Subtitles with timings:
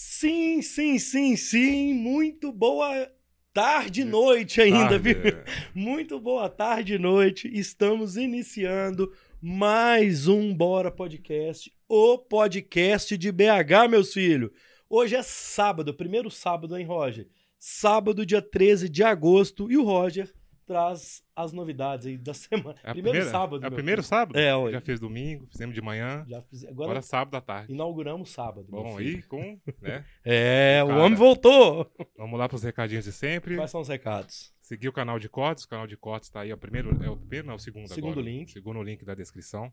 [0.00, 1.92] Sim, sim, sim, sim.
[1.92, 3.10] Muito boa
[3.52, 5.26] tarde e noite ainda, Tarde, viu?
[5.26, 5.44] é.
[5.74, 7.50] Muito boa tarde e noite.
[7.52, 14.52] Estamos iniciando mais um Bora Podcast, o podcast de BH, meus filhos.
[14.88, 17.26] Hoje é sábado, primeiro sábado, hein, Roger?
[17.58, 20.32] Sábado, dia 13 de agosto, e o Roger
[20.68, 22.78] traz as novidades aí da semana.
[22.84, 23.64] É primeiro primeira- sábado.
[23.64, 24.08] É o primeiro filho.
[24.08, 24.38] sábado?
[24.38, 24.72] É, hoje.
[24.74, 26.24] Já fez domingo, fizemos de manhã.
[26.28, 26.64] Já fiz...
[26.64, 27.72] Agora, Agora sábado à tarde.
[27.72, 28.66] inauguramos sábado.
[28.68, 30.04] Bom, aí com, né?
[30.24, 31.00] É, o Cara.
[31.02, 31.90] homem voltou.
[32.16, 33.56] Vamos lá para os recadinhos de sempre.
[33.56, 34.52] Quais são os recados?
[34.60, 35.64] Seguir o canal de cortes.
[35.64, 36.50] O canal de cortes tá aí.
[36.50, 38.26] É o primeiro, é o primeiro, não, é o segundo, Segundo agora.
[38.26, 38.52] link.
[38.52, 39.72] Segundo link da descrição.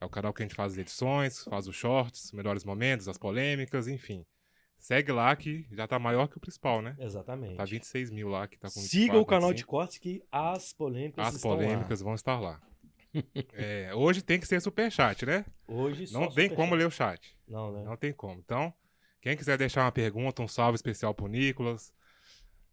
[0.00, 3.18] É o canal que a gente faz as edições, faz os shorts, melhores momentos, as
[3.18, 4.24] polêmicas, enfim.
[4.78, 6.96] Segue lá que já tá maior que o principal, né?
[6.98, 7.56] Exatamente.
[7.56, 9.70] Tá 26 mil lá que tá com Siga 24, o canal de 25.
[9.70, 11.56] cortes que as polêmicas As estão lá.
[11.56, 12.60] polêmicas vão estar lá.
[13.54, 15.44] É, hoje tem que ser superchat, né?
[15.66, 17.34] Hoje só Não tem como ler o chat.
[17.48, 17.82] Não, né?
[17.82, 18.38] Não tem como.
[18.38, 18.72] Então,
[19.20, 21.92] quem quiser deixar uma pergunta, um salve especial pro Nicolas,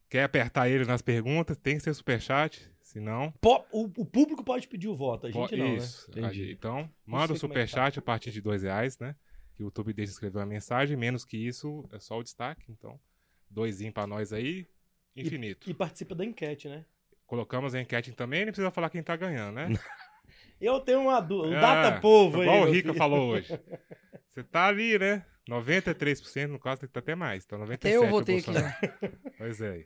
[0.09, 2.69] quer apertar ele nas perguntas, tem que ser superchat.
[2.81, 6.11] Se não, Po- o, o público pode pedir o voto, a gente po- não, isso.
[6.15, 6.21] né?
[6.27, 6.51] Entendi.
[6.51, 7.39] Então, manda o é tá.
[7.39, 9.15] superchat a partir de dois reais, né?
[9.55, 10.97] Que o YouTube deixa escrever uma mensagem.
[10.97, 12.65] Menos que isso, é só o destaque.
[12.69, 12.99] Então,
[13.49, 14.67] doisinho pra nós aí,
[15.15, 15.69] infinito.
[15.69, 16.85] E participa da enquete, né?
[17.25, 19.69] Colocamos a enquete também, nem precisa falar quem tá ganhando, né?
[20.59, 21.55] Eu tenho uma dúvida.
[21.55, 22.47] Um É, data povo aí.
[22.47, 22.97] Igual o Rica filho.
[22.97, 23.59] falou hoje.
[24.29, 25.25] Você tá ali, né?
[25.49, 27.45] 93%, no caso, tem que tá até mais.
[27.45, 28.51] Então, 97% Até eu é votei aqui.
[29.37, 29.79] Pois é.
[29.79, 29.85] É.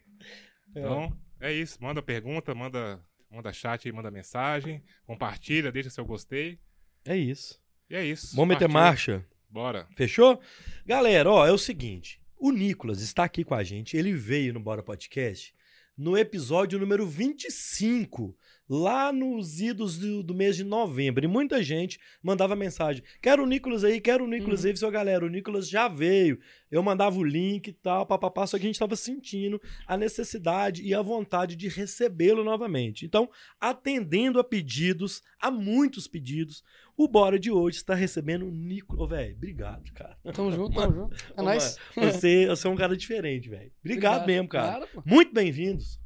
[0.70, 1.78] Então, é isso.
[1.82, 4.84] Manda pergunta, manda, manda chat aí, manda mensagem.
[5.06, 6.60] Compartilha, deixa seu gostei.
[7.06, 7.62] É isso.
[7.90, 8.36] E é isso.
[8.36, 9.26] Vamos meter marcha?
[9.50, 9.88] Bora.
[9.96, 10.40] Fechou?
[10.86, 12.22] Galera, ó, é o seguinte.
[12.38, 13.98] O Nicolas está aqui com a gente.
[13.98, 15.54] Ele veio no Bora Podcast
[16.00, 18.34] no episódio número 25,
[18.70, 21.26] lá nos idos do, do mês de novembro.
[21.26, 24.70] E muita gente mandava mensagem: quero o Nicolas aí, quero o Nicolas Uhum.
[24.70, 25.26] aí, seu galera.
[25.26, 26.40] O Nicolas já veio.
[26.70, 28.46] Eu mandava o link e tal, papapá.
[28.46, 33.06] Só que a gente estava sentindo a necessidade e a vontade de recebê-lo novamente.
[33.06, 33.28] Então,
[33.60, 36.64] atendendo a pedidos, a muitos pedidos,
[36.96, 39.02] o Bora de hoje está recebendo o Nicolas.
[39.02, 40.16] Ô, velho, obrigado, cara.
[40.34, 41.16] Tamo junto, tamo junto.
[41.36, 41.78] É nóis.
[41.96, 43.72] Você, você é um cara diferente, velho.
[43.84, 44.86] Obrigado, mesmo, cara.
[44.86, 45.04] Claro.
[45.06, 46.00] Muito bem-vindos.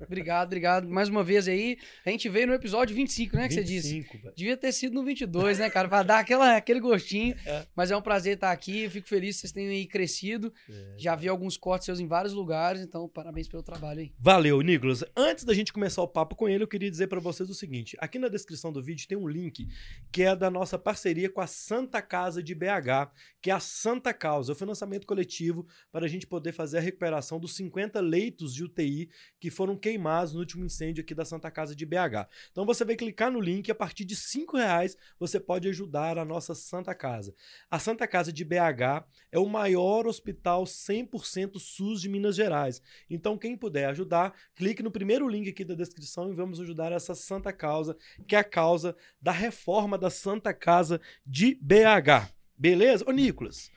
[0.00, 0.88] Obrigado, obrigado.
[0.88, 1.78] Mais uma vez aí.
[2.04, 3.48] A gente veio no episódio 25, né?
[3.48, 3.94] Que você disse.
[3.94, 4.34] 25, velho.
[4.36, 5.88] Devia ter sido no 22, né, cara?
[5.88, 7.36] Pra dar aquela, aquele gostinho.
[7.46, 7.66] É.
[7.74, 8.84] Mas é um prazer estar aqui.
[8.84, 10.52] Eu fico feliz que vocês tenham aí crescido.
[10.68, 10.94] É.
[10.96, 12.82] Já vi alguns cortes seus em vários lugares.
[12.82, 14.12] Então, parabéns pelo trabalho aí.
[14.18, 15.04] Valeu, Nicolas.
[15.16, 17.96] Antes da gente começar o papo com ele, eu queria dizer pra vocês o seguinte:
[18.00, 19.68] aqui na descrição do vídeo tem um link
[20.10, 24.12] que é da nossa parceria com a Santa Casa de BH, que é a Santa
[24.12, 28.64] Causa, o financiamento coletivo para a gente poder fazer a recuperação dos 50 leitos de
[28.64, 29.08] UTI
[29.40, 32.28] que foram queimados no último incêndio aqui da Santa Casa de BH.
[32.50, 36.18] Então você vai clicar no link e a partir de R$ reais você pode ajudar
[36.18, 37.34] a nossa Santa Casa.
[37.70, 42.82] A Santa Casa de BH é o maior hospital 100% SUS de Minas Gerais.
[43.08, 47.14] Então, quem puder ajudar, clique no primeiro link aqui da descrição e vamos ajudar essa
[47.14, 47.96] santa causa,
[48.26, 52.32] que é a causa da reforma da Santa Casa de BH.
[52.56, 53.04] Beleza?
[53.06, 53.70] Ô, Nicolas,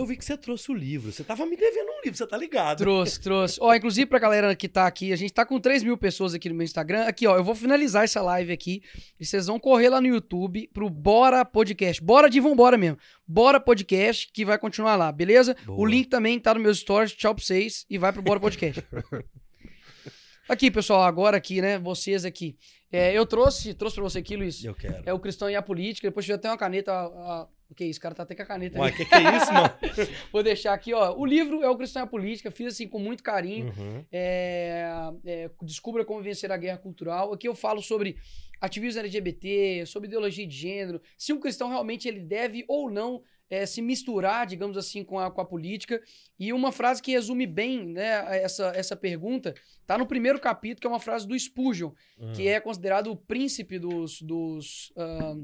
[0.00, 1.10] eu vi que você trouxe o livro.
[1.12, 2.78] Você tava me devendo um livro, você tá ligado?
[2.78, 3.58] Trouxe, trouxe.
[3.60, 6.48] Ó, inclusive pra galera que tá aqui, a gente tá com 3 mil pessoas aqui
[6.48, 7.04] no meu Instagram.
[7.04, 8.82] Aqui, ó, eu vou finalizar essa live aqui.
[9.18, 12.02] E vocês vão correr lá no YouTube pro Bora Podcast.
[12.02, 12.98] Bora de vambora mesmo.
[13.26, 15.56] Bora Podcast, que vai continuar lá, beleza?
[15.66, 15.78] Boa.
[15.78, 17.12] O link também tá no meus stories.
[17.12, 18.82] Tchau pra vocês e vai pro Bora Podcast.
[20.48, 21.78] aqui, pessoal, agora aqui, né?
[21.78, 22.56] Vocês aqui.
[22.90, 24.64] É, eu trouxe, trouxe pra você aqui, Luiz.
[24.64, 25.02] Eu quero.
[25.04, 26.08] É o Cristão e a Política.
[26.08, 26.92] Depois tiver até uma caneta.
[26.92, 27.98] a- a- O que é isso?
[27.98, 28.96] O cara tá até com a caneta Uai, ali.
[28.96, 29.70] que que é isso, mano?
[30.32, 31.14] Vou deixar aqui, ó.
[31.14, 32.50] O livro é o Cristão e a Política.
[32.50, 33.66] Fiz assim com muito carinho.
[33.76, 34.04] Uhum.
[34.10, 37.32] É, é, Descubra como vencer a guerra cultural.
[37.32, 38.16] Aqui eu falo sobre
[38.60, 43.64] ativismo LGBT, sobre ideologia de gênero, se um cristão realmente ele deve ou não é,
[43.64, 46.00] se misturar, digamos assim, com a, com a política.
[46.38, 49.54] E uma frase que resume bem né, essa, essa pergunta
[49.86, 51.92] tá no primeiro capítulo, que é uma frase do Spurgeon,
[52.34, 55.36] que é considerado o príncipe dos, dos, ah,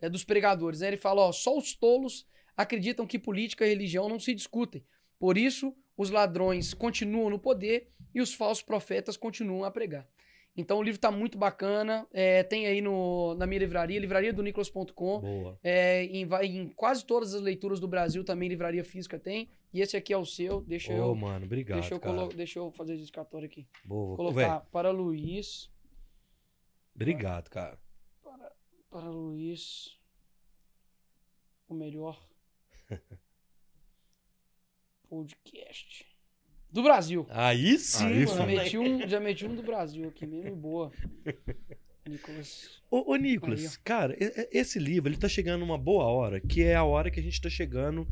[0.00, 0.80] é, dos pregadores.
[0.80, 0.88] né?
[0.88, 2.26] Ele fala: ó, só os tolos
[2.56, 4.84] acreditam que política e religião não se discutem.
[5.18, 10.06] Por isso, os ladrões continuam no poder e os falsos profetas continuam a pregar.
[10.58, 12.06] Então o livro tá muito bacana.
[12.12, 15.20] é, tem aí no, na minha livraria, livraria do Nicolas.com.
[15.20, 15.58] Boa.
[15.62, 19.50] É, em, em quase todas as leituras do Brasil também livraria física tem.
[19.74, 20.62] E esse aqui é o seu.
[20.62, 21.14] Deixa Ô, eu.
[21.14, 23.66] mano, obrigado, deixa, eu colo- deixa eu fazer dedicatório aqui.
[23.84, 24.16] Boa.
[24.16, 24.16] Véi,
[24.46, 25.68] Colocar para Luiz.
[26.94, 27.78] obrigado, cara.
[28.96, 29.94] Para, Luiz.
[31.68, 32.18] O melhor
[35.06, 36.06] podcast
[36.70, 37.26] do Brasil.
[37.28, 40.90] Aí sim, Aí Já meti, um, já meti um do Brasil aqui mesmo, boa.
[42.08, 42.76] Nicolas.
[42.90, 44.16] Ô, ô Nicolas, cara,
[44.52, 47.40] esse livro, ele tá chegando numa boa hora, que é a hora que a gente
[47.40, 48.06] tá chegando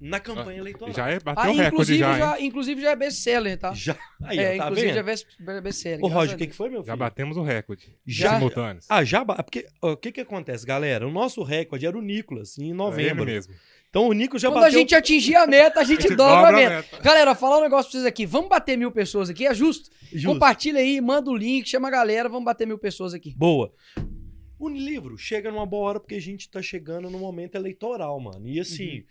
[0.00, 0.92] na campanha eleitoral.
[0.92, 3.72] Já é, bateu Ah, o recorde inclusive, já, já, inclusive já é best-seller, tá?
[3.72, 3.96] Já.
[4.24, 4.94] Aí, é, ó, tá inclusive vendo?
[4.94, 6.04] já é best-seller.
[6.04, 6.86] Ô, Roger, o que, que foi, meu filho?
[6.88, 7.96] Já batemos o recorde.
[8.04, 8.34] Já?
[8.34, 8.86] Simultâneos.
[8.88, 9.24] Ah, já.
[9.24, 11.06] Porque o que que acontece, galera?
[11.06, 13.24] O nosso recorde era o Nicolas, em É ele novembro.
[13.24, 13.54] mesmo.
[13.96, 14.76] Então o Nicolas já Quando bateu.
[14.76, 16.88] a gente atingir a meta, a gente gente dobra a dobra a meta.
[16.92, 17.02] meta.
[17.02, 18.26] Galera, falar um negócio pra vocês aqui.
[18.26, 19.88] Vamos bater mil pessoas aqui, é justo?
[20.12, 20.28] Justo.
[20.28, 23.34] Compartilha aí, manda o link, chama a galera, vamos bater mil pessoas aqui.
[23.34, 23.72] Boa.
[24.58, 28.46] O livro chega numa boa hora porque a gente tá chegando no momento eleitoral, mano.
[28.46, 29.04] E assim, Uhum.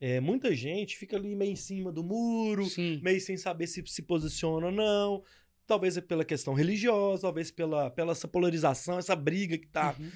[0.00, 3.00] é, muita gente fica ali meio em cima do muro, Sim.
[3.00, 5.22] meio sem saber se se posiciona ou não.
[5.68, 9.94] Talvez é pela questão religiosa, talvez pela, pela essa polarização, essa briga que tá.
[9.96, 10.10] Uhum.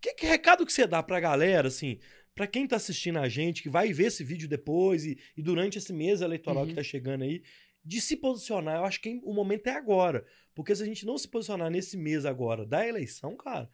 [0.00, 1.98] Que, que recado que você dá pra galera, assim,
[2.34, 5.78] pra quem tá assistindo a gente, que vai ver esse vídeo depois e, e durante
[5.78, 6.68] esse mês eleitoral Uhum.
[6.68, 7.42] que tá chegando aí,
[7.84, 8.76] de se posicionar?
[8.78, 10.24] Eu acho que o momento é agora.
[10.54, 13.68] Porque se a gente não se posicionar nesse mês agora da eleição, cara,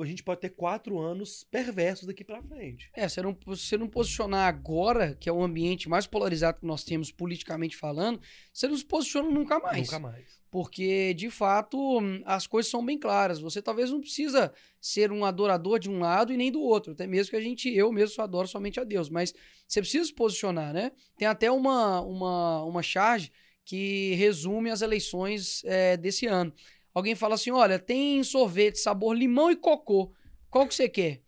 [0.00, 2.90] a gente pode ter quatro anos perversos daqui pra frente.
[2.94, 6.66] É, se não, se você não posicionar agora, que é o ambiente mais polarizado que
[6.66, 8.20] nós temos politicamente falando,
[8.52, 9.86] você não se posiciona nunca mais.
[9.86, 10.38] Nunca mais.
[10.50, 13.38] Porque, de fato, hum, as coisas são bem claras.
[13.40, 16.92] Você talvez não precisa ser um adorador de um lado e nem do outro.
[16.92, 19.10] Até mesmo que a gente, eu mesmo só adoro somente a Deus.
[19.10, 19.34] Mas
[19.66, 20.92] você precisa se posicionar, né?
[21.16, 23.30] Tem até uma, uma, uma charge
[23.68, 26.50] que resume as eleições é, desse ano.
[26.98, 30.12] Alguém fala assim: olha, tem sorvete sabor limão e cocô.
[30.50, 31.22] Qual que você quer?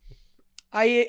[0.73, 1.07] Aí,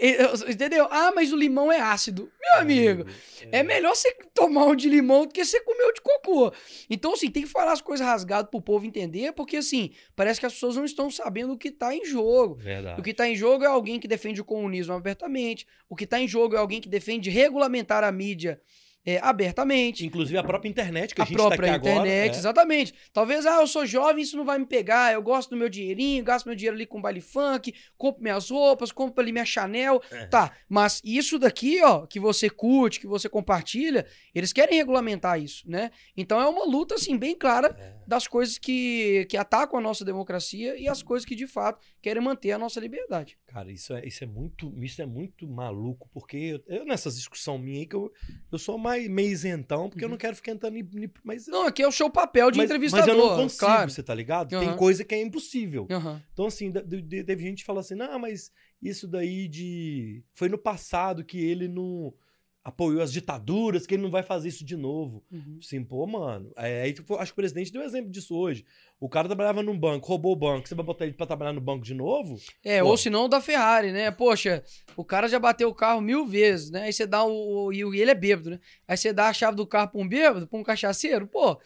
[0.48, 0.88] entendeu?
[0.90, 2.32] Ah, mas o limão é ácido.
[2.42, 3.06] Meu amigo,
[3.52, 6.52] é melhor você tomar um de limão do que você comer o de cocô.
[6.90, 10.48] Então, assim, tem que falar as coisas rasgadas pro povo entender, porque, assim, parece que
[10.48, 12.56] as pessoas não estão sabendo o que tá em jogo.
[12.56, 13.00] Verdade.
[13.00, 15.68] O que tá em jogo é alguém que defende o comunismo abertamente.
[15.88, 18.60] O que tá em jogo é alguém que defende regulamentar a mídia
[19.06, 20.06] é, abertamente.
[20.06, 22.10] Inclusive a própria internet que a, A gente própria tá internet, agora.
[22.10, 22.28] é.
[22.28, 22.94] exatamente.
[23.12, 25.14] Talvez, ah, eu sou jovem, isso não vai me pegar.
[25.14, 28.92] Eu gosto do meu dinheirinho, gasto meu dinheiro ali com baile funk, compro minhas roupas,
[28.92, 30.02] compro ali minha Chanel.
[30.12, 30.26] É.
[30.28, 34.06] Tá, mas isso daqui, ó, que você curte, que você compartilha,
[34.36, 35.92] eles querem regulamentar isso, né?
[36.16, 37.94] Então é uma luta, assim, bem clara É.
[38.08, 42.22] das coisas que, que atacam a nossa democracia e as coisas que, de fato, querem
[42.24, 43.38] manter a nossa liberdade.
[43.48, 47.58] Cara, isso é, isso é muito, isso é muito maluco, porque eu, eu nessas discussão
[47.58, 48.12] minha aí que eu,
[48.52, 50.12] eu sou mais meio isentão, porque eu Uhum.
[50.12, 53.08] não quero ficar entrando em, mas, Não, aqui é o seu papel de mas, entrevistador,
[53.08, 53.90] mas eu não consigo, claro.
[53.92, 54.50] você tá ligado?
[54.50, 54.76] Tem Aham.
[54.78, 55.88] coisa que é impossível.
[55.92, 56.22] Aham.
[56.34, 58.52] Então, assim, teve gente que fala assim, não, mas
[58.82, 60.24] isso daí de...
[60.34, 62.14] Foi no passado que ele não
[62.64, 65.24] apoiou as ditaduras, que ele não vai fazer isso de novo.
[65.32, 65.58] Uhum.
[65.60, 66.52] Assim, pô, mano.
[66.56, 68.64] é, Aí, acho que o presidente deu exemplo disso hoje.
[69.00, 70.68] O cara trabalhava num banco, roubou o banco.
[70.68, 72.40] Você vai botar ele pra trabalhar no banco de novo?
[72.64, 72.90] É, Pô.
[72.90, 74.12] ou se não da Ferrari, né?
[74.12, 74.64] Poxa,
[74.96, 76.84] o cara já bateu o carro mil vezes, né?
[76.84, 77.74] Aí você dá o.
[77.74, 78.60] E o- ele é bêbado, né?
[78.88, 81.60] Aí você dá a chave do carro pra um bêbado, pra um cachaceiro, pô.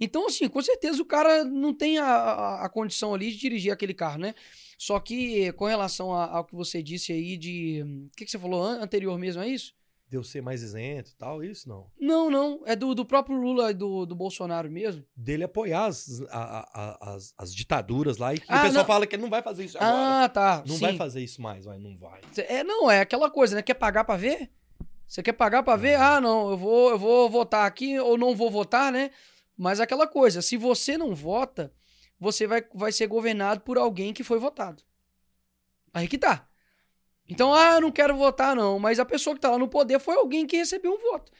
[0.00, 3.72] Então, assim, com certeza o cara não tem a, a, a condição ali de dirigir
[3.72, 4.34] aquele carro, né?
[4.78, 7.82] Só que com relação a- ao que você disse aí de.
[8.06, 9.74] O que, que você falou an- anterior mesmo, é isso?
[10.10, 11.86] Deu ser mais isento e tal, isso não.
[12.00, 12.62] Não, não.
[12.64, 15.04] É do, do próprio Lula e do, do Bolsonaro mesmo.
[15.14, 18.86] Dele apoiar as, a- a- as, as ditaduras lá e Ah, o pessoal não.
[18.86, 20.24] fala que ele não vai fazer isso agora.
[20.24, 20.64] Ah, tá.
[20.66, 20.80] não sim.
[20.80, 22.22] vai fazer isso mais, vai, não vai.
[22.38, 23.60] É, não, é aquela coisa, né?
[23.62, 24.50] Quer pagar pra ver?
[25.06, 25.90] Você quer pagar pra ver?
[25.90, 25.96] É.
[25.96, 29.10] Ah, não, eu vou, eu vou votar aqui ou não vou votar, né?
[29.58, 31.70] Mas aquela coisa, se você não vota,
[32.18, 34.82] você vai, vai ser governado por alguém que foi votado.
[35.92, 36.47] Aí que tá.
[37.28, 38.78] Então, ah, eu não quero votar, não.
[38.78, 41.30] Mas a pessoa que tá lá no poder foi alguém que recebeu um voto.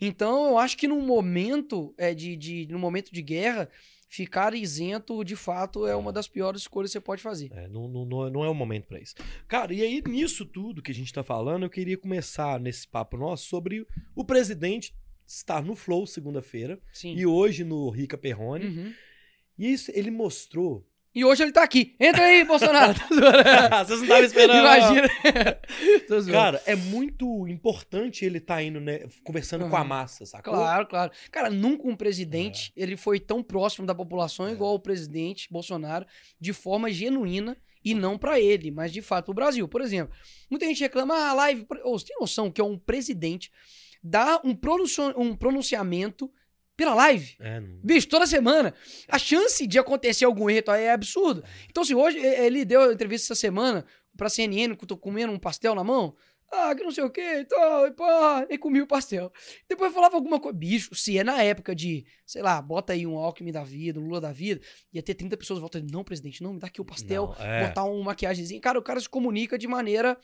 [0.00, 3.68] Então, eu acho que num momento é, de, de, num momento de guerra,
[4.08, 7.50] ficar isento, de fato, é uma das piores escolhas que você pode fazer.
[7.52, 9.14] É, não, não, não é- é o momento pra isso.
[9.48, 13.16] Cara, e aí, nisso tudo que a gente tá falando, eu queria começar nesse papo
[13.16, 14.94] nosso sobre o presidente
[15.26, 16.78] estar no Flow segunda-feira
[17.16, 18.66] e hoje no Rica Perrone.
[18.66, 18.92] Uhum.
[19.58, 20.86] E isso ele mostrou.
[21.14, 21.94] E hoje ele tá aqui.
[22.00, 22.94] Entra aí, Bolsonaro.
[23.04, 23.84] Tá.
[23.84, 24.58] Vocês não estavam esperando.
[24.58, 25.08] Imagina.
[26.32, 29.88] Cara, é muito importante ele estar indo, né, conversando com a Aham.
[29.88, 30.54] massa, sacou?
[30.54, 31.12] Claro, claro.
[31.30, 34.52] Cara, nunca um presidente ele foi tão próximo da população É.
[34.52, 36.04] igual o presidente Bolsonaro,
[36.40, 39.68] de forma genuína e não pra ele, mas de fato pro Brasil.
[39.68, 40.14] Por exemplo,
[40.50, 41.66] muita gente reclama, ah, a live.
[41.84, 43.50] Ô, você tem noção que é um presidente
[44.06, 44.54] dá um,
[45.16, 46.30] um pronunciamento
[46.76, 47.36] pela live?
[47.38, 47.80] É, não...
[47.82, 48.74] Bicho, toda semana.
[49.08, 51.44] A chance de acontecer algum erro é absurda.
[51.68, 53.84] Então, assim, hoje eh, ele deu entrevista essa semana
[54.16, 56.14] pra CNN, que eu tô comendo um pastel na mão.
[56.56, 59.32] Ah, que não sei o que e tal, e pá, e comi o pastel.
[59.68, 60.56] Depois falava alguma coisa.
[60.56, 64.04] Bicho, se é na época de, sei lá, bota aí um Alckmin da vida, um
[64.04, 64.60] Lula da vida,
[64.92, 65.90] ia ter 30 pessoas voltando.
[65.90, 67.66] Não, presidente, não, me dá aqui o pastel, Não, é.
[67.66, 68.60] botar uma maquiagemzinha.
[68.60, 70.16] Cara, o cara se comunica de maneira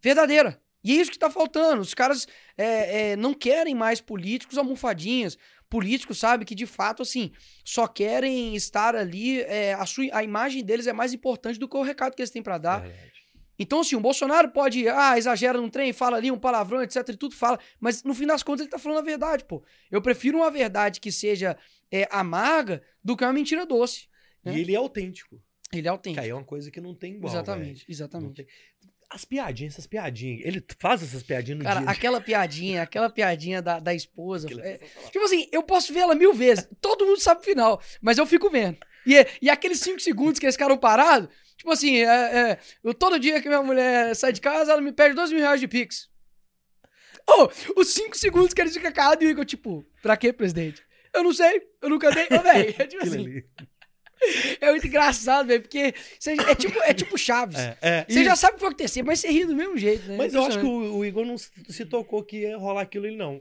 [0.00, 0.58] verdadeira.
[0.82, 1.80] E é isso que tá faltando.
[1.80, 5.38] Os caras é, é, não querem mais políticos almofadinhas.
[5.74, 7.32] Políticos, sabe, que de fato, assim,
[7.64, 9.40] só querem estar ali.
[9.42, 12.30] é, a, sua, a imagem deles é mais importante do que o recado que eles
[12.30, 12.82] têm pra dar.
[12.82, 13.12] Verdade.
[13.58, 17.16] Então, assim, o Bolsonaro pode, ah, exagera num trem, fala ali um palavrão, etc, e
[17.16, 19.64] tudo fala, mas no fim das contas ele tá falando a verdade, pô.
[19.90, 21.56] Eu prefiro uma verdade que seja
[21.90, 24.06] é, amarga do que uma mentira doce.
[24.44, 24.56] né?
[24.56, 25.40] E ele é autêntico.
[25.72, 26.22] Ele é Que autêntico.
[26.24, 27.32] aí é uma coisa que não tem igual.
[27.32, 27.84] exatamente, velho.
[27.88, 28.34] Não exatamente.
[28.44, 28.46] tem-
[29.10, 30.42] As piadinhas, essas piadinhas.
[30.44, 31.90] Ele faz essas piadinhas no Cara, dia.
[31.90, 34.48] aquela piadinha, aquela piadinha da, da esposa.
[34.60, 34.78] É-
[35.10, 36.68] tipo assim, eu posso ver ela mil vezes.
[36.80, 38.78] Todo mundo sabe o final, mas eu fico vendo.
[39.06, 43.18] E, e aqueles cinco segundos que eles ficaram parados, tipo assim, é, é, eu, todo
[43.18, 46.08] dia que minha mulher sai de casa, ela me pede dois mil reais de Pix.
[47.26, 50.82] Oh, os cinco segundos que eles ficam calados e o Igor, tipo, pra quê, presidente?
[51.12, 52.26] Eu não sei, eu nunca dei.
[52.36, 53.42] Ô, velho, é tipo assim.
[54.60, 57.58] É muito engraçado, velho, porque você- é tipo, é tipo Chaves.
[57.58, 58.06] É, é.
[58.08, 60.16] Você E- já sabe o que vai acontecer, mas você ri do mesmo jeito, né?
[60.16, 63.16] Mas eu acho que o, o Igor não se tocou que ia rolar aquilo ali,
[63.16, 63.40] não.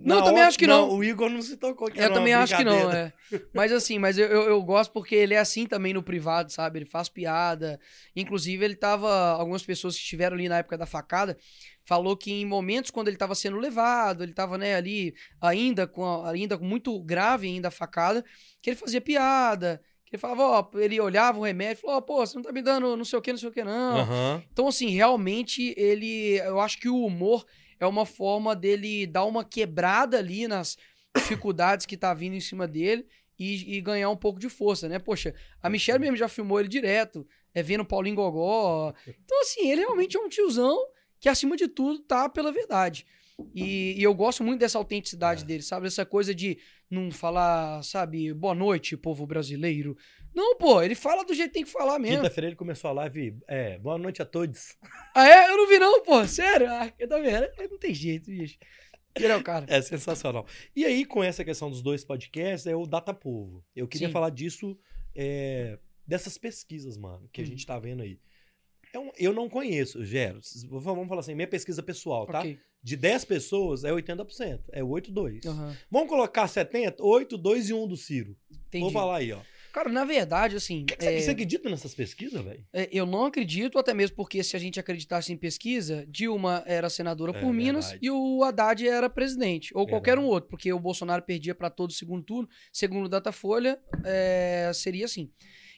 [0.00, 0.90] Não, Na eu também hora- acho que não.
[0.90, 3.12] O Igor não se tocou que Eu também acho que não, é.
[3.52, 6.78] Mas assim, mas eu, eu, eu gosto porque ele é assim também no privado, sabe?
[6.78, 7.80] Ele faz piada.
[8.14, 9.10] Inclusive, ele tava.
[9.32, 11.36] Algumas pessoas que estiveram ali na época da facada
[11.84, 16.04] falou que em momentos quando ele tava sendo levado, ele tava, né, ali ainda com,
[16.04, 18.24] a- ainda com muito grave ainda a facada,
[18.62, 19.80] que ele fazia piada.
[20.08, 22.50] Que ele falava, ó, ele olhava o remédio e falou, ó, pô, você não tá
[22.50, 23.98] me dando não sei o que, não sei o que, não.
[23.98, 24.42] Aham.
[24.50, 26.38] Então, assim, realmente ele.
[26.38, 27.44] Eu acho que o humor
[27.78, 30.78] é uma forma dele dar uma quebrada ali nas
[31.14, 33.06] dificuldades que tá vindo em cima dele
[33.38, 34.98] e, e ganhar um pouco de força, né?
[34.98, 38.94] Poxa, a Michelle mesmo já filmou ele direto, é vendo o Paulinho Gogó.
[39.06, 40.76] Então, assim, ele realmente é um tiozão
[41.20, 43.06] que, acima de tudo, tá pela verdade.
[43.54, 45.46] E, e eu gosto muito dessa autenticidade É.
[45.46, 45.86] dele, sabe?
[45.86, 46.58] Essa coisa de
[46.90, 49.96] não falar, sabe, boa noite, povo brasileiro.
[50.34, 52.16] Não, pô, ele fala do jeito que tem que falar mesmo.
[52.18, 53.36] Quinta-feira ele começou a live.
[53.46, 54.76] É, boa noite a todos.
[55.14, 55.50] Ah, é?
[55.50, 56.26] Eu não vi não, pô.
[56.26, 56.68] Sério?
[56.68, 57.48] Ah, eu vendo.
[57.70, 58.58] Não tem jeito, bicho.
[59.16, 59.66] Ele é o cara.
[59.68, 60.46] É sensacional.
[60.74, 63.64] E aí, com essa questão dos dois podcasts, é o Data Povo.
[63.74, 64.12] Eu queria Sim.
[64.12, 64.78] falar disso,
[65.14, 67.50] é, dessas pesquisas, mano, que a Uhum.
[67.50, 68.18] gente tá vendo aí.
[68.92, 70.40] É um- eu não conheço, Gero.
[70.68, 72.40] Vamos falar assim, minha pesquisa pessoal, tá?
[72.40, 72.58] Ok.
[72.88, 74.60] De 10 pessoas, é 80%.
[74.72, 75.44] É 8-2.
[75.46, 75.76] Aham.
[75.90, 77.02] Vamos colocar 70?
[77.04, 78.34] 8, 2 e 1 do Ciro.
[78.66, 78.82] Entendi.
[78.82, 79.40] Vou falar aí, ó.
[79.70, 80.86] Cara, na verdade, assim.
[80.86, 82.64] Que que é, você, acredita nessas pesquisas, velho?
[82.72, 86.88] é, eu não acredito, até mesmo porque se a gente acreditasse em pesquisa, Dilma era
[86.88, 88.06] senadora É por Minas verdade.
[88.06, 89.70] e o Haddad era presidente.
[89.74, 90.32] Ou qualquer um Verdade.
[90.34, 92.48] outro, porque o Bolsonaro perdia para todo o segundo turno.
[92.72, 95.30] Segundo o Datafolha, é, seria assim.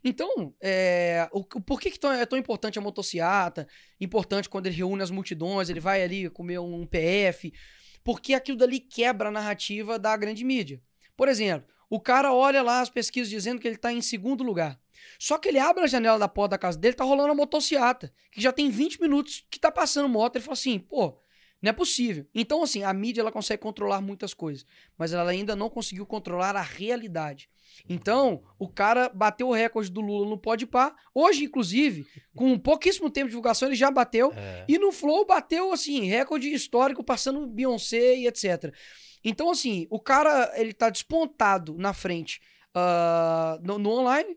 [0.02, 3.68] Então, é, o, por que, que tão- é tão importante a motociata?
[4.00, 7.52] Importante quando ele reúne as multidões, ele vai ali comer um PF.
[8.02, 10.80] Porque aquilo dali quebra a narrativa da grande mídia.
[11.16, 14.80] Por exemplo, o cara olha lá as pesquisas dizendo que ele tá em segundo lugar.
[15.18, 18.12] Só que ele abre a janela da porta da casa dele, tá rolando a motociata,
[18.30, 20.36] que já tem 20 minutos que tá passando moto.
[20.36, 21.18] Ele fala assim, pô,
[21.62, 22.26] não é possível.
[22.34, 24.64] Então, assim, a mídia ela consegue controlar muitas coisas,
[24.96, 27.48] mas ela ainda não conseguiu controlar a realidade.
[27.88, 30.94] Então, o cara bateu o recorde do Lula no Podpah.
[31.14, 34.32] Hoje, inclusive, com pouquíssimo tempo de divulgação, ele já bateu.
[34.34, 34.64] É.
[34.68, 38.74] E no Flow bateu, assim, recorde histórico, passando Beyoncé e etc.
[39.24, 42.40] Então, assim, o cara, ele tá despontado na frente
[42.74, 44.36] ah, no, no online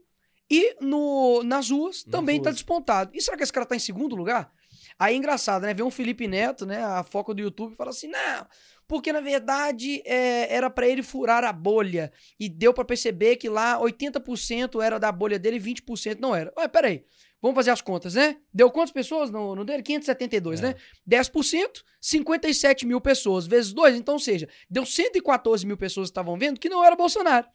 [0.50, 2.58] e no, nas ruas Nas também tá ruas.
[2.58, 3.12] despontado.
[3.14, 4.52] E será que esse cara tá em segundo lugar?
[4.98, 5.74] Aí é engraçado, né?
[5.74, 6.84] Ver um Felipe Neto, né?
[6.84, 8.48] A foca do YouTube, fala assim: não,
[8.88, 12.12] porque na verdade é, era pra ele furar a bolha.
[12.40, 16.54] E deu pra perceber que lá 80% era da bolha dele e 20% não era.
[16.58, 17.06] Ué, peraí.
[17.44, 18.38] Vamos fazer as contas, né?
[18.54, 19.84] Deu quantas pessoas no, no dele?
[19.84, 20.68] 572, É.
[20.68, 20.76] né?
[21.06, 23.98] 10%, 57 mil pessoas, vezes 2.
[23.98, 27.46] Então, ou seja, deu 114 mil pessoas que estavam vendo que não era Bolsonaro.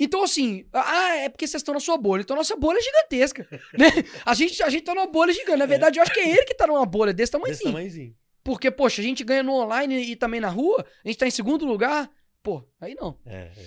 [0.00, 2.22] Então, assim, ah, é porque vocês estão na sua bolha.
[2.22, 3.46] Então, nossa bolha é gigantesca,
[3.78, 3.88] né?
[4.24, 5.58] A gente, a gente tá numa bolha gigante.
[5.58, 7.52] Na verdade, eu acho que é ele que tá numa bolha desse tamanho.
[7.52, 8.16] Desse tamanhozinho.
[8.42, 11.30] Porque, poxa, a gente ganha no online e também na rua, a gente tá em
[11.30, 12.10] segundo lugar.
[12.42, 13.18] Pô, aí não.
[13.26, 13.66] É, é.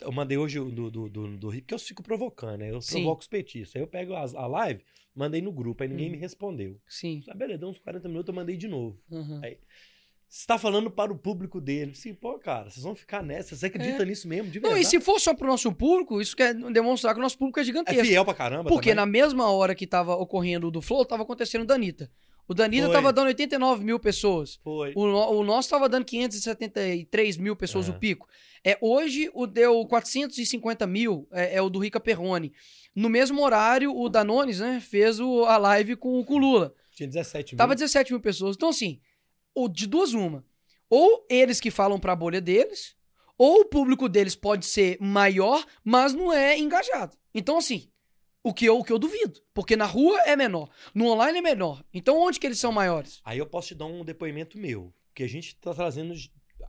[0.00, 2.70] Eu- mandei hoje o do, do, do, do Rio, porque eu fico provocando, né?
[2.70, 2.96] Eu Sim.
[2.96, 3.76] provoco os petistas.
[3.76, 4.82] Aí eu pego as- a live,
[5.14, 6.12] mandei no grupo, aí ninguém Hum.
[6.12, 6.78] me respondeu.
[6.86, 7.22] Sim.
[7.28, 9.00] Ah, beleza, deu uns 40 minutos, eu mandei de novo.
[9.10, 9.40] Uhum.
[10.28, 11.94] Você tá falando para o público dele.
[11.94, 13.54] Sim, pô, cara, vocês vão ficar nessa.
[13.54, 14.60] Você acredita nisso mesmo, de É.
[14.60, 14.86] Não, verdade?
[14.86, 17.62] e se for só pro nosso público, isso quer demonstrar que o nosso público é
[17.62, 18.04] É gigantesco.
[18.04, 18.96] fiel pra caramba Porque também?
[18.96, 22.10] na mesma hora que tava ocorrendo o do Flow, tava acontecendo o da Anitta.
[22.46, 22.94] O da Anitta Foi.
[22.94, 24.58] tava dando 89 mil pessoas.
[24.62, 24.92] Foi.
[24.94, 27.90] O, no- o nosso tava dando 573 mil pessoas É.
[27.90, 28.26] o pico.
[28.62, 32.52] É, hoje o deu 450 mil, é, é o do Rica Perrone.
[32.94, 36.74] No mesmo horário, o Danones, né, fez o- a live com, com o Lula.
[36.92, 37.58] Tinha 17 mil.
[37.58, 38.56] Tava 17 mil pessoas.
[38.56, 39.00] Então, assim,
[39.54, 40.44] o de duas uma.
[40.88, 42.94] Ou eles que falam pra bolha deles,
[43.36, 47.16] ou o público deles pode ser maior, mas não é engajado.
[47.34, 47.88] Então, assim,
[48.44, 49.40] o que eu, o que eu duvido.
[49.54, 51.82] Porque na rua é menor, no online é menor.
[51.92, 53.20] Então, onde que eles são maiores?
[53.24, 54.92] Aí eu posso te dar um depoimento meu.
[55.14, 56.12] Que a gente tá trazendo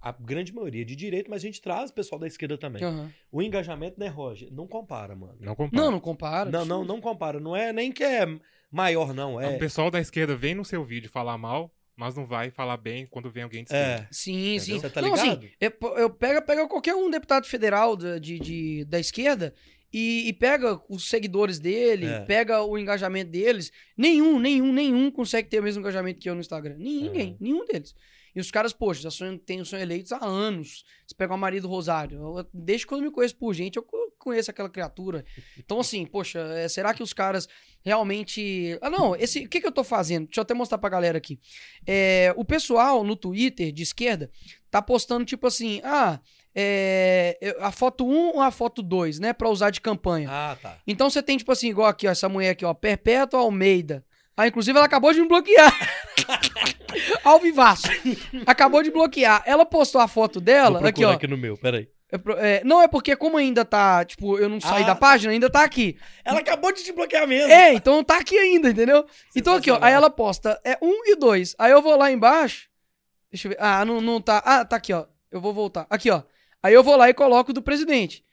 [0.02, 2.84] a grande maioria de direito, mas a gente traz o pessoal da esquerda também.
[2.84, 3.12] Aham.
[3.32, 4.52] O engajamento, né, Roger?
[4.54, 5.36] Não compara, mano.
[5.40, 5.82] Não compara.
[5.84, 6.50] Não, não compara.
[6.52, 7.40] Não, não, não compara.
[7.40, 8.26] Não é nem que é
[8.72, 9.36] maior, não.
[9.36, 9.58] O É.
[9.58, 13.32] pessoal da esquerda vem no seu vídeo falar mal, mas não vai falar bem quando
[13.32, 14.04] vem alguém de esquerda.
[14.04, 14.08] É.
[14.12, 14.80] Sim, sim.
[14.80, 15.38] Você tá não, ligado?
[15.40, 19.56] assim, eu, eu pega, pega qualquer um deputado federal de, de- da esquerda
[19.98, 22.20] e, e pega os seguidores dele, É.
[22.26, 23.72] pega o engajamento deles.
[23.96, 26.76] Nenhum, nenhum, nenhum consegue ter o mesmo engajamento que eu no Instagram.
[26.78, 27.38] Ninguém, Uhum.
[27.40, 27.96] nenhum deles.
[28.36, 30.84] E os caras, poxa, já são, tem, são eleitos há anos.
[31.08, 32.18] Você pega o marido do Rosário.
[32.20, 35.24] eu- desde quando eu me conheço por gente, eu co- conheço aquela criatura.
[35.58, 37.48] Então, assim, poxa, é, será que os caras
[37.82, 38.78] realmente.
[38.82, 39.46] Ah, não, esse.
[39.46, 40.26] O que, que eu tô fazendo?
[40.26, 41.40] Deixa eu até mostrar pra galera aqui.
[41.88, 44.30] É, o pessoal no Twitter de esquerda
[44.70, 46.20] tá postando, tipo assim, ah,
[46.56, 49.34] é, a foto 1 ou a foto 2, né?
[49.34, 50.30] Pra usar de campanha.
[50.32, 50.78] Ah, tá.
[50.88, 54.06] Então você tem, tipo assim, igual aqui, ó, essa mulher aqui, ó, Perpétua Almeida.
[54.38, 55.74] Ah, inclusive ela acabou de me bloquear.
[57.24, 57.88] Ao vivaço.
[58.46, 59.44] Acabou de bloquear.
[59.46, 61.14] Ela postou a foto Vou dela, aqui, procurar ó.
[61.14, 61.88] aqui no meu, peraí.
[62.12, 62.18] É
[62.58, 65.00] é, não, é porque como ainda tá, tipo, eu não saí Ah, da tá.
[65.00, 65.98] página, ainda tá aqui.
[66.24, 67.52] Ela acabou de te bloquear mesmo.
[67.52, 69.06] É, então tá aqui ainda, entendeu?
[69.36, 71.56] Então aqui, ó, aí ela posta é um e dois.
[71.58, 72.70] Aí eu vou lá embaixo.
[73.32, 73.58] Deixa eu ver.
[73.60, 74.42] Ah, não, não tá.
[74.46, 75.06] Ah, tá aqui, ó.
[75.32, 75.88] Eu vou voltar.
[75.90, 76.22] Aqui, ó.
[76.66, 78.24] Aí eu vou lá e coloco o do presidente.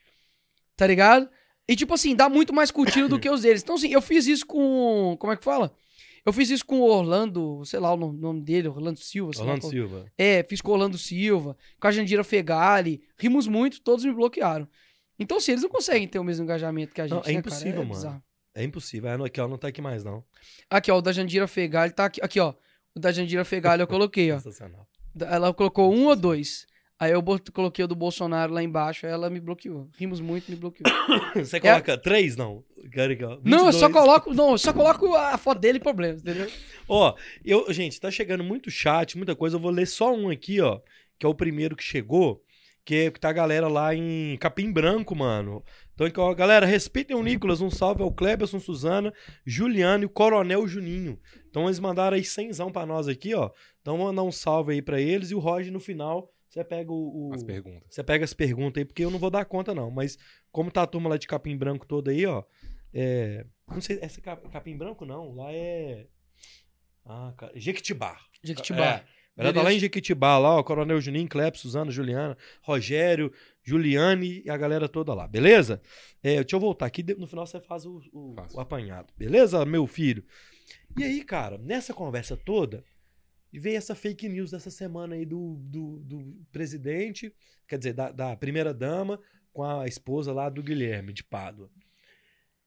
[0.76, 1.28] Tá ligado?
[1.68, 3.62] E tipo assim, dá muito mais curtido do que os deles.
[3.62, 5.74] Então assim, eu fiz isso com, como é que fala?
[6.24, 9.32] Eu fiz isso com o Orlando, sei lá o nome- dele, Orlando Silva.
[9.36, 10.06] lá Orlando qual- Silva.
[10.16, 13.02] é, fiz com o Orlando Silva, com a Jandira Fegali.
[13.18, 14.66] Rimos muito, todos me bloquearam.
[15.18, 17.16] Então, assim, eles não conseguem ter o mesmo engajamento que a gente.
[17.16, 17.84] Não, é né, impossível, cara?
[17.84, 17.94] mano.
[17.94, 18.22] bizarro.
[18.54, 19.10] É impossível.
[19.10, 20.24] Ah, não, aqui, ó, não tá aqui mais, não.
[20.70, 22.20] Aqui, ó, o da Jandira Fegali tá aqui.
[22.22, 22.54] Aqui, ó.
[22.94, 24.36] O da Jandira Fegali eu coloquei, ó.
[24.38, 24.86] Sensacional.
[25.20, 26.66] Ela colocou um ou dois.
[27.02, 29.88] Aí eu coloquei o do Bolsonaro lá embaixo, aí ela me bloqueou.
[29.98, 30.88] Rimos muito, me bloqueou.
[31.34, 32.62] Você coloca três, não?
[32.78, 33.38] É.
[33.42, 33.92] não, eu só 22.
[33.92, 36.48] coloco, não, eu só coloco a foto dele e problemas, entendeu?
[36.88, 37.12] Ó,
[37.44, 39.56] eu, gente, tá chegando muito chat, muita coisa.
[39.56, 40.78] Eu vou ler só um aqui, ó,
[41.18, 42.40] que é o primeiro que chegou,
[42.84, 45.64] que, é, que tá a galera lá em Capim Branco, mano.
[45.96, 47.60] Então, ó, galera, respeitem o Nicolas.
[47.60, 49.12] Um salve ao Kleberson, Suzana,
[49.44, 51.18] Juliano e o Coronel Juninho.
[51.50, 53.50] Então, eles mandaram aí cenzão pra nós aqui, ó.
[53.80, 55.32] Então, vou mandar um salve aí pra eles.
[55.32, 57.30] E o Roger, no final, você pega o...
[57.30, 57.82] o- As perguntas.
[57.88, 59.90] Você pega as perguntas aí, porque eu não vou dar conta, não.
[59.90, 60.18] Mas
[60.50, 62.42] como tá a turma lá de Capim Branco toda aí, ó.
[62.92, 63.46] É...
[63.68, 66.06] Não sei, essa é Cap- Capim Branco não, lá é.
[67.04, 67.52] Ah, cara.
[67.56, 68.18] Jequitibá.
[68.42, 68.96] Jequitibá.
[69.08, 69.22] É.
[69.34, 70.62] Ela tá lá em Jequitibá, lá, ó.
[70.62, 75.80] Coronel Juninho, Cleps, Suzana, Juliana, Rogério, Juliane e a galera toda lá, beleza?
[76.22, 79.86] É, deixa eu voltar aqui, no final você faz o, o- o apanhado, beleza, meu
[79.86, 80.22] filho?
[80.98, 82.84] E aí, cara, nessa conversa toda,
[83.58, 87.34] veio essa fake news dessa semana aí do, do, do presidente,
[87.68, 89.20] quer dizer, da, da primeira-dama,
[89.52, 91.70] com a esposa lá do Guilherme de Pádua.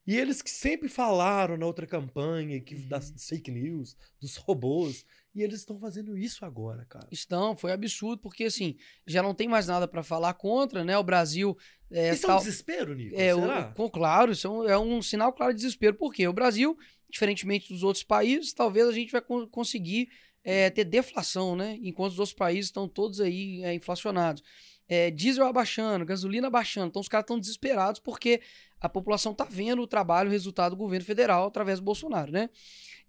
[0.08, 5.41] E eles que sempre falaram na outra campanha que das fake news, dos robôs, e
[5.41, 7.08] eles estão fazendo isso agora, cara.
[7.12, 10.95] Estão, foi absurdo, porque assim, já não tem mais nada pra falar contra, né?
[10.95, 11.58] O Brasil.
[11.89, 13.19] É, Isso é um tal- desespero, Nico?
[13.19, 13.63] É, o- Será?
[13.76, 15.95] com- claro, isso é um, é um sinal claro de desespero.
[15.95, 16.78] Porque o Brasil,
[17.10, 20.08] diferentemente dos outros países, talvez a gente vai con- conseguir
[20.45, 21.79] é, ter deflação, né?
[21.81, 24.43] Enquanto os outros países estão todos aí é, inflacionados.
[24.88, 26.89] É, diesel abaixando, gasolina abaixando.
[26.89, 28.39] Então os caras estão desesperados porque
[28.79, 32.51] a população tá vendo o trabalho, o resultado do governo federal através do Bolsonaro, né?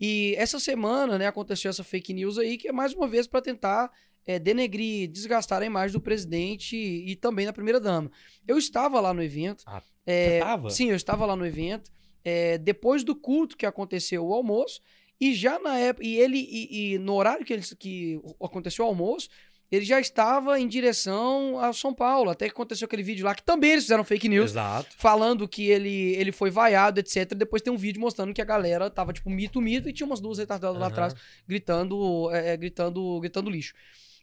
[0.00, 3.42] E essa semana, né, aconteceu essa fake news aí, que é mais uma vez para
[3.42, 3.90] tentar
[4.26, 8.10] é, denegrir, desgastar a imagem do presidente e, e também da primeira-dama.
[8.48, 9.62] Eu estava lá no evento.
[9.66, 10.40] Ah, é?
[10.70, 11.90] Sim, eu estava lá no evento.
[12.24, 14.80] é, depois do culto que aconteceu o almoço,
[15.20, 16.06] e já na época.
[16.06, 19.28] E ele, e, e no horário que, ele, que aconteceu o almoço,
[19.70, 22.30] ele já estava em direção a São Paulo.
[22.30, 24.52] Até que aconteceu aquele vídeo lá que também eles fizeram fake news.
[24.52, 24.94] Exato.
[24.96, 27.34] Falando que ele, ele foi vaiado, etc.
[27.34, 30.20] Depois tem um vídeo mostrando que a galera tava, tipo, mito, mito, e tinha umas
[30.20, 30.92] duas retardadas lá Aham.
[30.92, 31.14] atrás
[31.48, 33.74] gritando, é, é, gritando, gritando lixo.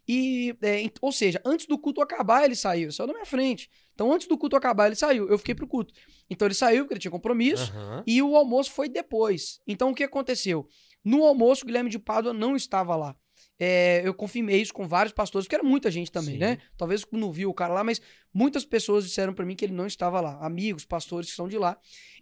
[0.08, 2.92] E, é, ou seja, antes do culto acabar, ele saiu.
[2.92, 3.70] Saiu na minha frente.
[3.94, 5.30] Então, antes do culto acabar, ele saiu.
[5.30, 5.94] Eu fiquei pro culto.
[6.30, 7.72] Então, ele saiu, porque ele tinha compromisso.
[7.72, 8.04] Aham.
[8.06, 9.60] E o almoço foi depois.
[9.68, 10.68] Então, o que aconteceu?
[11.04, 13.16] No almoço, o Guilherme de Pádua não estava lá.
[13.60, 16.39] É, eu confirmei isso com vários pastores, porque era muita gente também, Sim.
[16.39, 16.58] né?
[16.78, 18.02] Talvez não viu o cara lá, mas
[18.34, 20.38] muitas pessoas disseram pra mim que ele não estava lá.
[20.41, 21.78] Amigos, pastores que são de lá.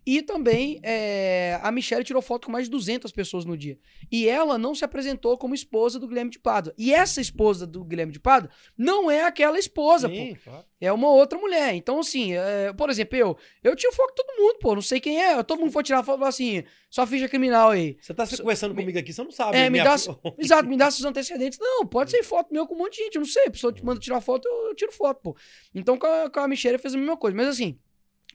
[0.06, 3.78] E também é, a Michelle tirou foto com mais de 200 pessoas no dia.
[4.12, 6.74] E ela não se apresentou como esposa do Guilherme de Pádua.
[6.78, 10.16] E essa esposa do Guilherme de Pádua não é aquela esposa, pô.
[10.16, 10.66] Sim, claro.
[10.80, 11.76] É uma outra mulher.
[11.76, 14.74] Então, assim, é, por exemplo, eu, eu tiro foto de todo mundo, pô.
[14.74, 15.44] Não sei quem é.
[15.44, 17.96] Todo mundo for tirar foto e falar assim, sua ficha criminal aí.
[18.02, 19.56] Você tá se conversando comigo aqui, você não sabe.
[19.56, 19.94] É, me minha dá.
[20.40, 21.60] Exato, me dá seus antecedentes.
[21.62, 23.16] Não, pode ser foto meu com um monte de gente.
[23.16, 23.46] Eu não sei.
[23.46, 25.38] A pessoa te manda tirar foto, eu, eu tiro foto, pô.
[25.76, 27.38] Então, com a, com a Michelle fez a mesma coisa.
[27.38, 27.78] Mas, assim,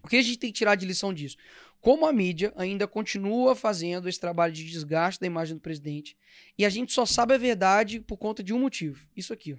[0.03, 1.37] o que a gente tem que tirar de lição disso?
[1.81, 6.17] Como a mídia ainda continua fazendo esse trabalho de desgaste da imagem do presidente,
[6.57, 9.07] e a gente só sabe a verdade por conta de um motivo.
[9.17, 9.57] Isso aqui, ó.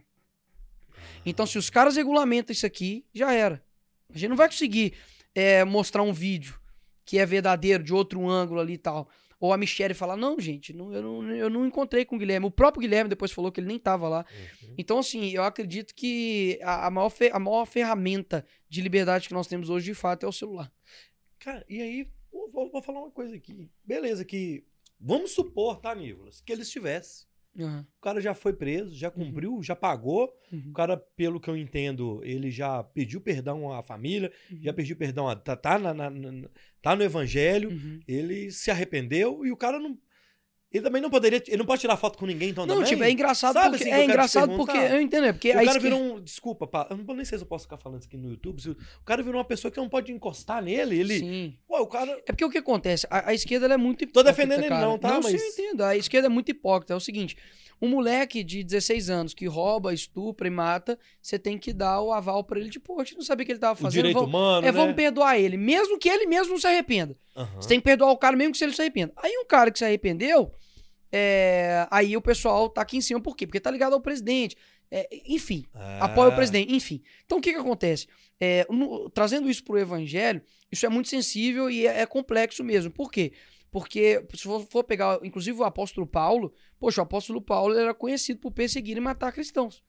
[1.25, 3.63] Então, se os caras regulamentam isso aqui, já era.
[4.13, 4.93] A gente não vai conseguir
[5.35, 6.59] é, mostrar um vídeo
[7.05, 9.09] que é verdadeiro, de outro ângulo ali e tal.
[9.39, 12.47] Ou a Michelle falar, não, gente, não, eu, não, eu não encontrei com o Guilherme.
[12.47, 14.25] O próprio Guilherme depois falou que ele nem tava lá.
[14.63, 14.73] Uhum.
[14.77, 19.45] Então, assim, eu acredito que a, a maior, a maior ferramenta de liberdade que nós
[19.45, 20.71] temos hoje, de fato, é o celular.
[21.37, 23.69] Cara, e aí, vou, vou- vou falar uma coisa aqui.
[23.85, 24.63] Beleza, que.
[24.99, 26.41] Vamos supor, tá, Nicolas?
[26.41, 27.26] Que ele estivesse.
[27.59, 30.31] Aham, O cara já foi preso, já cumpriu, já pagou.
[30.51, 34.73] uhum, O cara, pelo que eu entendo, ele já pediu perdão à família, uhum, já
[34.73, 35.35] pediu perdão a.
[35.35, 36.49] Tá, tá, na- na- na-
[36.81, 37.99] tá no evangelho, uhum.
[38.07, 39.97] ele se arrependeu e o cara não.
[40.77, 41.41] Ele também não poderia.
[41.47, 42.89] Ele não pode tirar foto com ninguém, então Não, também?
[42.89, 43.83] tipo, é engraçado Sabe porque.
[43.89, 44.77] assim é engraçado porque.
[44.77, 46.21] Eu entendo, é porque o a cara esquerda- virou um.
[46.21, 48.61] Desculpa, pá, eu não nem sei se eu posso ficar falando isso aqui no YouTube.
[48.61, 50.99] se- o cara virou uma pessoa que não pode encostar nele.
[50.99, 51.19] Ele.
[51.19, 51.53] Sim.
[51.69, 52.11] Ué, o cara.
[52.25, 53.05] É porque o que acontece?
[53.09, 54.31] A, a esquerda ela é muito Tô hipócrita.
[54.31, 54.85] defendendo ele cara.
[54.85, 55.09] não, tá?
[55.09, 55.81] Não, Mas- sim, eu entendo.
[55.83, 56.93] A esquerda é muito hipócrita.
[56.93, 57.35] É o seguinte:
[57.81, 62.11] um moleque de 16 anos que rouba, estupra e mata, você tem que dar o
[62.11, 63.91] aval pra ele de, pô, a gente não sabia o que ele tava O fazendo.
[63.99, 64.67] direito vamos, humano.
[64.67, 64.77] é, né?
[64.77, 65.57] vamos perdoar ele.
[65.57, 67.15] Mesmo que ele mesmo não se arrependa.
[67.35, 67.61] Aham.
[67.61, 69.13] Você tem que perdoar o cara mesmo que se ele se arrependa.
[69.17, 70.51] Aí um cara que se arrependeu,
[71.11, 73.21] é, aí o pessoal tá aqui em cima.
[73.21, 73.45] Por quê?
[73.47, 74.55] Porque tá ligado ao presidente.
[74.89, 76.05] É, enfim, Ah.
[76.05, 77.01] apoia o presidente, enfim.
[77.25, 78.07] Então o que que acontece?
[78.39, 80.41] É, no- trazendo isso pro evangelho,
[80.71, 82.89] isso é muito sensível e é, é complexo mesmo.
[82.91, 83.33] Por quê?
[83.69, 88.39] Porque se for, for pegar, inclusive o apóstolo Paulo, poxa, o apóstolo Paulo era conhecido
[88.39, 89.83] por perseguir e matar cristãos.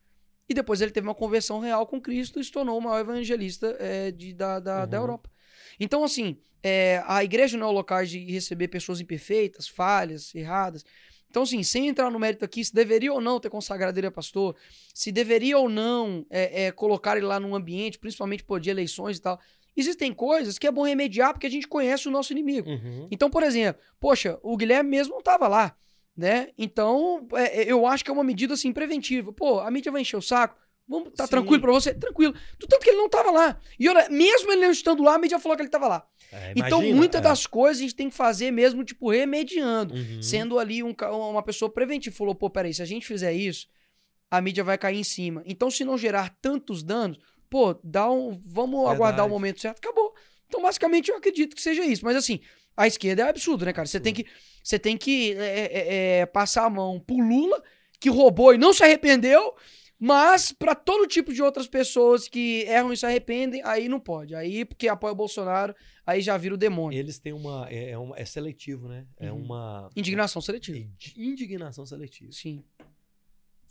[0.49, 3.77] E depois ele teve uma conversão real com Cristo e se tornou o maior evangelista
[3.79, 5.03] é, de, da, da, da Uhum.
[5.05, 5.31] Europa.
[5.79, 10.85] Então, assim, é, a igreja não é o local de receber pessoas imperfeitas, falhas, erradas.
[11.31, 14.11] Então, assim, sem entrar no mérito aqui, se deveria ou não ter consagrado ele a
[14.11, 14.57] pastor,
[14.95, 19.19] se deveria ou não é, é, colocar ele lá num ambiente, principalmente por de eleições
[19.19, 19.39] e tal.
[19.77, 22.69] Existem coisas que é bom remediar porque a gente conhece o nosso inimigo.
[22.69, 23.07] Uhum.
[23.11, 25.77] Então, por exemplo, poxa, o Guilherme mesmo não estava lá,
[26.17, 26.49] né?
[26.59, 29.33] Então, é, é, eu acho que é uma medida assim preventiva.
[29.33, 30.57] Pô, a mídia vai encher o saco.
[30.89, 31.31] Vamos, tá Sim.
[31.31, 31.93] tranquilo pra você?
[31.93, 32.33] Tranquilo.
[32.59, 33.61] Do tanto que ele não tava lá.
[33.79, 36.07] E olha, mesmo ele não estando lá, a mídia falou que ele tava lá.
[36.33, 37.25] É, então, imagina, muitas é.
[37.25, 39.95] das coisas a gente tem que fazer mesmo, tipo, remediando.
[39.95, 40.23] Uhum.
[40.23, 40.95] Sendo ali um
[41.31, 42.17] uma pessoa preventiva.
[42.17, 43.69] Falou, pô, peraí, se a gente fizer isso,
[44.31, 45.43] a mídia vai cair em cima.
[45.45, 47.19] Então, se não gerar tantos danos,
[47.51, 48.41] pô, dá um.
[48.47, 49.31] Vamos aguardar o Verdade.
[49.31, 50.15] momento certo, acabou.
[50.47, 52.03] Então, basicamente, eu acredito que seja isso.
[52.03, 52.41] Mas assim,
[52.75, 53.87] a esquerda é absurdo, né, cara?
[53.87, 54.25] Você tem que,
[54.63, 57.63] você tem que é, é, é, passar a mão pro Lula,
[58.01, 59.55] que roubou e não se arrependeu.
[60.01, 64.35] Mas pra todo tipo de outras pessoas que erram e se arrependem, aí não pode.
[64.35, 65.75] Aí, porque apoia o Bolsonaro,
[66.07, 66.97] aí já vira o demônio.
[66.99, 67.67] Eles têm uma.
[67.69, 69.07] É, é uma- é seletivo, né?
[69.19, 69.43] É Uhum.
[69.43, 69.91] uma.
[69.97, 70.89] Indignação seletiva.
[71.17, 72.31] Indignação seletiva.
[72.33, 72.63] Sim.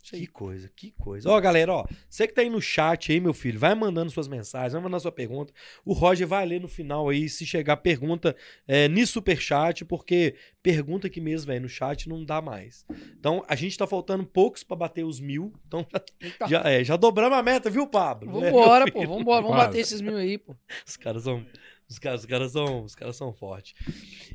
[0.02, 1.28] Que coisa, que coisa.
[1.28, 4.26] Ó, galera, ó, você que tá aí no chat aí, meu filho, vai mandando suas
[4.26, 5.52] mensagens, vai mandando sua pergunta.
[5.84, 8.34] O Roger vai ler no final aí, se chegar pergunta
[8.66, 12.86] é, no superchat, porque pergunta aqui mesmo, velho, no chat não dá mais.
[13.18, 15.86] Então, a gente tá faltando poucos pra bater os mil, então
[16.20, 16.48] Eita.
[16.48, 18.32] já, é, já dobramos a meta, viu, Pablo?
[18.32, 19.06] Vambora, meu pô.
[19.06, 19.42] Vambora.
[19.42, 20.56] Vamos bater esses mil aí, pô.
[20.86, 21.44] Os caras são.
[21.88, 22.84] Os caras, os caras são.
[22.84, 23.74] Os caras são fortes.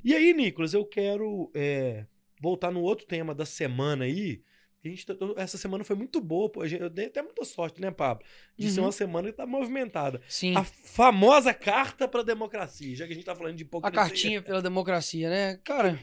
[0.04, 2.06] E aí, Nicolas, eu quero é,
[2.42, 4.42] voltar no outro tema da semana aí.
[4.84, 6.62] A gente, tá- essa semana foi muito boa, pô.
[6.62, 8.26] A Eu dei até muita sorte, né, Pablo?
[8.58, 8.88] De ser Uhum.
[8.88, 10.22] uma semana que tá movimentada.
[10.28, 10.56] Sim.
[10.58, 13.96] A famosa carta pra democracia, já que a gente tá falando de A hipocrisia.
[14.04, 15.60] cartinha pela democracia, né?
[15.64, 15.98] Cara,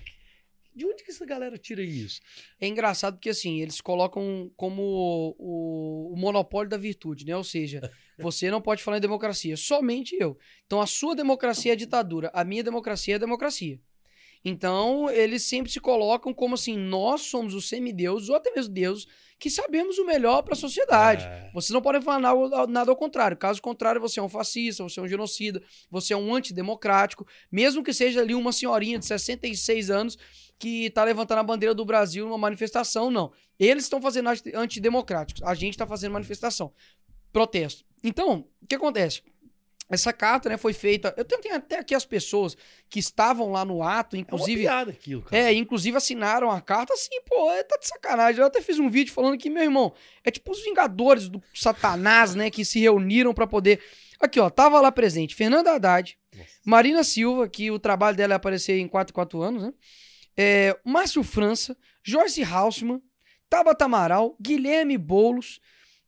[0.75, 2.21] De onde que essa galera tira isso?
[2.61, 7.37] é engraçado porque, assim, eles colocam como o, o monopólio da virtude, né?
[7.37, 7.81] Ou seja,
[8.19, 10.39] você não pode falar em democracia, somente eu.
[10.65, 13.79] Então, a sua democracia é ditadura, a minha democracia é democracia.
[14.45, 19.07] Então, eles sempre se colocam como assim, nós somos os semideuses, ou até mesmo deuses,
[19.39, 21.25] que sabemos o melhor para a sociedade.
[21.25, 21.51] É.
[21.55, 23.37] Vocês não podem falar nada, nada ao contrário.
[23.37, 27.83] Caso contrário, você é um fascista, você é um genocida, você é um antidemocrático, mesmo
[27.83, 30.19] que seja ali uma senhorinha de 66 anos
[30.59, 33.33] que tá levantando a bandeira do Brasil numa manifestação, não.
[33.59, 36.71] Eles estão fazendo anti- antidemocráticos, a gente tá fazendo manifestação,
[37.33, 37.83] protesto.
[38.05, 39.23] Então, o que acontece?
[39.91, 41.13] Essa carta, né, foi feita.
[41.17, 42.57] Eu tenho, tenho até aqui as pessoas
[42.89, 44.63] que estavam lá no ato, É inclusive.
[44.63, 45.43] uma piada aquilo, cara.
[45.43, 48.41] É, inclusive assinaram a carta assim, pô, é, tá de sacanagem.
[48.41, 49.93] Eu até fiz um vídeo falando que, meu irmão,
[50.25, 53.83] é tipo os Vingadores do Satanás, né, que se reuniram pra poder.
[54.21, 56.49] Aqui, ó, tava lá presente Fernanda Haddad, Nossa.
[56.65, 59.73] Marina Silva, que o trabalho dela é aparecer em 4 4 anos, né?
[60.37, 63.03] É, Márcio França, Joyce Hausmann,
[63.49, 65.59] Tabata Amaral, Guilherme Boulos,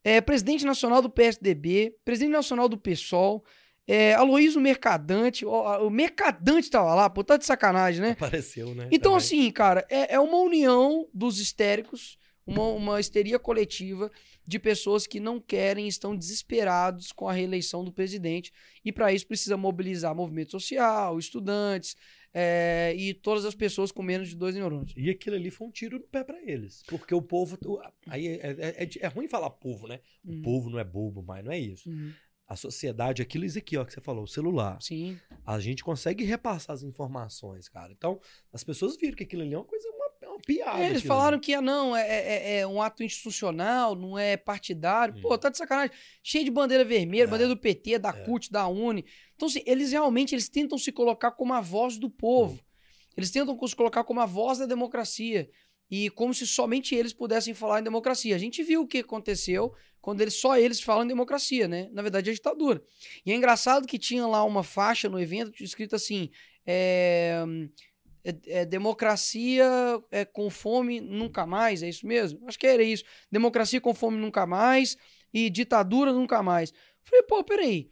[0.04, 3.44] é, presidente nacional do PSDB, presidente nacional do PSOL,
[3.86, 8.10] é, Aloysio Mercadante, ó, o Mercadante tava lá, pô, tá de sacanagem, né?
[8.10, 8.88] Apareceu, né?
[8.92, 9.16] Então, também.
[9.26, 12.16] assim, cara, é, é uma união dos histéricos,
[12.46, 14.10] uma, uma histeria coletiva
[14.46, 18.52] de pessoas que não querem, estão desesperados com a reeleição do presidente.
[18.84, 21.96] E para isso precisa mobilizar movimento social, estudantes,
[22.34, 24.92] é, e todas as pessoas com menos de dois neurônios.
[24.96, 26.82] E aquilo ali foi um tiro no pé pra eles.
[26.88, 27.56] Porque o povo.
[27.66, 30.00] o- Aí é, é- é- é ruim falar povo, né?
[30.24, 30.42] O Uhum.
[30.42, 31.88] povo não é bobo, mas não é isso.
[31.88, 32.12] Uhum.
[32.46, 34.76] A sociedade, aquilo isso aqui, ó, que você falou, o celular.
[34.82, 35.18] Sim.
[35.46, 37.90] A gente consegue repassar as informações, cara.
[37.92, 38.20] Então,
[38.52, 40.82] as pessoas viram que aquilo ali é uma coisa, uma, é uma piada.
[40.82, 41.44] É, eles falaram ali.
[41.46, 45.18] que ah, não, é, é- é um ato institucional, não é partidário.
[45.22, 45.96] Pô, tá de sacanagem.
[46.22, 47.26] Cheio de bandeira vermelha, É.
[47.26, 48.24] bandeira do PT, da É.
[48.24, 49.04] CUT, da UNE.
[49.34, 52.60] Então, assim, eles realmente eles tentam se colocar como a voz do povo.
[53.16, 55.48] Eles tentam se colocar como a voz da democracia.
[55.90, 58.34] E como se somente eles pudessem falar em democracia.
[58.34, 61.88] A gente viu o que aconteceu quando eles, só eles falam em democracia, né?
[61.92, 62.82] Na verdade, é ditadura.
[63.24, 66.28] E é engraçado que tinha lá uma faixa no evento escrito assim:
[66.66, 67.42] é,
[68.24, 69.64] é- é democracia
[70.10, 72.46] é, com fome nunca mais, é isso mesmo?
[72.48, 73.04] Acho que era isso.
[73.30, 74.96] Democracia com fome nunca mais
[75.32, 76.72] e ditadura nunca mais.
[77.02, 77.90] Falei, pô, peraí.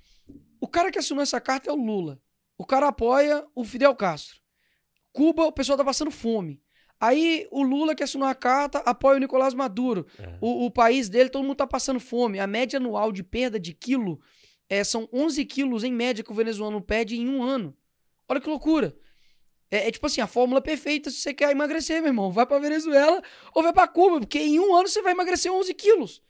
[0.60, 2.20] O cara que assinou essa carta é o Lula.
[2.58, 4.40] O cara apoia o Fidel Castro.
[5.12, 6.60] Cuba, o pessoal tá passando fome.
[7.00, 10.06] Aí o Lula que assinou a carta apoia o Nicolás Maduro.
[10.18, 10.36] É.
[10.40, 12.38] O, o país dele, todo mundo tá passando fome.
[12.38, 14.20] A média anual de perda de quilo
[14.68, 17.74] é, são 11 quilos em média que o venezuelano perde em um ano.
[18.28, 18.94] Olha que loucura.
[19.70, 22.30] É, é tipo assim, a fórmula perfeita se você quer emagrecer, meu irmão.
[22.30, 23.22] Vai pra Venezuela
[23.54, 26.22] ou vai pra Cuba, porque em um ano você vai emagrecer 11 quilos.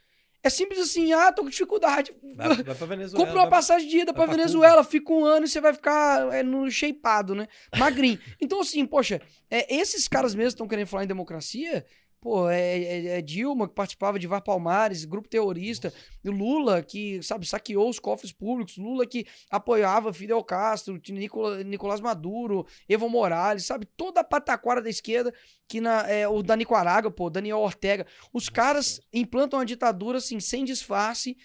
[0.43, 2.15] É simples assim, ah, tô com dificuldade.
[2.35, 3.25] Vai, vai pra Venezuela.
[3.27, 5.75] Compra uma vai- passagem de ida pra pra Venezuela, fica um ano e você vai
[5.75, 7.47] ficar é, no shapeado, né?
[7.77, 8.19] Magrinho.
[8.41, 11.85] Então, assim, poxa, é, esses caras mesmo estão querendo falar em democracia.
[12.21, 15.91] Pô, é, é- é Dilma, que participava de Var Palmares, grupo terrorista.
[16.23, 18.77] E Lula, que, sabe, saqueou os cofres públicos.
[18.77, 23.87] Lula, que apoiava Fidel Castro, Nicola- Nicolás Maduro, Evo Morales, sabe?
[23.97, 25.33] Toda a pataquara da esquerda,
[25.67, 28.07] que na, é, o da Nicarágua, pô, Daniel Ortega.
[28.35, 31.37] Os caras implantam a ditadura, assim, sem disfarce.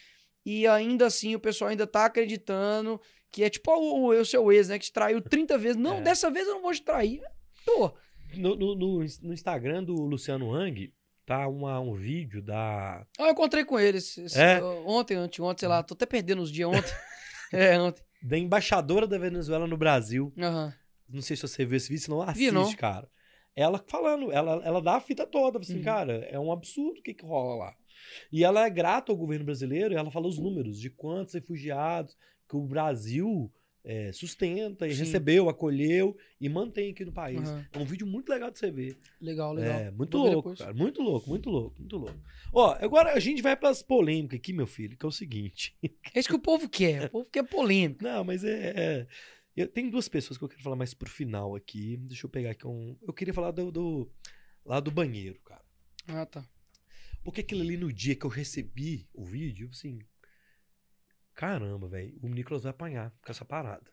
[0.45, 2.99] E ainda assim o pessoal ainda tá acreditando
[3.31, 4.77] que é tipo o, o seu ex, né?
[4.77, 5.75] Que te traiu 30 vezes.
[5.77, 6.01] Não, É.
[6.01, 7.21] dessa vez eu não vou te trair.
[7.65, 7.91] Pô,
[8.35, 10.93] No, no, no, Instagram do Luciano Hang,
[11.25, 13.05] tá uma, um vídeo da.
[13.17, 14.61] ah, eu encontrei com ele esse- É?
[14.85, 15.81] ontem, anteontem, sei lá.
[15.83, 16.93] Tô até perdendo os dias ontem.
[17.53, 18.03] é, ontem.
[18.21, 20.33] Da embaixadora da Venezuela no Brasil.
[20.37, 20.73] Aham.
[21.07, 22.73] Não sei se você viu esse vídeo, senão assiste, Vi, não.
[22.75, 23.07] cara.
[23.55, 25.83] Ela falando, ela, ela dá a fita toda, assim, Uhum.
[25.83, 27.75] cara, é um absurdo o que, que rola lá.
[28.31, 32.17] E ela é grata ao governo brasileiro e ela fala os números de quantos refugiados
[32.49, 33.49] que o Brasil
[33.87, 34.99] é, sustenta e Sim.
[35.03, 37.47] recebeu, acolheu e mantém aqui no país.
[37.47, 37.65] Aham.
[37.71, 38.97] É um vídeo muito legal de você ver.
[39.21, 39.79] Legal, legal.
[39.79, 40.73] É, muito Vou louco, cara.
[40.73, 42.19] Muito louco, muito louco, muito louco.
[42.51, 45.75] Ó, agora a gente vai pras polêmicas aqui, meu filho, que é o seguinte.
[46.13, 47.05] É isso que o povo quer.
[47.05, 48.03] O povo quer polêmica.
[48.11, 48.73] Não, mas é.
[48.75, 49.07] é-
[49.55, 51.95] eu, tem duas pessoas que eu quero falar mais pro final aqui.
[51.97, 52.97] Deixa eu pegar aqui um.
[53.01, 53.71] Eu queria falar do.
[53.71, 54.11] do-
[54.65, 55.61] lá do banheiro, cara.
[56.07, 56.43] Ah, tá.
[57.23, 59.99] Porque aquilo ali no dia que eu recebi o vídeo, assim.
[61.35, 62.17] Caramba, velho.
[62.21, 63.91] O Nicolas vai apanhar com essa parada.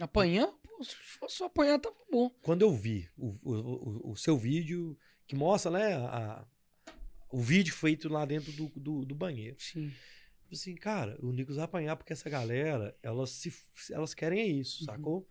[0.00, 0.46] Apanhar?
[0.62, 2.30] Pô, se fosse só apanhar, tava bom.
[2.42, 4.96] Quando eu vi o, o, o- seu vídeo,
[5.26, 6.46] que mostra, né, a-
[7.30, 9.56] o vídeo feito lá dentro do, do, do banheiro.
[9.60, 9.92] Sim.
[10.50, 13.52] Assim, cara, o Nicolas vai apanhar porque essa galera, elas, se,
[13.92, 14.86] elas querem é isso, Uhum.
[14.86, 15.28] sacou?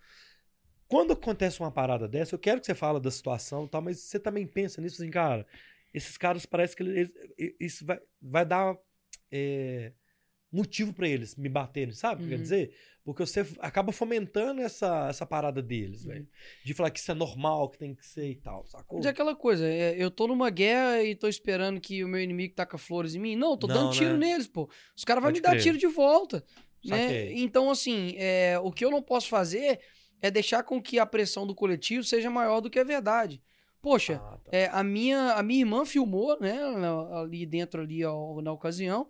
[0.87, 3.99] Quando acontece uma parada dessa, eu quero que você fale da situação e tal, mas
[3.99, 5.45] você também pensa nisso, assim, cara,
[5.93, 7.11] esses caras parece que eles-
[7.59, 8.77] isso vai, vai dar
[9.31, 9.91] é,
[10.51, 12.41] motivo pra eles me baterem, sabe o que quer Uhum.
[12.41, 12.73] dizer?
[13.03, 16.11] Porque você acaba fomentando essa, essa parada deles, Uhum.
[16.11, 16.27] velho.
[16.65, 18.99] De falar que isso é normal, que tem que ser e tal, sacou?
[18.99, 22.19] Mas é aquela coisa, é, eu tô numa guerra e tô esperando que o meu
[22.21, 23.35] inimigo taca flores em mim.
[23.35, 24.27] Não, eu tô Não, dando tiro né?
[24.27, 24.69] neles, pô.
[24.95, 25.63] Os caras vão me dar crer.
[25.63, 26.43] tiro de volta.
[26.85, 27.31] Né?
[27.33, 29.79] Então, assim, é, o que eu não posso fazer
[30.21, 33.41] é deixar com que a pressão do coletivo seja maior do que a verdade.
[33.81, 34.49] Poxa, Ah, tá.
[34.51, 36.57] é, a, minha, a minha irmã filmou, né,
[37.13, 39.07] ali dentro, ali ó, na ocasião,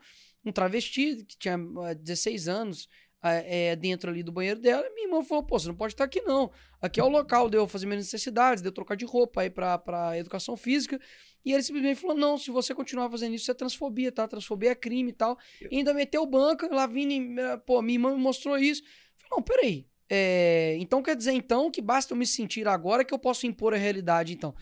[0.47, 2.87] um travesti que tinha ah, 16 anos
[3.21, 4.85] ah, é, dentro ali do banheiro dela.
[4.85, 6.51] E minha irmã falou: pô, você não pode estar aqui não.
[6.81, 9.49] Aqui é o local de eu fazer minhas necessidades, de eu trocar de roupa aí
[9.49, 10.99] pra, pra educação física.
[11.43, 14.27] E ele simplesmente falou: não, se você continuar fazendo isso, é transfobia, tá?
[14.27, 15.37] Transfobia é crime e tal.
[15.69, 18.83] E ainda meteu banca, lá vindo, pô, minha irmã me mostrou isso.
[19.15, 19.87] Falei, não, peraí.
[20.09, 23.73] É, então quer dizer então que basta eu me sentir agora que eu posso impor
[23.73, 24.55] a realidade, então.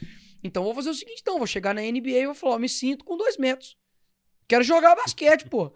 [0.44, 3.04] Então vou fazer o seguinte, então, vou chegar na NBA e vou falar, me sinto
[3.04, 3.76] com dois metros.
[4.48, 5.72] Quero jogar basquete, pô.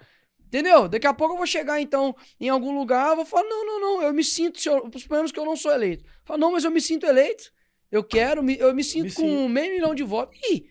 [0.46, 0.88] Entendeu?
[0.88, 3.80] Daqui a pouco eu vou chegar, então, em algum lugar, eu vou falar, não, não,
[3.80, 6.04] não, eu me sinto, se eu, suponhamos que eu não sou eleito.
[6.26, 7.52] Fala, não, mas eu me sinto eleito.
[7.92, 9.50] Eu quero, me- eu me sinto com sinto.
[9.50, 10.36] meio milhão de votos.
[10.52, 10.66] Ih,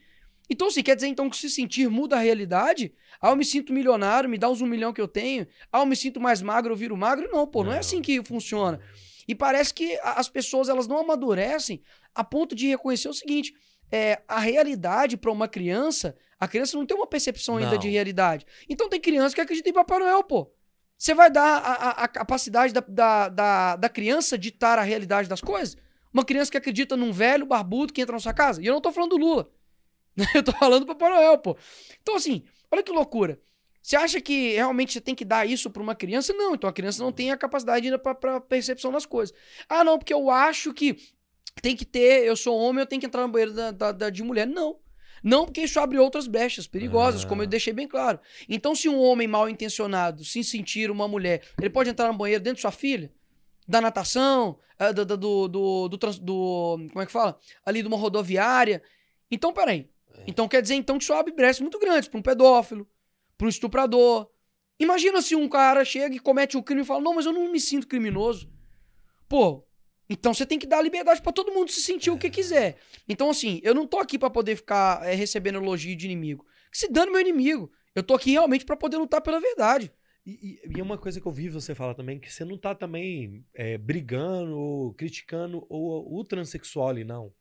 [0.51, 2.93] então, assim, quer dizer, então, que se sentir muda a realidade?
[3.21, 5.47] Ah, eu me sinto milionário, me dá os um milhão que eu tenho.
[5.71, 7.29] Ah, eu me sinto mais magro, eu viro magro.
[7.31, 7.81] Não, pô, não, é Não.
[7.81, 8.81] assim que funciona.
[9.29, 11.83] E parece que as pessoas, elas não amadurecem
[12.15, 13.53] a ponto de reconhecer o seguinte,
[13.91, 17.79] é, a realidade para uma criança, a criança não tem uma percepção ainda Não.
[17.79, 18.47] de realidade.
[18.69, 20.51] Então tem criança que acredita em Papai Noel, pô.
[20.97, 25.29] Você vai dar a, a- a capacidade da, da, da, da criança ditar a realidade
[25.29, 25.77] das coisas?
[26.13, 28.61] Uma criança que acredita num velho barbudo que entra na sua casa.
[28.63, 29.49] E eu não tô falando do Lula.
[30.35, 31.57] Eu tô falando do Papai Noel, pô.
[32.03, 33.41] Então, assim, olha que loucura.
[33.81, 36.33] Você acha que realmente você tem que dar isso pra uma criança?
[36.33, 39.35] Não, então a criança não tem a capacidade ainda pra percepção das coisas.
[39.69, 40.97] Ah, não, porque eu acho que
[41.61, 44.11] tem que ter, eu sou homem, eu tenho que entrar no banheiro da, da- da-
[44.11, 44.47] de mulher.
[44.47, 44.77] Não.
[45.23, 47.29] Não, porque isso abre outras brechas perigosas, Ah.
[47.29, 48.21] como eu deixei bem claro.
[48.49, 52.43] Então, se um homem mal intencionado se sentir uma mulher, ele pode entrar no banheiro
[52.43, 53.13] dentro de sua filha?
[53.67, 57.37] Da natação, ah, do, do, do, do, do Como é que fala?
[57.67, 58.83] Ali de uma rodoviária.
[59.31, 59.91] Então, peraí.
[60.27, 62.89] Então quer dizer então que isso abre brechas muito grandes para um pedófilo,
[63.37, 64.29] para um estuprador.
[64.81, 67.51] Imagina se um cara chega e comete um crime e fala: Não, mas eu não
[67.53, 68.51] me sinto criminoso.
[69.29, 69.65] Pô,
[70.09, 72.79] então você tem que dar liberdade pra todo mundo se sentir o que quiser.
[73.09, 76.47] Então, assim, eu não tô aqui pra poder ficar eh, recebendo elogio de inimigo.
[76.73, 77.71] Que se dane meu inimigo.
[77.95, 79.93] Eu tô aqui realmente pra poder lutar pela verdade.
[80.25, 82.75] E, e- e uma coisa que eu vi você falar também, que você não tá
[82.75, 87.33] também é, brigando ou criticando o, o transexual ali, não.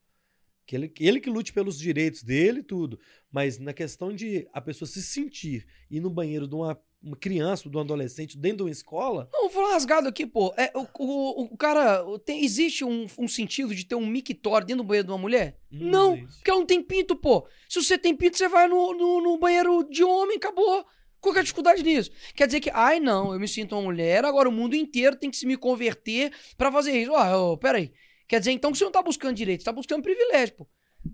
[0.65, 2.99] Que ele, ele que lute pelos direitos dele e tudo.
[3.31, 7.69] Mas na questão de a pessoa se sentir ir no banheiro de uma, uma criança,
[7.69, 10.53] de um adolescente, dentro de uma escola, Não, vou falar rasgado aqui, pô.
[10.57, 12.03] É, o, o, o cara.
[12.25, 15.57] Tem, existe um, um sentido de ter um mictório dentro do banheiro de uma mulher?
[15.71, 16.35] Não, existe.
[16.37, 17.47] porque ela não tem pinto, pô.
[17.69, 20.85] Se você tem pinto, você vai no, no, no banheiro de homem, acabou.
[21.19, 22.11] Qual que é a dificuldade nisso?
[22.35, 25.29] Quer dizer que, ai não, eu me sinto uma mulher, agora o mundo inteiro tem
[25.31, 27.11] que se me converter pra fazer isso.
[27.11, 27.91] Ó, oh, peraí.
[28.27, 30.67] Quer dizer então que você não tá buscando direito, você tá buscando privilégio, pô.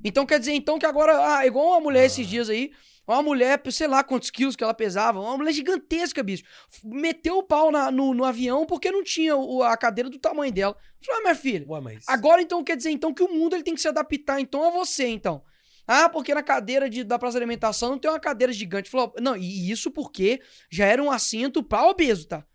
[0.03, 2.29] Então quer dizer então que agora, ah, igual uma mulher esses Ah.
[2.29, 2.71] dias aí,
[3.07, 6.43] uma mulher, sei lá quantos quilos que ela pesava, uma mulher gigantesca, bicho.
[6.83, 10.51] Meteu o pau na- no, no avião porque não tinha o- a cadeira do tamanho
[10.51, 10.75] dela.
[11.05, 12.05] Falei, ah, minha filha, Ué, mas.
[12.07, 14.69] Agora, então, quer dizer, então, que o mundo ele tem que se adaptar, então, a
[14.71, 15.43] você, então.
[15.85, 18.89] Ah, porque na cadeira de, da praça de alimentação não tem uma cadeira gigante.
[18.89, 20.39] Falou, não, e isso porque
[20.71, 22.45] já era um assento pra obeso, tá?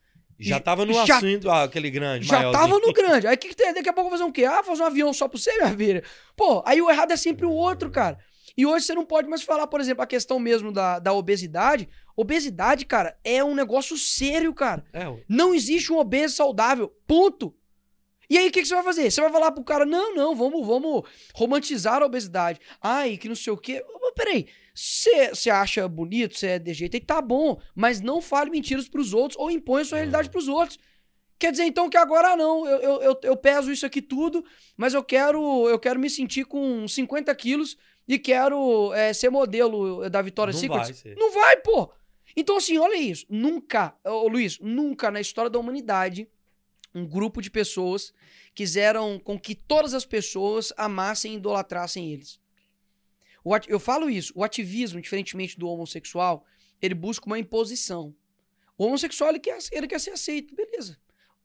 [0.40, 2.62] já tava no já- assunto, ah, aquele grande, Já maiorzinho.
[2.68, 3.26] tava no grande.
[3.26, 3.74] Aí o que, que tem?
[3.74, 4.44] Daqui a pouco fazer um quê?
[4.44, 6.04] Ah, fazer um avião só pra você, minha filha?
[6.37, 8.16] Pô, aí o errado é sempre o outro, cara.
[8.59, 11.88] E hoje você não pode mais falar, por exemplo, a questão mesmo da, da obesidade.
[12.16, 14.85] Obesidade, cara, é um negócio sério, cara.
[14.92, 15.07] É.
[15.29, 16.92] Não existe um obeso saudável.
[17.07, 17.55] Ponto.
[18.29, 19.09] E aí, o que, que você vai fazer?
[19.12, 22.59] Você vai falar pro cara, não, não, vamos, vamos romantizar a obesidade.
[22.83, 23.81] Ai, que não sei o quê.
[24.03, 27.61] Mas peraí, você acha bonito, você é de jeito, aí tá bom.
[27.77, 30.81] Mas não fale mentiras pros outros ou impõe a sua realidade pros outros.
[31.38, 34.44] Quer dizer, então, que agora não, eu, eu, eu, eu peso isso aqui tudo,
[34.77, 37.77] mas eu quero, eu quero me sentir com 50 quilos
[38.09, 40.79] e quero é, ser modelo da Vitória Não Secret.
[40.79, 41.16] vai ser.
[41.16, 41.92] Não vai, pô.
[42.35, 43.27] Então, assim, olha isso.
[43.29, 46.27] Nunca, ô Luiz, nunca na história da humanidade
[46.94, 48.14] um grupo de pessoas
[48.55, 52.40] quiseram com que todas as pessoas amassem e idolatrassem eles.
[53.66, 54.33] Eu falo isso.
[54.35, 56.44] O ativismo, diferentemente do homossexual,
[56.81, 58.14] ele busca uma imposição.
[58.77, 60.99] O homossexual, ele quer, ele quer ser aceito, beleza.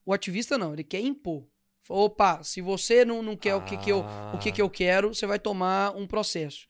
[0.06, 0.74] O ativista, não.
[0.74, 1.46] Ele quer impor.
[1.90, 5.14] Opa, se você não, não quer o, que, que, eu, o que, que eu quero,
[5.14, 6.68] você vai tomar um processo.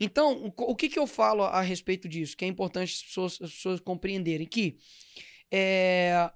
[0.00, 2.36] Então, o, o que, que eu falo a respeito disso?
[2.36, 4.78] Que é importante as pessoas, as pessoas compreenderem que
[5.50, 6.30] é,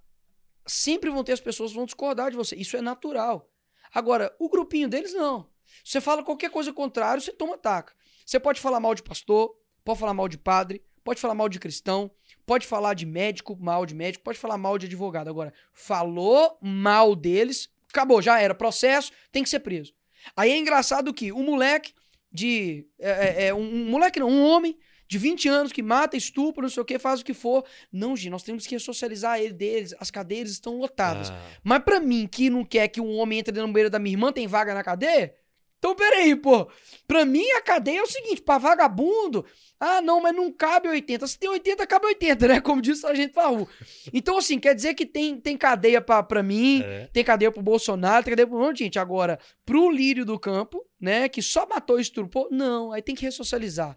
[0.67, 2.55] sempre vão ter as pessoas que vão discordar de você.
[2.57, 3.51] Isso é natural.
[3.93, 5.49] Agora, o grupinho deles, não.
[5.83, 7.95] Você fala qualquer coisa contrária, você toma taca.
[8.25, 11.59] Você pode falar mal de pastor, pode falar mal de padre, pode falar mal de
[11.59, 12.11] cristão,
[12.45, 15.29] pode falar de médico, mal de médico, pode falar mal de advogado.
[15.29, 18.55] Agora, falou mal deles, acabou, já era.
[18.55, 19.93] Processo, tem que ser preso.
[20.37, 21.93] Aí é engraçado que o moleque
[22.31, 22.87] de.
[22.99, 24.77] É, é, é, um, um moleque não, um homem
[25.09, 27.65] de 20 anos que mata, estupra, não sei o que, faz o que for.
[27.91, 29.95] Não, gente, nós temos que ressocializar ele deles.
[29.99, 31.31] As cadeiras estão lotadas.
[31.31, 34.15] Ah, Mas pra mim, que não quer que um homem entre no banheiro da minha
[34.15, 35.35] irmã, tem vaga na cadeia?
[35.79, 36.69] Então, peraí, pô.
[37.07, 39.45] Pra mim, a cadeia é o seguinte: pra vagabundo.
[39.81, 41.27] Ah, não, mas não cabe 80.
[41.29, 42.61] Se tem 80, cabe 80, né?
[42.61, 43.69] Como disse a gente Farru.
[44.13, 47.09] Então, assim, quer dizer que tem, tem cadeia pra, pra mim, é.
[47.13, 48.99] tem cadeia pro Bolsonaro, tem cadeia pro monte de gente.
[48.99, 53.25] Agora, pro Lírio do Campo, né, que só matou e estuprou, não, aí tem que
[53.25, 53.97] ressocializar.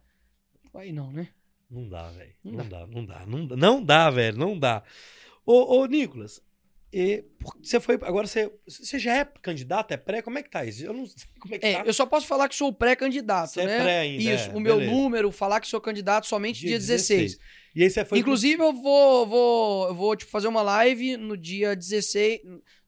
[0.75, 1.29] Aí não, né?
[1.69, 2.33] Não dá, velho.
[2.43, 3.55] Não Não, dá, não dá, não dá.
[3.55, 4.83] Não dá, velho, não dá.
[5.43, 6.41] Ô, ô Nicolas,
[6.93, 7.23] e
[7.61, 7.95] você foi.
[8.01, 9.91] Agora você, você já é candidato?
[9.93, 10.21] É pré?
[10.21, 10.83] Como é que tá isso?
[10.85, 11.83] Eu não sei como é que É, tá.
[11.85, 13.79] eu só posso falar que sou pré-candidato, Você é né?
[13.81, 14.91] pré ainda, Isso, é, o meu beleza.
[14.91, 17.37] número, falar que sou candidato somente dia, 16.
[17.75, 18.09] E aí você foi.
[18.09, 22.41] pro- Inclusive, eu vou, vou, eu vou tipo, fazer uma live no dia 16.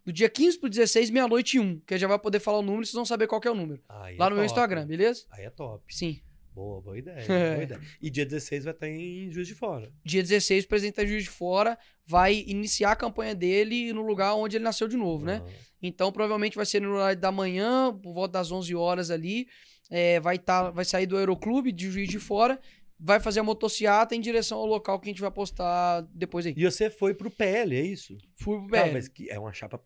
[0.05, 1.79] Do dia 15 pro 16, meia-noite e 1.
[1.87, 3.55] Que aí já vai poder falar o número, vocês vão saber qual que é o
[3.55, 3.81] número.
[3.87, 4.51] Aí Lá é no meu top.
[4.51, 5.23] Instagram, beleza?
[5.31, 5.81] Aí é top.
[5.95, 6.19] Sim.
[6.53, 7.25] Boa, boa ideia.
[7.25, 7.81] Boa ideia.
[8.01, 9.91] E dia 16 vai estar em Juiz de Fora.
[10.05, 14.35] Dia 16, o presidente da Juiz de Fora vai iniciar a campanha dele no lugar
[14.35, 15.41] onde ele nasceu de novo, né?
[15.81, 19.47] Então, provavelmente vai ser no horário da manhã, por volta das 11 horas ali.
[19.89, 22.59] É, vai, tá, vai sair do Aeroclube de Juiz de Fora,
[22.99, 26.53] vai fazer a motociata em direção ao local que a gente vai postar depois aí.
[26.55, 28.15] E você foi pro PL, é isso?
[28.35, 28.93] Fui pro Cara, BL.
[28.93, 29.83] mas que é uma chapa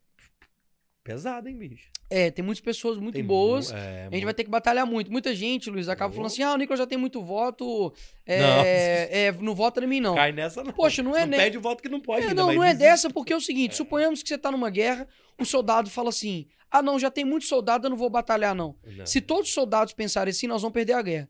[1.07, 1.89] pesado, hein, bicho?
[2.09, 3.71] É, tem muitas pessoas muito Tem mu- boas.
[3.71, 5.11] é, A gente vai ter que batalhar muito.
[5.11, 6.15] Muita gente, Luiz, acaba Oh.
[6.15, 7.93] falando assim: ah, o Nicolas já tem muito voto.
[8.25, 8.61] É, Não.
[8.63, 10.15] é, não vota em mim, não.
[10.15, 10.71] Cai nessa não.
[10.73, 12.21] Poxa, não é, não pede o voto que não pode.
[12.25, 12.79] É, ainda, não, não é existe.
[12.79, 15.07] dessa, porque é o seguinte: suponhamos que você tá numa guerra,
[15.39, 18.75] o soldado fala assim: ah, não, já tem muito soldado, eu não vou batalhar, não.
[18.85, 19.05] Não.
[19.05, 21.29] Se todos os soldados pensarem assim, nós vamos perder a guerra.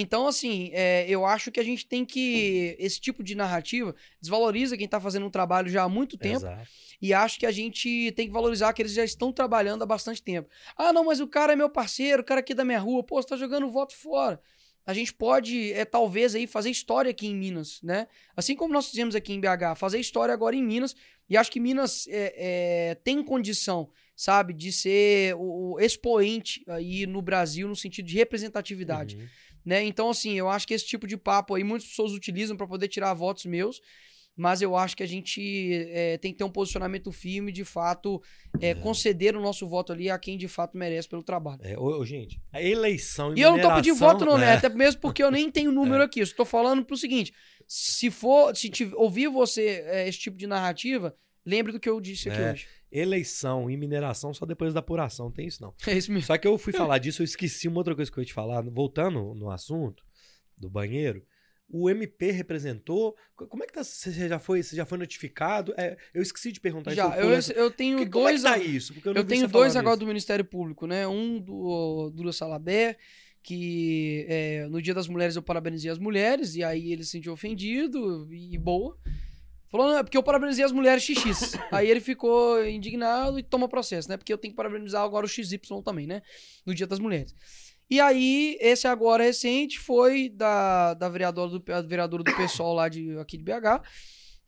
[0.00, 2.76] Então, assim, é, eu acho que a gente tem que.
[2.78, 6.36] Esse tipo de narrativa desvaloriza quem tá fazendo um trabalho já há muito tempo.
[6.36, 6.68] Exato.
[7.00, 10.22] E acho que a gente tem que valorizar que eles já estão trabalhando há bastante
[10.22, 10.48] tempo.
[10.76, 13.20] Ah, não, mas o cara é meu parceiro, o cara aqui da minha rua, pô,
[13.20, 14.40] você tá jogando voto fora.
[14.88, 18.08] A gente pode, é, talvez, aí, fazer história aqui em Minas, né?
[18.34, 20.96] Assim como nós fizemos aqui em BH, fazer história agora em Minas.
[21.28, 27.06] E acho que Minas é, é, tem condição, sabe, de ser o, o expoente aí
[27.06, 29.28] no Brasil no sentido de representatividade Uhum.
[29.68, 29.84] Né?
[29.84, 32.88] Então, assim, eu acho que esse tipo de papo aí muitas pessoas utilizam para poder
[32.88, 33.80] tirar votos meus,
[34.40, 35.40] mas eu acho que a gente
[35.90, 38.22] é, tem que ter um posicionamento firme, de fato,
[38.60, 38.74] é, É.
[38.74, 41.60] conceder o nosso voto ali a quem de fato merece pelo trabalho.
[41.62, 44.46] É, ô, gente, a eleição E eu não tô pedindo voto, não, né?
[44.46, 44.52] é.
[44.54, 46.20] Até mesmo porque eu nem tenho número aqui.
[46.20, 47.32] Eu estou falando pro seguinte:
[47.66, 51.14] se for, se tiv- ouvir você é, esse tipo de narrativa,
[51.44, 52.52] lembre do que eu disse aqui É.
[52.52, 52.66] hoje.
[52.90, 55.74] Eleição e mineração só depois da apuração, tem isso não.
[55.86, 56.26] É isso mesmo.
[56.26, 58.32] Só que eu fui falar disso, eu esqueci uma outra coisa que eu ia te
[58.34, 58.62] falar.
[58.62, 60.02] Voltando no assunto
[60.56, 61.22] do banheiro,
[61.70, 63.14] o MP representou.
[63.36, 63.84] co- Como é que tá?
[63.84, 65.74] Você já foi, você já foi notificado?
[65.76, 67.08] É, eu esqueci de perguntar Já,
[67.38, 67.52] isso.
[67.52, 68.42] eu, eu tenho Que- como é dois.
[68.42, 68.94] tá isso?
[68.94, 70.00] Porque eu, Eu tenho dois agora nisso.
[70.04, 71.06] do Ministério Público, né?
[71.06, 72.96] Um do Dura Salaber,
[73.42, 77.32] que é, no Dia das Mulheres eu parabenizei as mulheres, e aí ele se sentiu
[77.34, 78.96] ofendido, e boa.
[79.70, 81.58] Falou, não, é porque eu parabenizei as mulheres XX.
[81.70, 84.16] aí ele ficou indignado e toma processo, né?
[84.16, 86.22] Porque eu tenho que parabenizar agora o XY também, né?
[86.64, 87.34] No Dia das Mulheres.
[87.90, 93.18] E aí, esse agora recente foi da, da vereadora do, vereadora do PSOL lá de,
[93.18, 93.82] aqui de BH,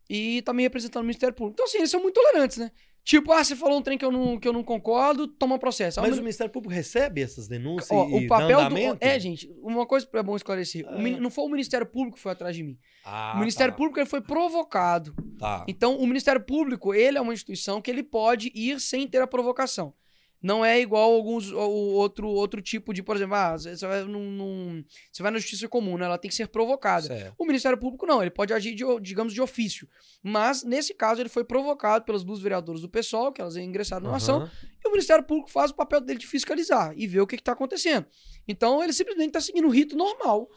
[0.09, 1.55] e tá me representando no Ministério Público.
[1.55, 2.71] Então, assim, eles são muito tolerantes, né?
[3.03, 6.01] Tipo, ah, você falou um trem que eu não, que eu não concordo, toma processo.
[6.01, 8.77] Mas mas- o Ministério Público recebe essas denúncias Ó, e o papel do.
[9.01, 10.87] É, gente, uma coisa é bom esclarecer.
[10.87, 11.21] O Ah.
[11.21, 12.79] Não foi o Ministério Público que foi atrás de mim.
[13.05, 15.15] Ah, o Ministério tá, Público ele foi provocado.
[15.39, 15.65] Tá.
[15.67, 19.27] Então, o Ministério Público, ele é uma instituição que ele pode ir sem ter a
[19.27, 19.95] provocação.
[20.43, 24.31] Não é igual alguns o outro, outro tipo de, por exemplo, ah, você vai, num,
[24.31, 26.07] num- você vai na justiça comum, né?
[26.07, 27.07] Ela tem que ser provocada.
[27.09, 27.35] Certo.
[27.39, 29.87] O Ministério Público não, ele pode agir, de, digamos, de ofício.
[30.23, 34.17] Mas, nesse caso, ele foi provocado pelas duas vereadoras do PSOL, que elas ingressaram na
[34.17, 34.51] ação, Aham.
[34.83, 37.53] e o Ministério Público faz o papel dele de fiscalizar e ver o que está
[37.53, 38.07] acontecendo.
[38.49, 40.49] Então, ele simplesmente está seguindo o rito normal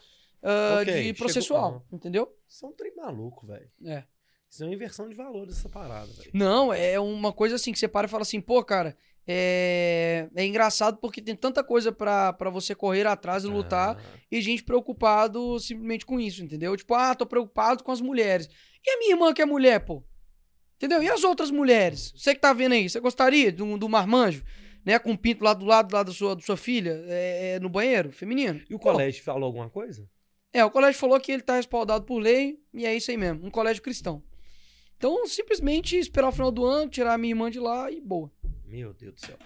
[0.42, 2.34] ah, Ok, de chegou- processual, entendeu?
[2.48, 3.70] Isso é um trem maluco, velho.
[3.84, 4.04] É.
[4.50, 6.30] Isso é uma inversão de valores essa parada, velho.
[6.32, 8.96] Não, é uma coisa assim que você para e fala assim, pô, cara,
[9.26, 14.18] é, é engraçado porque tem tanta coisa pra pra você correr atrás e lutar Ah,
[14.30, 16.76] e gente preocupado simplesmente com isso, entendeu?
[16.76, 18.48] Tipo, ah, tô preocupado com as mulheres.
[18.84, 20.02] E a minha irmã que é mulher, pô?
[20.76, 21.02] Entendeu?
[21.02, 22.12] E as outras mulheres?
[22.16, 24.44] Você que tá vendo aí, você gostaria do, do marmanjo,
[24.84, 27.60] né, com um pinto lá do lado lá da sua, da sua filha, é, é,
[27.60, 28.60] no banheiro, feminino?
[28.68, 30.06] E o Pô, colégio falou alguma coisa?
[30.52, 33.46] É, o colégio falou que ele tá respaldado por lei e é isso aí mesmo,
[33.46, 34.22] um colégio cristão.
[34.96, 38.30] Então, simplesmente esperar o final do ano, tirar a minha irmã de lá e boa.
[38.66, 39.36] Meu Deus do céu.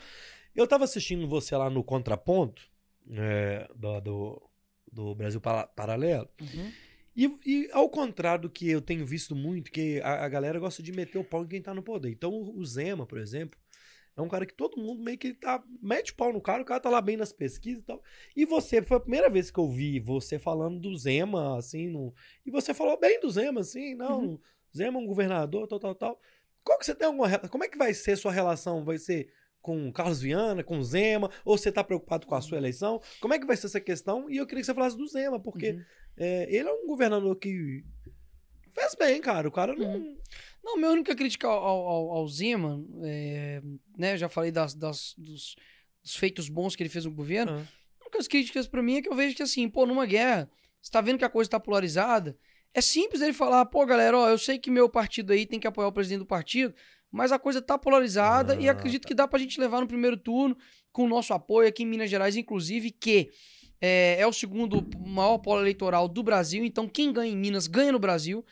[0.55, 2.69] Eu tava assistindo você lá no Contraponto,
[3.11, 4.51] é, do, do,
[4.93, 6.29] do Brasil Para- Paralelo,
[7.16, 10.83] e, e ao contrário do que eu tenho visto muito, que a, a galera gosta
[10.83, 12.11] de meter o pau em quem tá no poder.
[12.11, 13.59] Então o Zema, por exemplo,
[14.16, 16.64] é um cara que todo mundo meio que tá, mete o pau no cara, o
[16.64, 18.03] cara tá lá bem nas pesquisas e tal.
[18.37, 22.12] E você, foi a primeira vez que eu vi você falando do Zema, assim, no,
[22.45, 24.41] e você falou bem do Zema, assim, não,
[24.77, 26.21] Zema é um governador, tal, tal, tal.
[26.69, 28.85] Qual que você tem alguma, como é que vai ser sua relação?
[28.85, 33.01] Vai ser com Carlos Viana, com Zema, ou você tá preocupado com a sua eleição?
[33.23, 34.29] Como é que vai ser essa questão?
[34.29, 35.83] E eu queria que você falasse do Zema, porque Uhum.
[36.19, 37.83] é, ele é um governador que
[38.75, 39.49] fez bem, cara.
[39.49, 40.14] O cara não.
[40.62, 41.57] Não, minha única crítica ao,
[41.89, 43.62] ao, ao Zema, é,
[43.97, 45.57] né, eu já falei das, das- dos,
[46.03, 47.53] dos feitos bons que ele fez no governo.
[47.53, 47.64] Ah.
[48.03, 50.51] A única críticas pra mim é que eu vejo que assim, pô, numa guerra,
[50.83, 52.37] você tá vendo que a coisa tá polarizada,
[52.79, 55.66] é simples ele falar, pô, galera, ó, eu sei que meu partido aí tem que
[55.66, 56.74] apoiar o presidente do partido,
[57.11, 60.16] mas a coisa tá polarizada e Ah, acredito que dá pra gente levar no primeiro
[60.16, 60.57] turno
[60.93, 63.31] com o nosso apoio aqui em Minas Gerais, inclusive, que
[63.81, 67.93] é, é o segundo maior polo eleitoral do Brasil, então quem ganha em Minas ganha
[67.93, 68.45] no Brasil.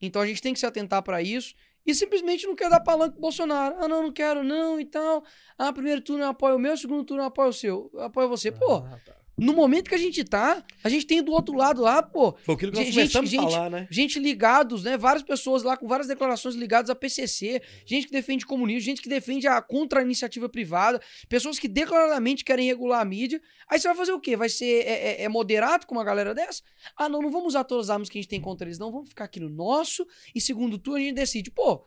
[0.00, 1.54] Então a gente tem que se atentar pra isso.
[1.86, 3.76] E simplesmente não quer dar palanque pro Bolsonaro.
[3.78, 5.22] Ah, não, não quero não e tal.
[5.58, 7.90] Ah, primeiro turno eu apoio o meu, segundo turno eu apoio o seu.
[7.92, 8.50] Eu apoio você.
[8.50, 9.14] Pô, Ah, tá.
[9.36, 12.54] No momento que a gente tá, a gente tem do outro lado lá, pô, Foi
[12.54, 13.88] aquilo que nós Gente, começamos gente, falar, né?
[13.90, 14.96] gente ligados, né?
[14.96, 19.08] Várias pessoas lá com várias declarações ligadas a PCC, gente que defende comunismo, gente que
[19.08, 23.40] defende a contra a iniciativa privada, pessoas que declaradamente querem regular a mídia.
[23.68, 24.36] Aí você vai fazer o quê?
[24.36, 26.62] Vai ser é, é- é moderado com uma galera dessa?
[26.96, 28.92] Ah, não, não vamos usar todas as armas que a gente tem contra eles, não.
[28.92, 31.50] Vamos ficar aqui no nosso e segundo turno a gente decide.
[31.50, 31.84] Pô,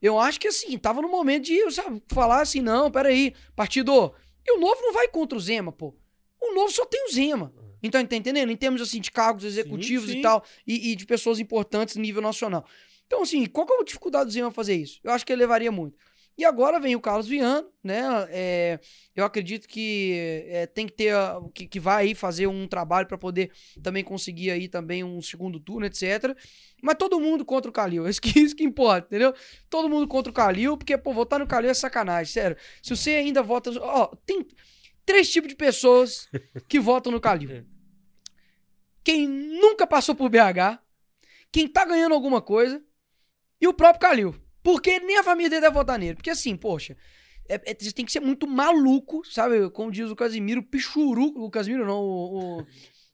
[0.00, 4.12] Eu acho que assim, tava no momento de sabe, falar assim, não, peraí, partido.
[4.46, 5.96] E o novo não vai contra o Zema, pô.
[6.50, 7.52] O novo só tem o Zema.
[7.82, 8.50] Então, tá entendendo?
[8.50, 10.18] Em termos assim de cargos executivos sim.
[10.18, 12.66] e tal, e, e de pessoas importantes no nível nacional.
[13.06, 14.98] Então, assim, qual que é a dificuldade do Zema fazer isso?
[15.04, 15.96] Eu acho que ele levaria muito.
[16.38, 18.04] E agora vem o Carlos Viano, né?
[18.28, 18.78] É,
[19.14, 21.14] eu acredito que é, tem que ter
[21.54, 23.50] que, que vai aí fazer um trabalho para poder
[23.82, 26.36] também conseguir aí também um segundo turno, etc.
[26.82, 29.32] Mas todo mundo contra o Calil, isso que, isso que importa, entendeu?
[29.70, 32.56] Todo mundo contra o Calil, porque, pô, votar no Calil é sacanagem, sério.
[32.82, 33.70] Se você ainda vota.
[33.80, 34.46] Ó, tem
[35.06, 36.28] três tipos de pessoas
[36.68, 37.64] que votam no Calil.
[39.04, 40.80] Quem nunca passou por BH,
[41.52, 42.82] quem tá ganhando alguma coisa
[43.60, 44.34] e o próprio Calil.
[44.62, 46.16] Porque nem a família dele deve votar nele.
[46.16, 46.96] Porque assim, poxa,
[47.48, 49.70] é- é- você tem que ser muito maluco, sabe?
[49.70, 51.40] Como diz o Casimiro, pichuruco.
[51.44, 52.58] O Casimiro não, o.
[52.60, 52.66] o-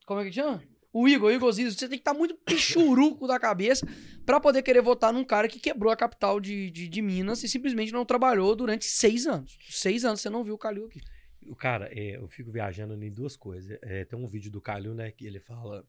[0.06, 0.62] como é que chama?
[0.94, 1.78] O Igor, o Igor Zizo.
[1.78, 3.86] Você tem que estar muito pichuruco da cabeça
[4.24, 7.48] pra poder querer votar num cara que quebrou a capital de, de, de Minas e
[7.48, 9.58] simplesmente não trabalhou durante seis anos.
[9.68, 11.00] Seis anos você não viu o Calil aqui.
[11.48, 13.78] O cara, é, eu fico viajando em duas coisas.
[13.82, 15.84] É, tem um vídeo do Calil, né, que ele fala: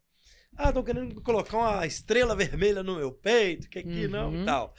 [0.56, 4.41] Ah, estão querendo colocar uma estrela vermelha no meu peito, que aqui não Uhum.
[4.41, 4.74] e tal.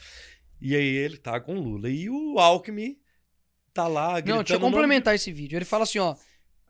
[0.61, 1.89] E aí ele tá com o Lula.
[1.89, 2.97] E o Alckmin
[3.73, 4.21] tá lá.
[4.21, 5.57] Não, deixa eu complementar esse vídeo.
[5.57, 6.15] Ele fala assim, ó.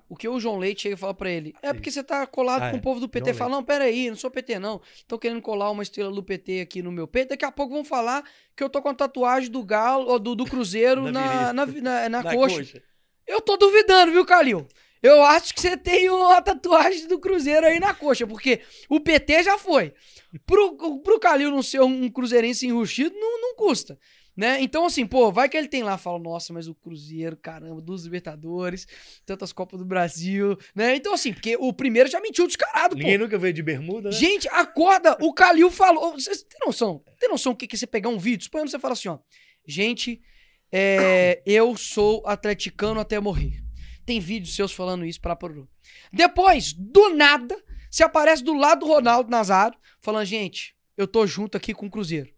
[0.08, 1.52] O que o João Leite chega e fala pra ele.
[1.64, 2.80] É porque você tá colado Ah, com é.
[2.80, 3.30] o povo do PT.
[3.32, 4.80] João Fala, não, peraí, não sou PT, não.
[5.08, 7.30] Tô querendo colar uma estrela do PT aqui no meu peito.
[7.30, 8.24] Daqui a pouco vão falar
[8.56, 12.10] que eu tô com a tatuagem do Galo, do, do Cruzeiro Na na, na, na,
[12.10, 12.84] na na coxa.
[13.28, 14.68] Eu tô duvidando, viu, Calil?
[15.02, 19.44] Eu acho que você tem uma tatuagem do Cruzeiro aí na coxa, porque o PT
[19.44, 19.94] já foi.
[20.46, 24.00] Pro, pro Calil não ser um cruzeirense enrustido, não, não custa.
[24.36, 24.62] Né?
[24.62, 28.04] Então, assim, pô, vai que ele tem lá, fala, nossa, mas o Cruzeiro, caramba, dos
[28.04, 28.86] Libertadores,
[29.26, 30.94] tantas Copas do Brasil, né?
[30.96, 33.02] Então, assim, porque o primeiro já mentiu descarado, pô.
[33.02, 34.16] Ninguém nunca veio de bermuda, né?
[34.16, 36.14] Gente, acorda, o Calil falou.
[36.14, 37.02] Vocês têm noção?
[37.18, 38.44] Tem noção o que que é você pegar um vídeo?
[38.44, 39.20] Suponhamos você fala assim, ó.
[39.66, 40.22] Gente,
[40.72, 43.64] é, eu sou atleticano até morrer.
[44.06, 45.68] Tem vídeos seus falando isso para por
[46.14, 47.56] Depois, do nada,
[47.90, 51.90] você aparece do lado do Ronaldo Nazário, falando, gente, eu tô junto aqui com o
[51.90, 52.34] Cruzeiro.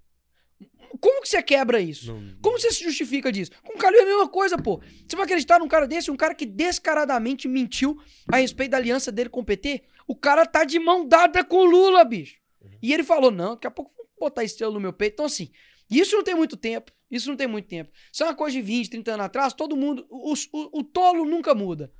[1.01, 2.13] Como que você quebra isso?
[2.13, 3.51] Não- Como você se justifica disso?
[3.63, 4.82] Com o Calil é a mesma coisa, pô.
[5.07, 7.99] Você vai acreditar num cara desse, um cara que descaradamente mentiu
[8.32, 9.84] a respeito da aliança dele com o PT?
[10.07, 12.38] O cara tá de mão dada com o Lula, bicho.
[12.82, 15.13] E ele falou: não, daqui a pouco vou botar estrela no meu peito.
[15.15, 15.51] Então, assim,
[15.90, 16.92] isso não tem muito tempo.
[17.10, 17.90] Isso não tem muito tempo.
[18.12, 20.06] Isso é uma coisa de 20, 30 anos atrás, todo mundo.
[20.10, 21.92] O, o, o tolo nunca muda.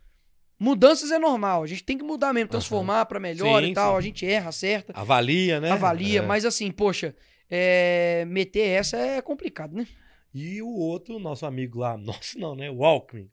[0.60, 1.64] Mudanças é normal.
[1.64, 3.94] A gente tem que mudar mesmo, transformar pra melhor Sim, e tal.
[3.94, 3.98] sim.
[3.98, 5.72] A gente erra, acerta, Avalia, né?
[5.72, 6.20] avalia.
[6.20, 6.26] É.
[6.26, 7.16] Mas assim, poxa,
[7.50, 9.88] é, meter essa é complicado, né?
[10.34, 12.70] E o outro, nosso amigo lá, nosso não, né?
[12.72, 13.30] O Alckmin.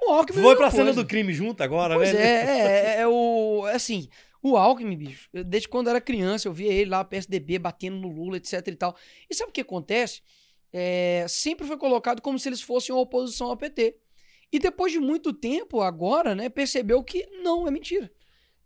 [0.00, 1.02] O Alckmin é Foi mesma pra cena coisa.
[1.02, 2.20] do crime junto agora, Pois né?
[2.22, 3.66] é, é, é o.
[3.68, 4.08] é Assim,
[4.42, 8.08] o Alckmin, bicho, desde quando eu era criança, eu via ele lá, PSDB, batendo no
[8.08, 8.96] Lula, etc e tal.
[9.28, 10.22] E sabe o que acontece?
[10.72, 13.96] É, sempre foi colocado como se eles fossem uma oposição ao PT.
[14.52, 18.10] E depois de muito tempo, agora, né, percebeu que não, é mentira.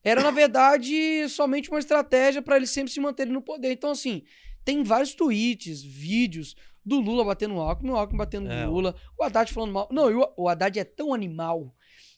[0.05, 3.73] Era, na verdade, somente uma estratégia para eles sempre se manterem no poder.
[3.73, 4.23] Então, assim,
[4.65, 6.55] tem vários tweets, vídeos
[6.85, 9.89] do Lula batendo no Alckmin, o Alckmin batendo É, no Lula, o Haddad falando mal.
[9.91, 11.75] Não, o, o Haddad é tão animal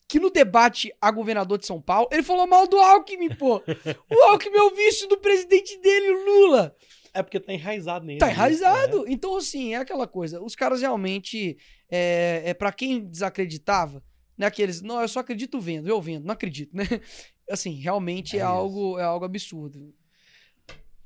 [0.08, 3.62] que no debate a governador de São Paulo, ele falou mal do Alckmin, pô.
[4.10, 6.76] O Alckmin é o vice do presidente dele, o Lula.
[7.12, 8.18] É porque tá enraizado nele.
[8.18, 8.32] Tá né?
[8.32, 9.04] enraizado.
[9.08, 10.42] Então, assim, é aquela coisa.
[10.42, 11.56] Os caras realmente,
[11.88, 14.02] é, é para quem desacreditava,
[14.36, 14.46] né?
[14.46, 16.84] Aqueles, não, eu só acredito vendo, eu vendo, não acredito, né?
[17.48, 19.94] Assim, realmente É é, algo, é algo absurdo.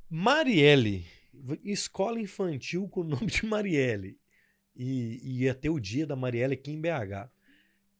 [0.09, 1.05] Marielle,
[1.64, 4.18] escola infantil com o nome de Marielle.
[4.74, 7.28] E e ia ter o dia da Marielle aqui em BH.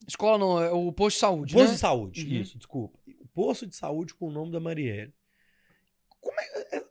[0.09, 1.75] Escola não, é o posto de saúde, Posto né?
[1.75, 2.41] de saúde, Uhum.
[2.41, 2.99] isso, desculpa.
[3.21, 5.13] O posto de saúde com o nome da Marielle.
[6.21, 6.85] Como é, é-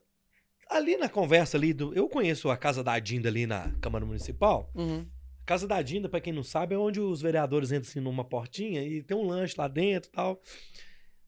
[0.70, 4.70] ali na conversa ali do, eu conheço a casa da Dinda ali na Câmara Municipal.
[4.74, 5.06] Uhum.
[5.42, 8.24] A casa da Dinda, pra quem não sabe, é onde os vereadores entram assim numa
[8.24, 10.40] portinha e tem um lanche lá dentro, e tal.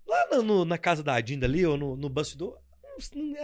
[0.06, 2.58] Lá no- no- na casa da Dinda ali ou no, no bastidor,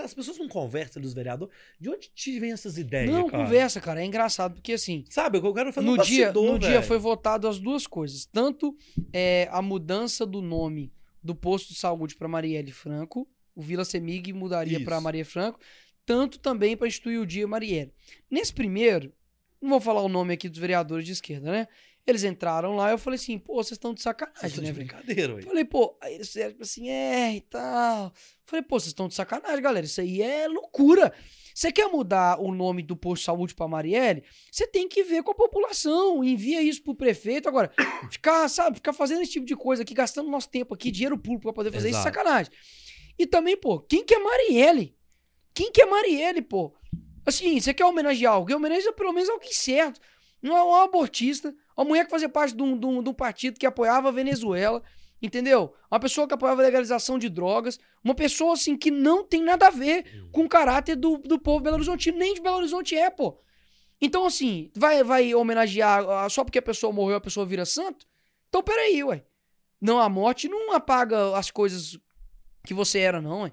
[0.02, 1.54] as pessoas não conversam dos vereadores.
[1.80, 3.44] De onde te vem essas ideias, Não, cara?
[3.44, 6.58] conversa, cara, é engraçado, porque assim, Sabe, eu quero fazer no um dia, bastidor, no
[6.58, 8.26] dia foi votado as duas coisas.
[8.26, 8.76] Tanto
[9.12, 10.92] é, a mudança do nome
[11.22, 15.00] do posto de saúde para Marielle Franco, o Vila Semig mudaria para.
[15.00, 15.58] Maria Franco,
[16.04, 17.92] tanto também para instituir o dia Marielle.
[18.30, 19.12] Nesse primeiro,
[19.60, 21.68] não vou falar o nome aqui dos vereadores de esquerda, né?
[22.06, 24.74] Eles entraram lá, eu falei assim, pô, vocês estão de Vocês sacanagem, estão né, de
[24.74, 25.46] brincadeira, velho.
[25.46, 28.12] Falei, pô, aí eles fizeram tipo assim, é e tal.
[28.44, 29.84] Falei, pô, vocês estão de sacanagem, galera.
[29.84, 31.12] Isso aí é loucura.
[31.52, 34.22] Você quer mudar o nome do posto de saúde pra Marielle?
[34.52, 36.22] Você tem que ver com a população.
[36.22, 37.48] Envia isso pro prefeito.
[37.48, 37.72] Agora,
[38.12, 41.44] ficar, sabe, ficar fazendo esse tipo de coisa aqui, gastando nosso tempo aqui, dinheiro público
[41.44, 42.14] pra poder fazer isso, é Exato.
[42.14, 42.52] sacanagem.
[43.18, 44.94] E também, pô, quem que é Marielle?
[45.54, 46.72] Quem que é Marielle, pô?
[47.24, 50.00] Assim, você quer homenagear alguém, homenageia pelo menos alguém certo.
[50.42, 53.14] Não é um abortista, uma mulher que fazia parte de um, de um- de um
[53.14, 54.82] partido que apoiava a Venezuela,
[55.20, 55.74] entendeu?
[55.90, 59.66] Uma pessoa que apoiava a legalização de drogas, uma pessoa, assim, que não tem nada
[59.66, 63.10] a ver com o caráter do, do povo Belo Horizonte, nem de Belo Horizonte é,
[63.10, 63.40] pô.
[64.00, 68.06] Então, assim, vai, vai homenagear só porque a pessoa morreu, a pessoa vira santo?
[68.48, 69.24] Então, peraí, ué.
[69.80, 71.98] Não, a morte não apaga as coisas
[72.64, 73.52] que você era, não, ué.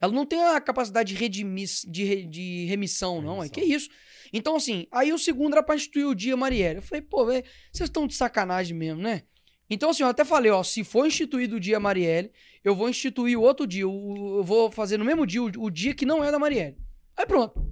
[0.00, 3.48] Ela não tem a capacidade de, redimis, de, re- de remissão, não, ué.
[3.48, 3.88] Que isso?
[4.32, 6.76] Então, assim, aí o segundo era pra instituir o dia Marielle.
[6.76, 7.42] Eu falei, pô, vocês
[7.80, 9.22] estão de sacanagem mesmo, né?
[9.70, 12.30] Então, assim, eu até falei, ó, se for instituído o dia Marielle,
[12.62, 13.88] eu vou instituir o outro dia.
[13.88, 16.76] o- Eu vou fazer no mesmo dia o, o dia que não é da Marielle.
[17.16, 17.66] Aí pronto.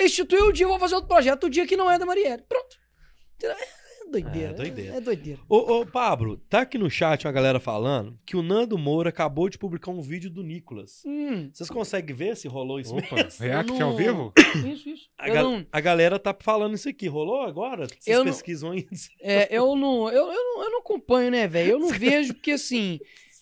[0.00, 2.42] Instituiu o dia, eu vou fazer outro projeto o dia que não é da Marielle.
[2.48, 2.76] Pronto.
[4.10, 4.50] É doideira.
[4.50, 4.96] É, doideira.
[4.96, 5.40] É, doideira.
[5.48, 9.48] Ô, ô, Pablo, tá aqui no chat uma galera falando que o Nando Moura acabou
[9.48, 11.02] de publicar um vídeo do Nicolas.
[11.06, 13.44] Hum, Vocês conseguem ver se rolou isso Opa, mesmo?
[13.44, 14.32] react não- ao vivo?
[14.66, 15.08] isso, isso.
[15.16, 17.06] A, ga- não, a galera tá falando isso aqui.
[17.06, 17.86] Rolou agora?
[17.86, 18.88] Vocês Eu não- pesquisam ainda?
[19.20, 21.72] é, eu não, eu, eu não, eu não acompanho, né, velho?
[21.72, 22.98] Eu não vejo porque assim,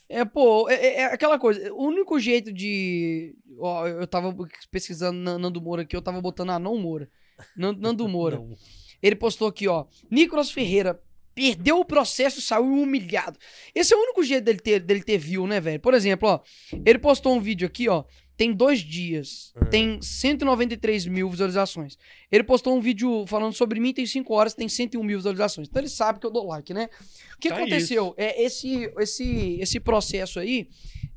[0.09, 1.73] é pô, é, é- é aquela coisa.
[1.73, 4.35] O único jeito de, ó, eu tava
[4.71, 7.09] pesquisando na- Nando Moura aqui, eu tava botando ah, não Moura,
[7.57, 8.37] Nan- Nando Moura.
[8.37, 8.55] Não.
[9.03, 9.87] Ele postou aqui, ó.
[10.11, 11.01] Nicolas Ferreira
[11.35, 13.39] perdeu o processo e saiu humilhado.
[13.75, 15.79] Esse é o único jeito dele ter, dele ter view, né, velho?
[15.81, 16.41] Por exemplo, ó.
[16.85, 18.05] Ele postou um vídeo aqui, ó.
[18.37, 19.53] Tem dois dias.
[19.57, 19.65] Ah.
[19.65, 21.99] Tem 193 mil visualizações.
[22.31, 25.69] Ele postou um vídeo falando sobre mim, tem 5 horas, tem 101 mil visualizações.
[25.69, 26.89] Então ele sabe que eu dou like, né?
[27.35, 28.15] O que Tá aconteceu?
[28.17, 30.69] É esse, esse, esse processo aí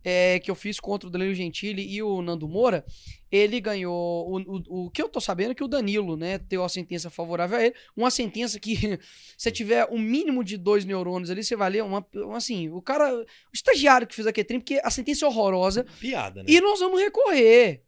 [0.03, 2.83] é, que eu fiz contra o Danilo Gentili e o Nando Moura,
[3.31, 4.27] ele ganhou.
[4.29, 7.09] O, o, o que eu tô sabendo é que o Danilo, né, deu a sentença
[7.09, 7.75] favorável a ele.
[7.95, 8.75] Uma sentença que,
[9.37, 12.05] se tiver um mínimo de dois neurônios ali, você vai ler uma.
[12.15, 13.13] uma- Assim, o cara.
[13.13, 15.85] O estagiário que fez aquele trem, porque a sentença é horrorosa.
[15.99, 16.49] Piada, né?
[16.51, 17.83] E nós vamos recorrer.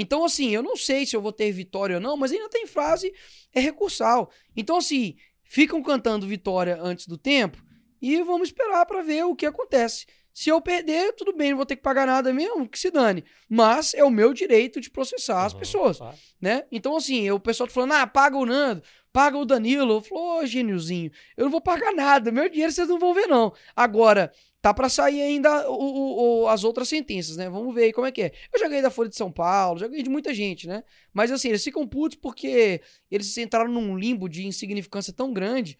[0.00, 2.66] Então, assim, eu não sei se eu vou ter vitória ou não, mas ainda tem
[2.68, 3.12] frase
[3.52, 4.30] é recursal.
[4.56, 7.60] Então, assim, ficam cantando vitória antes do tempo
[8.00, 10.06] e vamos esperar pra ver o que acontece.
[10.40, 13.24] Se eu perder, tudo bem, não vou ter que pagar nada mesmo, que se dane.
[13.48, 15.98] Mas é o meu direito de processar as Aham, pessoas,
[16.40, 16.62] né?
[16.70, 18.80] Então, assim, o pessoal tá falando, ah, paga o Nando,
[19.12, 19.94] paga o Danilo.
[19.94, 23.26] Eu falo, ô, gêniozinho, eu não vou pagar nada, meu dinheiro vocês não vão ver,
[23.26, 23.52] não.
[23.74, 24.32] Agora,
[24.62, 27.50] tá pra sair ainda o- o- o- as outras sentenças, né?
[27.50, 28.32] Vamos ver aí como é que é.
[28.54, 30.84] Eu já ganhei da Folha de São Paulo, já ganhei de muita gente, né?
[31.12, 32.80] Mas assim, eles ficam putos porque
[33.10, 35.76] eles entraram num limbo de insignificância tão grande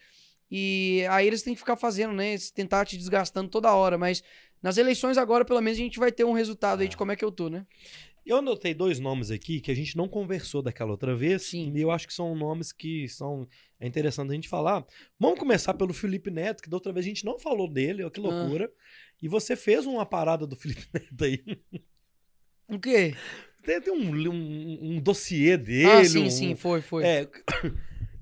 [0.51, 2.35] e aí eles têm que ficar fazendo, né?
[2.55, 4.23] Tentar te desgastando toda hora, mas
[4.63, 7.17] nas eleições agora, pelo menos, a gente vai ter um resultado aí de como é
[7.17, 7.67] que eu tô, né?
[8.27, 11.45] Eu anotei dois nomes aqui que a gente não conversou daquela outra vez.
[11.45, 11.73] Sim.
[11.75, 13.49] E eu acho que são nomes que são
[13.81, 14.85] é interessante a gente falar.
[15.19, 18.11] Vamos começar pelo Felipe Neto, que da outra vez a gente não falou dele, ó,
[18.11, 18.71] que loucura.
[19.23, 21.43] E você fez uma parada do Felipe Neto aí.
[22.69, 23.15] O quê?
[23.65, 25.87] Tem, tem um, um, um dossiê dele.
[25.91, 27.05] ah, sim, um- sim, foi, foi.
[27.07, 27.27] É.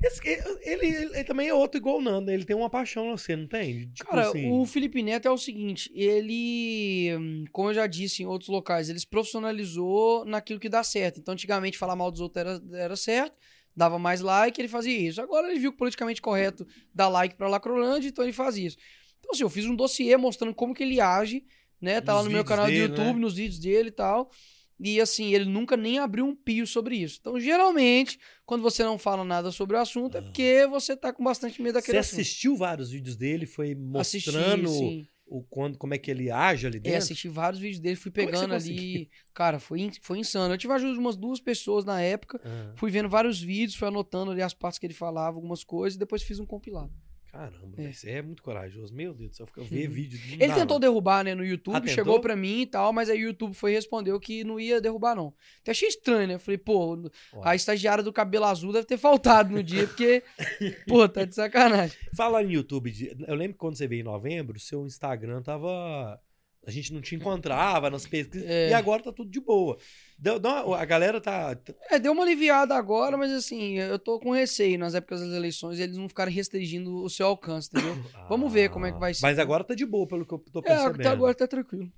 [0.02, 0.20] Esse-
[0.62, 3.46] ele, ele- ele também é outro igual o Nando, ele tem uma paixão, você não
[3.46, 3.88] tem?
[3.90, 8.26] Tipo Cara, assim, o Felipe Neto é o seguinte, ele, como eu já disse em
[8.26, 11.18] outros locais, ele se profissionalizou naquilo que dá certo.
[11.20, 13.34] Então, antigamente, falar mal dos outros era, era certo,
[13.74, 15.20] dava mais like, ele fazia isso.
[15.20, 18.76] Agora ele viu que politicamente correto dar like pra Lacrolândia, então ele faz isso.
[19.18, 21.44] Então, assim, eu fiz um dossiê mostrando como que ele age,
[21.80, 22.00] né?
[22.00, 23.20] Tá Nos lá no meu canal dele, do YouTube, né?
[23.20, 24.30] nos vídeos dele e tal.
[24.78, 27.18] E assim, ele nunca nem abriu um pio sobre isso.
[27.20, 30.22] Então, geralmente, quando você não fala nada sobre o assunto, é Ah.
[30.22, 32.20] porque você tá com bastante medo daquele Você assunto.
[32.20, 35.06] assistiu vários vídeos dele, foi Assisti, mostrando sim.
[35.26, 36.98] o, quando, como é que ele age ali É, dentro?
[36.98, 39.08] assisti vários vídeos dele, fui é pegando ali.
[39.32, 40.52] Cara, foi, foi insano.
[40.52, 42.38] Eu tive a ajuda de umas duas pessoas na época.
[42.44, 45.96] Ah, Fui vendo vários vídeos, fui anotando ali as partes que ele falava, algumas coisas,
[45.96, 46.92] e depois fiz um compilado.
[47.36, 47.82] Caramba, É.
[47.84, 48.94] mas você é muito corajoso.
[48.94, 50.18] Meu Deus do céu, eu ver vídeo.
[50.32, 50.80] Ele tentou não.
[50.80, 53.72] derrubar, né, no YouTube, Ah, chegou pra mim e tal, mas aí o YouTube foi
[53.72, 55.34] e respondeu que não ia derrubar, não.
[55.60, 56.38] Até achei estranho, né?
[56.38, 57.10] Falei, pô,
[57.42, 60.22] a estagiária do cabelo azul deve ter faltado no dia, porque,
[60.88, 61.96] pô, tá de sacanagem.
[62.16, 62.92] Falar em YouTube,
[63.26, 66.20] eu lembro que quando você veio em novembro, seu Instagram tava.
[66.66, 68.48] A gente não te encontrava nas pesquisas.
[68.48, 68.70] É.
[68.70, 69.78] E agora tá tudo de boa.
[70.18, 71.56] Deu- deu a galera tá.
[71.88, 75.78] É, deu uma aliviada agora, mas assim, eu tô com receio nas épocas das eleições
[75.78, 77.94] eles não ficarem restringindo o seu alcance, entendeu?
[78.28, 79.22] Vamos ver como é que vai ser.
[79.22, 80.94] Mas agora tá de boa, pelo que eu tô É, percebendo.
[81.00, 81.88] até agora tá tranquilo.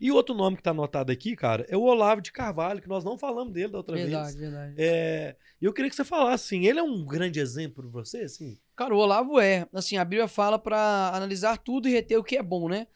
[0.00, 3.04] E outro nome que tá anotado aqui, cara, é o Olavo de Carvalho, que nós
[3.04, 4.36] não falamos dele da outra Verdade, vez.
[4.36, 4.74] verdade.
[4.78, 8.18] É, E eu queria que você falasse, assim, ele é um grande exemplo pra você,
[8.18, 8.58] assim?
[8.76, 9.66] Cara, o Olavo é.
[9.72, 12.86] Assim, a Bíblia fala pra analisar tudo e reter o que é bom, né?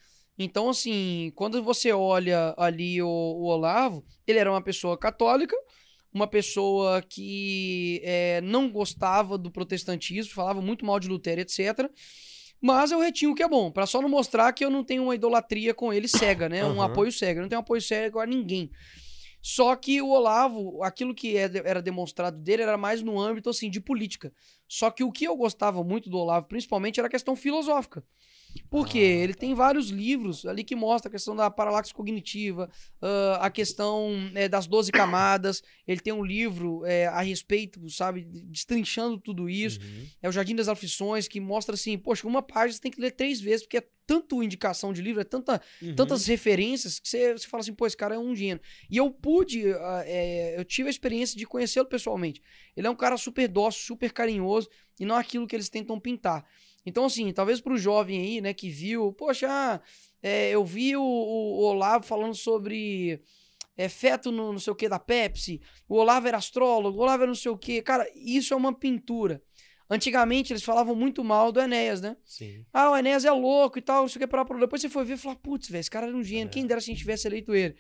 [0.43, 5.55] Então, assim, quando você olha ali o, o Olavo, ele era uma pessoa católica,
[6.11, 11.91] uma pessoa que é, não gostava do protestantismo, falava muito mal de Lutero, etc.
[12.59, 15.03] Mas eu retinho o que é bom, pra só não mostrar que eu não tenho
[15.03, 16.65] uma idolatria com ele cega, né?
[16.65, 16.85] Um Aham.
[16.85, 17.41] apoio cego.
[17.41, 18.71] Eu não tenho apoio cego a ninguém.
[19.43, 23.69] Só que o Olavo, aquilo que é- era demonstrado dele era mais no âmbito assim
[23.69, 24.33] de política.
[24.67, 28.03] Só que o que eu gostava muito do Olavo, principalmente, era a questão filosófica.
[28.69, 32.71] Porque Ah, ele tem vários livros ali que mostram a questão da paralaxe cognitiva,
[33.03, 35.63] ah, a questão eh, das 12 camadas.
[35.87, 39.81] Ele tem um livro eh, a respeito, sabe, destrinchando tudo isso.
[39.81, 40.07] Uhum.
[40.23, 43.11] É o Jardim das Aflições, que mostra assim, poxa, uma página você tem que ler
[43.13, 45.95] três vezes, porque é tanto indicação de livro, é tanta Uhum.
[45.95, 48.61] tantas referências que você, você fala assim, pô, esse cara é um gênio.
[48.91, 52.43] E eu pude, ah, é, eu tive a experiência de conhecê-lo pessoalmente.
[52.77, 56.45] Ele é um cara super dócil, super carinhoso, e não aquilo que eles tentam pintar.
[56.85, 59.81] Então, assim, talvez pro jovem aí, né, que viu, poxa,
[60.23, 63.21] é, eu vi o, o Olavo falando sobre
[63.77, 67.23] é, feto no não sei o que da Pepsi, o Olavo era astrólogo, o Olavo
[67.23, 67.83] era não sei o que.
[67.83, 69.43] Cara, isso é uma pintura.
[69.93, 72.17] Antigamente eles falavam muito mal do Enéas, né?
[72.25, 72.65] Sim.
[72.73, 75.05] Ah, o Enéas é louco e tal, não sei o que, para Depois você foi
[75.05, 76.49] ver e falar, putz, velho, esse cara era um gênio, É.
[76.49, 77.75] quem dera se a gente tivesse eleito ele.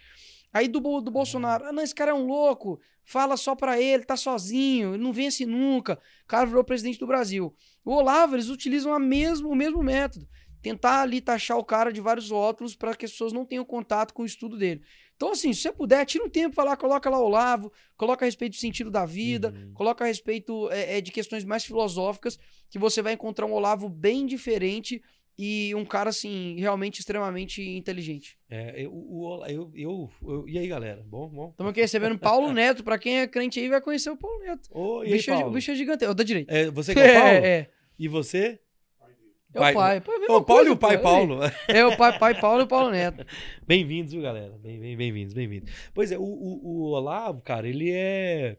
[0.52, 4.04] Aí do, do Bolsonaro, ah, não, esse cara é um louco, fala só pra ele,
[4.04, 5.94] tá sozinho, ele não vence nunca.
[6.24, 7.54] O cara virou presidente do Brasil.
[7.84, 10.26] O Olavo, eles utilizam a mesmo, o mesmo método.
[10.60, 14.12] Tentar ali taxar o cara de vários rótulos para que as pessoas não tenham contato
[14.12, 14.82] com o estudo dele.
[15.16, 18.24] Então, assim, se você puder, tira um tempo pra lá, coloca lá o Olavo, coloca
[18.24, 19.72] a respeito do sentido da vida, Uhum.
[19.72, 22.38] coloca a respeito é, é, de questões mais filosóficas,
[22.68, 25.02] que você vai encontrar um Olavo bem diferente
[25.42, 28.36] e um cara, assim, realmente extremamente inteligente.
[28.50, 31.02] É, eu, o- eu, eu, eu- E aí, galera?
[31.06, 31.48] Bom, bom.
[31.50, 32.84] Estamos aqui recebendo Paulo Neto.
[32.84, 34.68] Pra quem é crente aí, vai conhecer o Paulo Neto.
[34.70, 36.04] Ô, O e aí, bicho, é, o bicho é gigante.
[36.04, 36.52] É o da direita.
[36.54, 37.28] É, você que é o Paulo?
[37.28, 37.70] É, é.
[37.98, 38.60] E você?
[39.52, 40.00] É o pai.
[40.00, 40.98] Pô, é o Paulo e coisa, o pai.
[40.98, 41.38] Paulo.
[41.66, 43.26] É, o pai, pai Paulo e o Paulo Neto.
[43.66, 44.56] Bem-vindos, viu, galera?
[44.58, 45.72] Bem, bem, bem-vindos, bem-vindos.
[45.92, 48.58] Pois é, o, o, o Olavo, cara, ele é.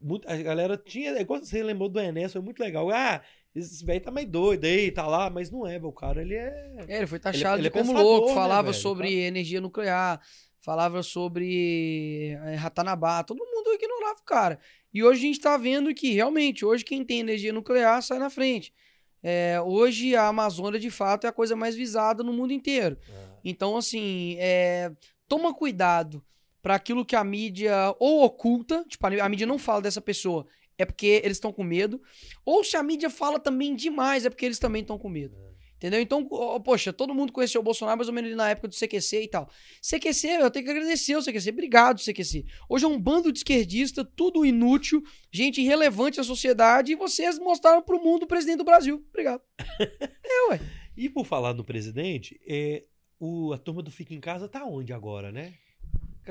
[0.00, 1.10] muito- a galera tinha.
[1.12, 2.90] é igual Você lembrou do Enéas, foi muito legal.
[2.90, 3.22] Ah,
[3.58, 5.78] esse velho tá meio doido aí, tá lá, mas não é.
[5.78, 6.84] O cara, ele é.
[6.88, 8.82] É, ele foi taxado ele é de como pensador, louco, né, falava velho?
[8.82, 10.20] sobre energia nuclear,
[10.60, 14.58] falava sobre é, Ratanabá, todo mundo ignorava o cara.
[14.92, 18.30] E hoje a gente tá vendo que realmente, hoje quem tem energia nuclear sai na
[18.30, 18.72] frente.
[19.22, 22.96] É, hoje a Amazônia, de fato, é a coisa mais visada no mundo inteiro.
[23.44, 24.92] Então, assim, é,
[25.26, 26.24] toma cuidado
[26.62, 30.46] para aquilo que a mídia ou oculta, tipo, a mídia não fala dessa pessoa,
[30.78, 32.00] é porque eles estão com medo,
[32.44, 35.36] ou se a mídia fala também demais, é porque eles também estão com medo.
[35.78, 36.00] Entendeu?
[36.00, 38.74] Então, ó, poxa, todo mundo conheceu o Bolsonaro mais ou menos ali na época do
[38.74, 39.48] CQC e tal.
[39.80, 41.50] CQC, eu tenho que agradecer o CQC.
[41.50, 42.44] Obrigado, CQC.
[42.68, 45.00] Hoje é um bando de esquerdista, tudo inútil,
[45.30, 49.04] gente irrelevante à sociedade, e vocês mostraram pro mundo o presidente do Brasil.
[49.08, 49.40] Obrigado.
[49.78, 50.60] é, ué.
[50.96, 52.82] E por falar no presidente, é,
[53.20, 55.54] o, a turma do Fica em Casa tá onde agora, né?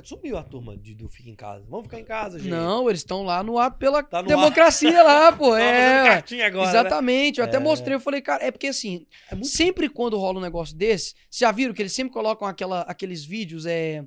[0.03, 1.65] Sumiu a turma de, do Fica em Casa.
[1.69, 2.49] Vamos ficar em casa, gente.
[2.49, 5.55] Não, eles estão lá no ato pela Tá no democracia lá, pô.
[5.55, 6.79] É, cartinha agora, né?
[6.79, 7.59] Exatamente, eu até É.
[7.59, 11.13] mostrei, eu falei, cara, é porque assim, É muito- sempre quando rola um negócio desse,
[11.29, 14.03] vocês já viram que eles sempre colocam aquela, aqueles vídeos, é,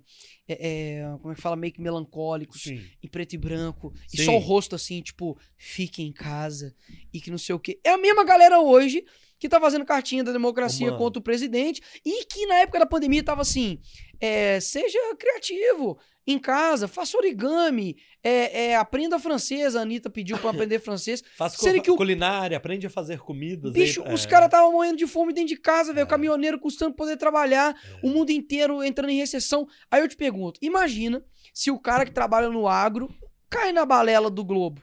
[0.48, 2.82] é- é, como é que fala, meio que melancólicos, Sim.
[3.02, 4.24] em preto e branco, e Sim.
[4.24, 6.74] só o rosto assim, tipo, fique em casa,
[7.12, 7.78] e que não sei o quê.
[7.84, 9.04] É a mesma galera hoje
[9.40, 10.98] que tá fazendo cartinha da democracia mano.
[10.98, 13.80] contra o presidente, e que na época da pandemia tava assim,
[14.20, 20.50] é, seja criativo, em casa, faça origami, é, é, aprenda francês, a Anitta pediu pra
[20.50, 21.22] aprender francês,
[21.56, 23.72] Sendo co- que o- culinária, aprende a fazer comidas.
[23.72, 24.28] Bicho, aí, os é.
[24.28, 26.02] caras estavam morrendo de fome dentro de casa, velho.
[26.02, 26.04] É.
[26.04, 28.06] O caminhoneiro custando poder trabalhar, É.
[28.06, 29.66] o mundo inteiro entrando em recessão.
[29.90, 31.24] Aí eu te pergunto: imagina
[31.54, 33.08] se o cara que trabalha no agro
[33.48, 34.82] cai na balela do Globo.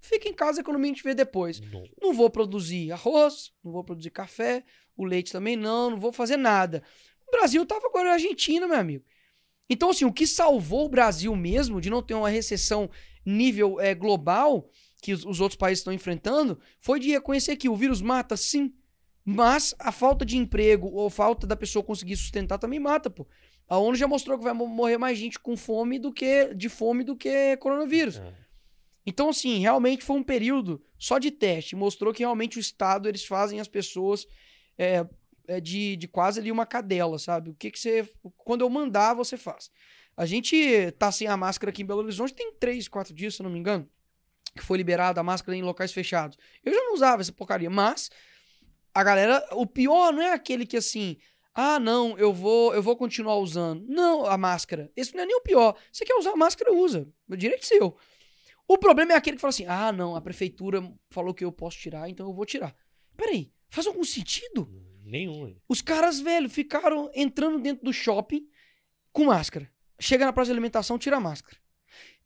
[0.00, 1.60] Fica em casa, a economia a gente vê depois.
[1.60, 1.84] Não.
[2.00, 4.64] Não vou produzir arroz, não vou produzir café,
[4.96, 6.82] o leite também não, não vou fazer nada.
[7.28, 9.04] O Brasil tava agora na Argentina, meu amigo.
[9.68, 12.90] Então, assim, o que salvou o Brasil mesmo de não ter uma recessão
[13.24, 14.68] nível eh, global
[15.00, 18.74] que os, os outros países estão enfrentando foi de reconhecer que o vírus mata, sim,
[19.24, 23.26] mas a falta de emprego ou falta da pessoa conseguir sustentar também mata, pô.
[23.68, 26.68] A ONU já mostrou que vai mo- morrer mais gente com fome do que de
[26.68, 28.16] fome do que coronavírus.
[28.16, 28.34] É.
[29.10, 31.74] Então, assim, realmente foi um período só de teste.
[31.74, 34.24] Mostrou que realmente o Estado, eles fazem as pessoas
[34.78, 35.04] é,
[35.48, 37.50] é, de, de quase ali uma cadela, sabe?
[37.50, 38.08] O que que você...
[38.38, 39.68] Quando eu mandar, você faz.
[40.16, 43.42] A gente tá sem a máscara aqui em Belo Horizonte tem três, quatro dias, se
[43.42, 43.90] eu não me engano,
[44.56, 46.38] que foi liberada a máscara em locais fechados.
[46.64, 48.12] Eu já não usava essa porcaria, mas
[48.94, 49.44] a galera...
[49.54, 51.16] O pior não é aquele que, assim...
[51.52, 53.84] Ah, não, eu vou, eu vou continuar usando.
[53.88, 54.88] Não, a máscara.
[54.94, 55.74] Esse não é nem o pior.
[55.90, 57.08] Você quer usar a máscara, usa.
[57.28, 57.96] É direito seu.
[58.72, 61.76] O problema é aquele que fala assim: ah, não, a prefeitura falou que eu posso
[61.76, 62.72] tirar, então eu vou tirar.
[63.16, 64.68] Peraí, faz algum sentido?
[65.04, 65.48] Nenhum.
[65.48, 65.56] hein?
[65.68, 68.46] Os caras, velho, ficaram entrando dentro do shopping
[69.12, 69.68] com máscara.
[69.98, 71.56] Chega na praça de alimentação, tira a máscara.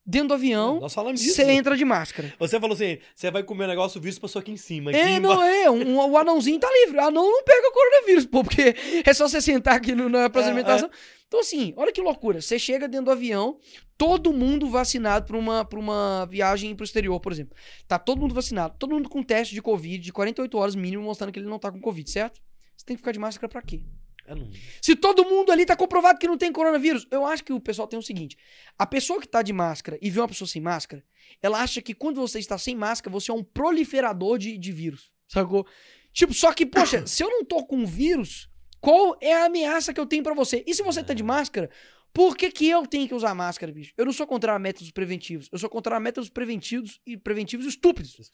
[0.05, 0.81] dentro do avião,
[1.17, 2.35] você entra de máscara.
[2.39, 4.91] Você falou assim, você vai comer um negócio, o vírus passou aqui em cima.
[4.91, 5.71] Aqui É, não é.
[5.71, 6.99] Um, o anãozinho tá livre.
[6.99, 10.91] O anão não pega coronavírus, pô, porque é só você sentar aqui no, na apresentação.
[11.29, 12.41] Então, assim, olha que loucura.
[12.41, 13.59] Você chega dentro do avião,
[13.99, 17.57] todo mundo vacinado pra uma, pra uma viagem pro exterior, por exemplo.
[17.89, 21.33] Tá todo mundo vacinado, todo mundo com teste de Covid de 48 horas mínimo, mostrando
[21.33, 22.41] que ele não tá com Covid, certo?
[22.77, 23.83] Você tem que ficar de máscara pra quê?
[24.27, 24.51] Eu não-
[24.81, 27.87] Se todo mundo ali tá comprovado que não tem coronavírus, eu acho que o pessoal
[27.89, 28.37] tem o seguinte:
[28.79, 31.05] a pessoa que tá de máscara e vê uma pessoa sem máscara,
[31.43, 35.11] ela acha que quando você está sem máscara, você é um proliferador de, de vírus.
[35.29, 35.67] Sacou?
[36.13, 38.49] Tipo, só que, poxa, se eu não tô com vírus,
[38.85, 40.63] qual é a ameaça que eu tenho pra você?
[40.67, 41.71] E se você tá de máscara,
[42.13, 43.93] por que, que eu tenho que usar máscara, bicho?
[43.97, 45.49] Eu não sou contra métodos preventivos.
[45.51, 48.31] Eu sou contra métodos preventivos e preventivos estúpidos.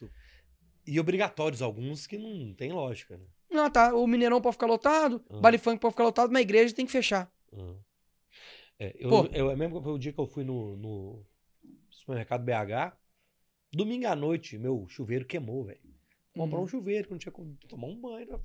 [0.86, 3.24] E obrigatórios alguns que não tem lógica, né?
[3.50, 3.94] Não, tá.
[3.94, 5.40] O Mineirão pode ficar lotado, Ah.
[5.40, 7.30] baile funk pode ficar lotado, mas a igreja tem que fechar.
[7.52, 7.74] Ah.
[8.78, 9.26] É, eu, Pô.
[9.32, 11.26] eu, é mesmo foi o dia que eu fui no, no
[11.90, 12.96] supermercado BH.
[13.72, 15.80] Domingo à noite, meu chuveiro queimou, velho.
[16.34, 16.64] Comprar Uhum.
[16.64, 18.26] um chuveiro, que não tinha como tomar um banho.
[18.30, 18.40] não.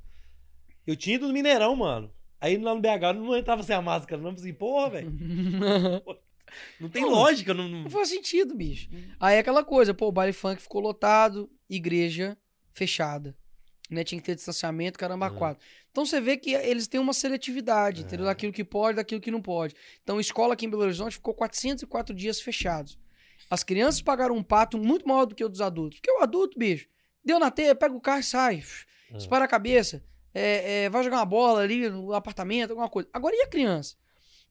[0.85, 2.11] Eu tinha ido no Mineirão, mano.
[2.39, 4.29] Aí lá no BH eu não entrava sem a máscara, não.
[4.31, 5.11] Eu falei assim, porra, velho.
[6.79, 7.09] Não tem Não.
[7.09, 7.53] lógica.
[7.53, 8.87] Não, não- Não faz sentido, bicho.
[9.19, 12.37] Aí é aquela coisa, pô, o baile funk ficou lotado, igreja
[12.71, 13.35] fechada.
[13.89, 14.03] Né?
[14.03, 15.37] Tinha que ter distanciamento, caramba, Uhum.
[15.37, 15.65] quatro.
[15.91, 18.25] Então você vê que eles têm uma seletividade, entendeu?
[18.25, 18.29] É.
[18.29, 19.75] Daquilo que pode, daquilo que não pode.
[20.03, 22.97] Então, a escola aqui em Belo Horizonte ficou 404 dias fechados.
[23.49, 25.99] As crianças pagaram um pato muito maior do que o dos adultos.
[25.99, 26.87] Porque o adulto, bicho,
[27.23, 28.63] deu na teia, pega o carro e sai.
[29.11, 29.17] Ah.
[29.17, 30.03] Dispara a cabeça.
[30.35, 33.07] É, é, vai jogar uma bola ali no apartamento, alguma coisa.
[33.13, 33.95] Agora, e a criança?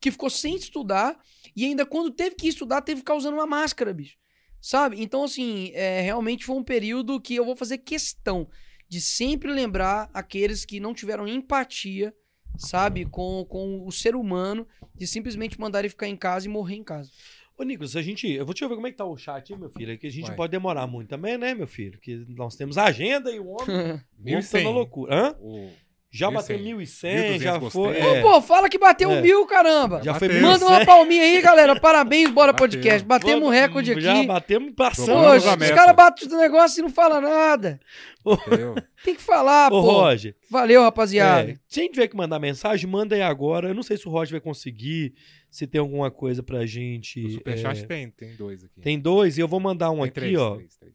[0.01, 1.21] Que ficou sem estudar
[1.55, 4.17] e ainda quando teve que estudar, teve que ficar usando uma máscara, bicho.
[4.63, 5.03] Sabe?
[5.03, 8.49] Então, assim, é, realmente foi um período que eu vou fazer questão
[8.89, 12.15] de sempre lembrar aqueles que não tiveram empatia,
[12.57, 16.77] sabe, com, com o ser humano, de simplesmente mandar ele ficar em casa e morrer
[16.77, 17.11] em casa.
[17.57, 18.29] Ô, Nicolas, a gente.
[18.29, 19.93] Eu vou te ver como é que tá o chat aí, meu filho.
[19.93, 20.37] É que a gente Vai.
[20.37, 21.99] pode demorar muito também, né, meu filho?
[22.01, 23.67] Que nós temos agenda e o homem.
[24.19, 24.65] o homem tá 1.100.
[24.65, 25.15] na loucura.
[25.15, 25.37] Hã?
[25.39, 25.71] O...
[26.17, 26.33] Já 1.100.
[26.35, 27.97] bateu 1.100, já 1.200 foi.
[27.99, 28.21] é.
[28.23, 29.21] Pô, fala que bateu É.
[29.21, 30.01] mil, caramba.
[30.05, 30.43] Já foi Bateu.
[30.43, 30.69] Manda 1.100.
[30.69, 31.75] uma palminha aí, galera.
[31.81, 32.69] Parabéns, bora Bateu.
[32.69, 33.05] podcast.
[33.05, 34.01] Batemos um recorde aqui.
[34.01, 35.09] Já batemos passando.
[35.25, 37.81] Poxa, os caras batem do negócio e não falam nada.
[38.25, 38.75] Bateu.
[39.05, 39.91] Tem que falar, Ô, pô.
[39.91, 40.37] Roger.
[40.49, 41.51] Valeu, rapaziada.
[41.51, 43.69] É, se a gente tiver que mandar mensagem, manda aí agora.
[43.69, 45.15] Eu não sei se o Roger vai conseguir,
[45.51, 47.25] se tem alguma coisa pra gente.
[47.27, 48.81] O Superchat é, tem, tem dois aqui.
[48.81, 50.55] Tem dois e eu vou mandar um Tem aqui, três, ó.
[50.55, 50.95] três, três.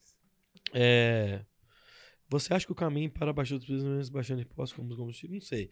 [0.74, 1.42] É,
[2.30, 5.34] Você acha que o caminho para baixar dos preços baixando impostos como combustível?
[5.36, 5.70] Não sei.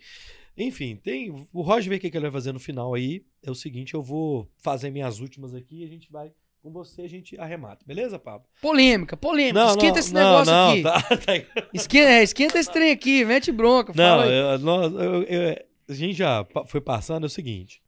[0.58, 1.30] Enfim, tem.
[1.54, 3.24] O Roger vê o que ele vai fazer no final aí.
[3.44, 6.32] É o seguinte, eu vou fazer minhas últimas aqui e a gente vai.
[6.64, 8.46] Com você a gente arremata, beleza, Pablo?
[8.62, 9.68] Polêmica, polêmica.
[9.68, 10.82] Esquenta esse não, negócio não, aqui.
[10.82, 11.68] Tá, tá.
[11.74, 13.94] Esquenta, é, esquenta esse trem aqui, mete bronca.
[13.96, 17.82] Não, eu- nós- eu- eu- a gente já foi passando, é o seguinte.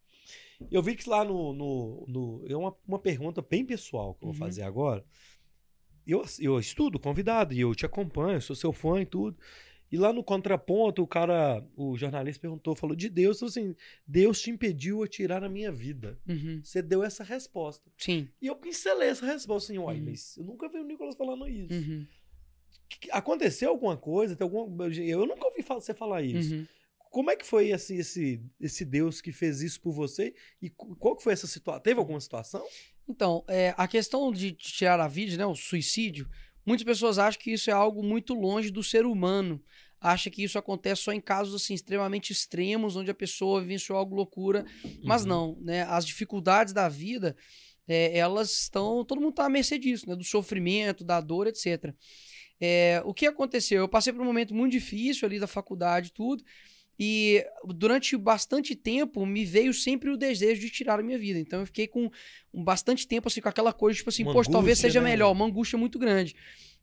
[0.71, 1.51] Eu vi que lá no.
[1.51, 4.39] no, no- é uma, uma pergunta bem pessoal que eu vou Uhum.
[4.39, 5.03] fazer agora.
[6.11, 9.37] Eu, eu estudo convidado e eu te acompanho, sou seu fã e tudo.
[9.91, 14.39] E lá no contraponto, o cara, o jornalista perguntou, falou de Deus, falou assim: Deus
[14.39, 16.19] te impediu a tirar a minha vida.
[16.27, 17.89] Uhum, Você deu essa resposta.
[17.97, 18.27] Sim.
[18.39, 20.05] E eu pincelei essa resposta assim, uai, Uhum.
[20.05, 21.73] mas eu nunca vi o Nicolas falando isso.
[21.73, 22.05] Uhum,
[23.11, 24.35] Aconteceu alguma coisa?
[24.35, 24.87] Tem alguma...
[24.87, 26.53] Eu nunca ouvi você falar isso.
[26.53, 26.65] uhum.
[27.11, 30.33] Como é que foi assim, esse, esse Deus que fez isso por você?
[30.61, 31.81] E qual que foi essa situação?
[31.81, 32.63] Teve alguma situação?
[33.09, 36.29] Então, é, a questão de tirar a vida, né, o suicídio,
[36.65, 39.61] muitas pessoas acham que isso é algo muito longe do ser humano.
[39.99, 44.15] Acha que isso acontece só em casos assim extremamente extremos, onde a pessoa vivenciou algo
[44.15, 44.65] loucura.
[45.03, 45.27] Mas Uhum.
[45.27, 45.81] não, né?
[45.83, 47.35] As dificuldades da vida,
[47.85, 49.03] é, elas estão.
[49.03, 50.15] Todo mundo está à mercê disso, né?
[50.15, 51.93] Do sofrimento, da dor, etc.
[52.61, 53.79] É, o que aconteceu?
[53.81, 56.43] Eu passei por um momento muito difícil ali da faculdade e tudo.
[56.99, 61.39] E durante bastante tempo me veio sempre o desejo de tirar a minha vida.
[61.39, 62.11] Então eu fiquei com
[62.53, 65.11] um bastante tempo assim, com aquela coisa, tipo assim, Uma poxa, talvez seja né?
[65.11, 66.35] melhor, uma angústia muito grande.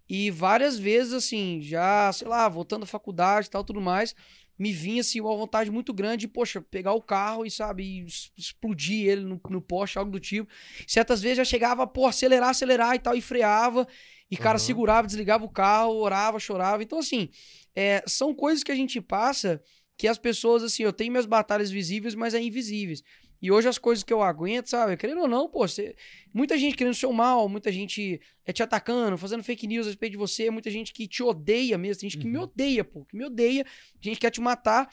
[0.08, 4.14] E várias vezes, assim, já, sei lá, voltando à faculdade e tal, tudo mais,
[4.58, 8.06] me vinha, assim, uma vontade muito grande de, poxa, pegar o carro e, sabe,
[8.38, 10.48] explodir ele no, no poste, algo do tipo.
[10.86, 13.86] Certas vezes já chegava, pô, acelerar, acelerar e tal, e freava,
[14.30, 14.58] e, cara, Aham.
[14.58, 16.82] segurava, desligava o carro, orava, chorava.
[16.82, 17.28] Então, assim,
[17.74, 19.60] é, são coisas que a gente passa
[19.96, 23.02] que as pessoas, assim, eu tenho minhas batalhas visíveis, mas é invisíveis.
[23.40, 24.96] E hoje as coisas que eu aguento, sabe?
[24.96, 25.94] Querendo ou não, pô, você...
[26.32, 29.90] muita gente querendo o seu mal, muita gente é te atacando, fazendo fake news a
[29.90, 32.44] respeito de você, muita gente que te odeia mesmo, tem gente que me Uhum.
[32.44, 33.64] odeia, pô, que me odeia,
[34.00, 34.88] gente que quer te matar.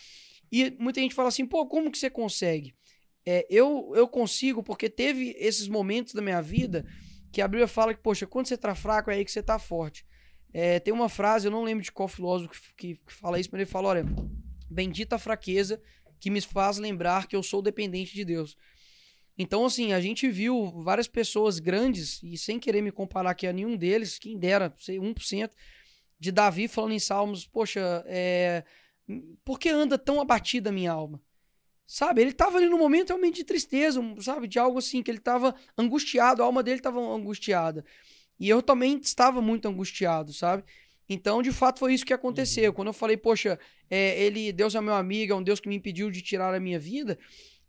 [0.51, 2.75] E muita gente fala assim, pô, como que você consegue?
[3.25, 6.85] É, eu, eu consigo porque teve esses momentos da minha vida
[7.31, 9.57] que a Bíblia fala que, poxa, quando você tá fraco é aí que você tá
[9.57, 10.05] forte.
[10.53, 13.61] É, tem uma frase, eu não lembro de qual filósofo que, que fala isso, mas
[13.61, 14.05] ele fala, olha,
[14.73, 15.81] bendita fraqueza
[16.19, 18.57] que me faz lembrar que eu sou dependente de Deus.
[19.37, 23.53] Então, assim, a gente viu várias pessoas grandes, e sem querer me comparar aqui a
[23.53, 25.51] nenhum deles, quem dera, sei, 1%,
[26.19, 28.63] de Davi falando em Salmos, poxa, é,
[29.43, 31.21] por que anda tão abatida a minha alma?
[31.85, 35.17] Sabe, ele estava ali no momento realmente de tristeza, sabe, de algo assim, que ele
[35.17, 37.83] estava angustiado, a alma dele estava angustiada.
[38.39, 40.63] E eu também estava muito angustiado, sabe?
[41.09, 42.69] Então, de fato, foi isso que aconteceu.
[42.69, 42.75] Uhum.
[42.75, 45.75] Quando eu falei, poxa, é, ele, Deus é meu amigo, é um Deus que me
[45.75, 47.17] impediu de tirar a minha vida,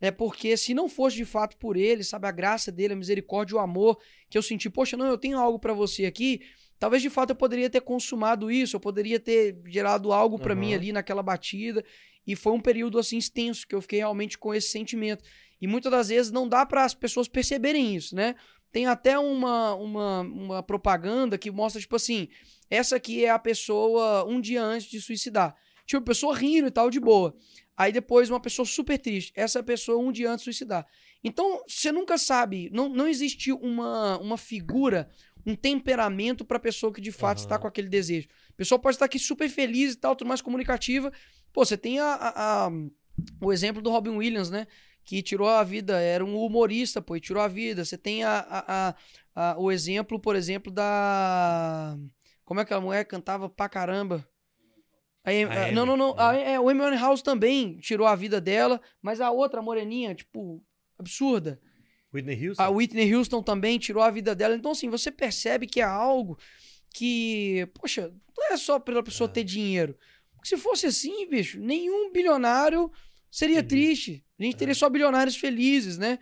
[0.00, 3.56] é porque se não fosse de fato por ele, sabe, a graça dele, a misericórdia,
[3.56, 6.42] o amor que eu senti, poxa, não, eu tenho algo para você aqui,
[6.78, 10.60] talvez de fato eu poderia ter consumado isso, eu poderia ter gerado algo para uhum.
[10.60, 11.84] mim ali naquela batida.
[12.26, 15.22] E foi um período assim extenso que eu fiquei realmente com esse sentimento.
[15.60, 18.34] E muitas das vezes não dá para as pessoas perceberem isso, né?
[18.72, 22.28] Tem até uma, uma, uma propaganda que mostra, tipo assim,
[22.74, 25.56] essa aqui é a pessoa um dia antes de suicidar.
[25.86, 27.34] Tipo, a pessoa rindo e tal, de boa.
[27.76, 29.32] Aí depois uma pessoa super triste.
[29.34, 30.86] Essa pessoa um dia antes de suicidar.
[31.22, 35.08] Então, você nunca sabe, não, não existe uma, uma figura,
[35.46, 37.44] um temperamento para a pessoa que de fato uhum.
[37.44, 38.28] está com aquele desejo.
[38.50, 41.12] A pessoa pode estar aqui super feliz e tal, tudo mais comunicativa.
[41.52, 42.70] Pô, você tem a, a, a,
[43.40, 44.66] o exemplo do Robin Williams, né?
[45.04, 47.84] Que tirou a vida, era um humorista, pô, e tirou a vida.
[47.84, 48.94] Você tem a,
[49.34, 51.96] a, o exemplo, por exemplo, da.
[52.44, 54.26] Como é que a mulher cantava pra caramba?
[55.24, 56.14] A, não, não, não.
[56.18, 60.14] A, é, o Amy House também tirou a vida dela, mas a outra, a moreninha,
[60.14, 60.62] tipo,
[60.98, 61.58] absurda.
[62.12, 62.62] Whitney Houston?
[62.62, 64.54] A Whitney Houston também tirou a vida dela.
[64.54, 66.38] Então, assim, você percebe que é algo
[66.92, 69.32] que, poxa, não é só pela pessoa é.
[69.32, 69.96] ter dinheiro.
[70.34, 72.92] Porque se fosse assim, bicho, nenhum bilionário
[73.30, 74.24] seria triste.
[74.38, 74.74] A gente teria é.
[74.74, 76.18] só bilionários felizes, né?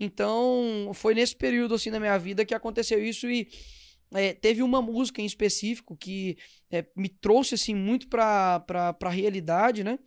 [0.00, 3.48] Então, foi nesse período, assim, da minha vida que aconteceu isso e
[4.12, 6.36] é, teve uma música em específico que
[6.70, 8.64] é, me trouxe assim muito para
[9.00, 9.98] a realidade, né?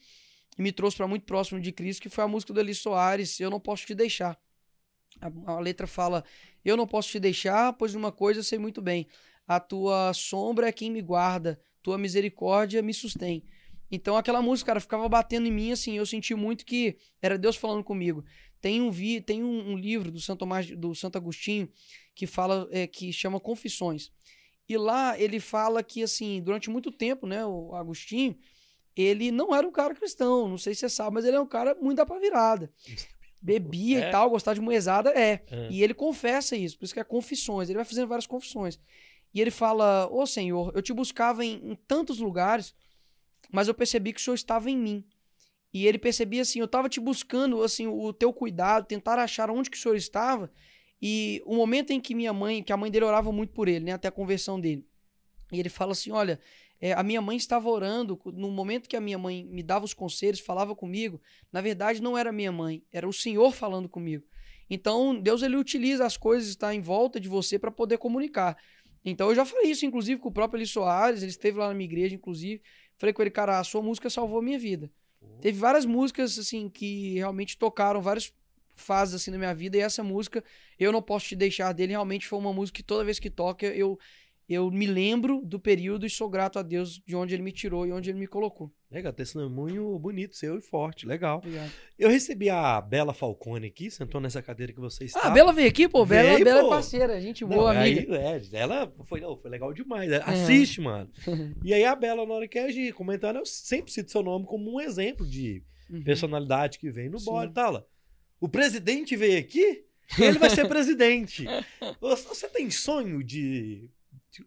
[0.58, 3.40] E me trouxe para muito próximo de Cristo, que foi a música do Eli Soares,
[3.40, 4.38] Eu Não Posso Te Deixar.
[5.22, 6.24] A, a, letra fala:
[6.64, 9.08] Eu não posso te deixar, pois uma coisa sei muito bem.
[9.48, 13.44] A tua sombra é quem me guarda, tua misericórdia me sustém.
[13.92, 17.56] Então aquela música, cara, ficava batendo em mim assim, eu senti muito que era Deus
[17.56, 18.24] falando comigo.
[18.62, 21.70] Tem um vi, tem um, um livro do Santo Tomás, do Santo Agostinho
[22.20, 24.12] que fala é, que chama Confissões.
[24.68, 28.38] E lá ele fala que assim, durante muito tempo, né, o Agostinho,
[28.94, 31.48] ele não era um cara cristão, não sei se você sabe, mas ele é um
[31.48, 32.70] cara muito da pra virada.
[33.42, 34.10] Bebia é.
[34.10, 35.42] e tal, gostava de moezada, é.
[35.50, 35.70] é.
[35.72, 37.70] E ele confessa isso, por isso que é confissões.
[37.70, 38.78] Ele vai fazendo várias confissões.
[39.34, 42.76] E ele fala: Ô Senhor, eu te buscava em, em tantos lugares,
[43.50, 45.06] mas eu percebi que o Senhor estava em mim.
[45.74, 49.70] E ele percebia assim, eu estava te buscando assim o teu cuidado, tentar achar onde
[49.70, 50.52] que o Senhor estava,
[51.02, 53.86] e o momento em que minha mãe, que a mãe dele orava muito por ele,
[53.86, 54.86] né, até a conversão dele.
[55.52, 56.40] E ele fala assim: Olha,
[56.82, 59.94] é, a minha mãe estava orando, no momento que a minha mãe me dava os
[59.94, 61.22] conselhos, falava comigo,
[61.52, 64.24] na verdade não era minha mãe, era o Senhor falando comigo.
[64.70, 68.56] Então, Deus ele utiliza as coisas que estão em volta de você para poder comunicar.
[69.04, 71.74] Então, eu já falei isso, inclusive, com o próprio Eli Soares, ele esteve lá na
[71.74, 72.62] minha igreja, inclusive.
[72.98, 74.92] Falei com ele, cara, a sua música salvou a minha vida.
[75.42, 78.32] Teve várias músicas, assim, que realmente tocaram vários
[78.80, 80.44] fases assim na minha vida e essa música
[80.80, 83.66] eu não posso te deixar dele realmente foi uma música que toda vez que toca
[83.68, 83.98] eu
[84.50, 87.86] eu me lembro do período e sou grato a Deus de onde ele me tirou
[87.86, 88.74] e onde ele me colocou.
[88.90, 91.38] Legal, testemunho bonito seu e forte, legal.
[91.38, 91.72] Obrigado.
[92.00, 95.20] Eu recebi a Bela Falcone aqui, sentou nessa cadeira que você está.
[95.20, 96.68] Ah, a Bela veio aqui, pô, Bela, veio, Bela é pô.
[96.68, 98.18] é parceira, gente boa, não, amiga.
[98.18, 100.24] Aí, é, ela foi, foi legal demais, é.
[100.26, 101.08] assiste, mano.
[101.64, 104.48] e aí a Bela, na hora que a gente comentando, eu sempre cito seu nome
[104.48, 105.62] como um exemplo de
[105.92, 106.04] uhum.
[106.04, 107.84] personalidade que vem no bode, tá
[108.40, 109.86] O presidente veio aqui,
[110.18, 111.46] ele vai ser presidente.
[112.00, 113.90] Você tem sonho de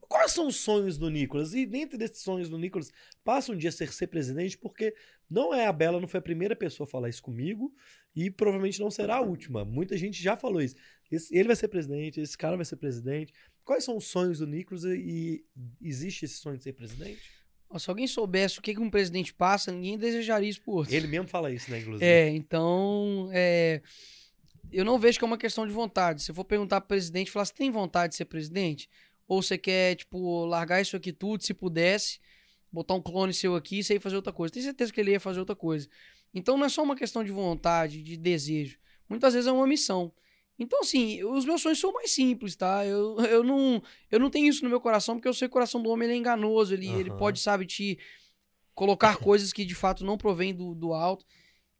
[0.09, 1.55] Quais são os sonhos do Nicolas?
[1.55, 2.93] E dentro desses sonhos do Nicolas,
[3.24, 4.95] passa um dia ser, ser presidente, porque
[5.28, 7.74] não é a Bela, não foi a primeira pessoa a falar isso comigo
[8.14, 9.64] e provavelmente não será a última.
[9.64, 10.76] Muita gente já falou isso.
[11.11, 13.32] Esse, ele vai ser presidente, esse cara vai ser presidente.
[13.64, 15.45] Quais são os sonhos do Nicolas e,
[15.80, 17.41] e existe esse sonho de ser presidente?
[17.78, 20.94] Se alguém soubesse o que, que um presidente passa, ninguém desejaria isso por outro.
[20.94, 22.04] Ele mesmo fala isso, né, inclusive?
[22.04, 23.28] É, então.
[23.32, 23.80] É...
[24.70, 26.22] Eu não vejo que é uma questão de vontade.
[26.22, 28.88] Se eu for perguntar para o presidente, falar: você tem vontade de ser presidente?
[29.28, 32.20] Ou você quer, tipo, largar isso aqui tudo, se pudesse,
[32.70, 34.52] botar um clone seu aqui e sair fazer outra coisa.
[34.52, 35.88] Tenho certeza que ele ia fazer outra coisa.
[36.34, 38.78] Então não é só uma questão de vontade, de desejo.
[39.08, 40.12] Muitas vezes é uma missão.
[40.62, 42.86] Então, assim, os meus sonhos são mais simples, tá?
[42.86, 45.54] Eu, eu, não, eu não tenho isso no meu coração, porque eu sei que o
[45.54, 46.72] coração do homem ele é enganoso.
[46.72, 47.00] Ele, uhum.
[47.00, 47.98] ele pode, sabe, te
[48.72, 51.26] colocar coisas que de fato não provêm do, do alto.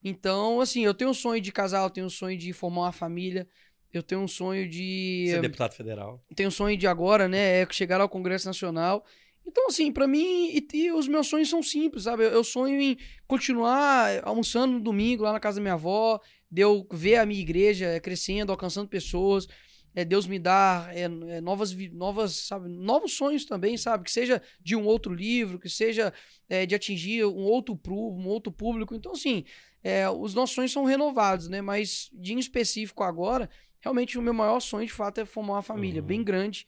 [0.03, 2.93] Então, assim, eu tenho um sonho de casar, eu tenho um sonho de formar uma
[2.93, 3.47] família,
[3.93, 5.27] eu tenho um sonho de.
[5.29, 6.21] Ser deputado federal.
[6.35, 7.63] Tenho um sonho de agora, né?
[7.63, 9.05] É chegar ao Congresso Nacional
[9.47, 12.25] Então, assim, pra mim, e, e os meus sonhos são simples, sabe?
[12.25, 16.21] Eu, eu sonho em continuar almoçando no domingo lá na casa da minha avó,
[16.53, 19.49] de eu ver a minha igreja crescendo, alcançando pessoas,
[19.95, 24.05] é, Deus me dar é, é, novas, novas, sabe, novos sonhos também, sabe?
[24.05, 26.13] Que seja de um outro livro, que seja
[26.51, 28.95] é, de atingir um outro, um outro público.
[28.95, 29.45] Então, assim,
[29.83, 31.63] é, os nossos sonhos são renovados, né?
[31.63, 33.49] Mas, de em específico agora,
[33.81, 36.07] realmente o meu maior sonho, de fato, é formar uma família Uhum.
[36.07, 36.67] bem grande.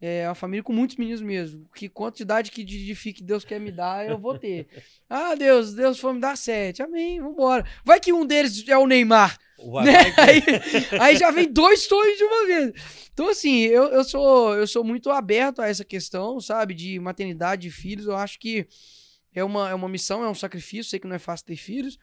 [0.00, 1.66] É, uma família com muitos meninos mesmo.
[1.74, 4.66] Que quantidade que de, de que Deus quer me dar, eu vou ter.
[5.08, 6.82] ah, Deus, Deus foi me dar sete.
[6.82, 7.64] Amém, vambora.
[7.84, 9.38] Vai que um deles é o Neymar.
[9.84, 10.10] Né?
[10.10, 10.42] que- Aí,
[11.00, 12.72] aí já vem dois sonhos de uma vez.
[13.14, 16.74] Então, assim, eu, eu, sou, eu sou muito aberto a essa questão, sabe?
[16.74, 18.06] De maternidade, de filhos.
[18.06, 18.66] Eu acho que
[19.32, 20.90] é uma, é uma missão, é um sacrifício.
[20.90, 21.98] Sei que não é fácil ter filhos,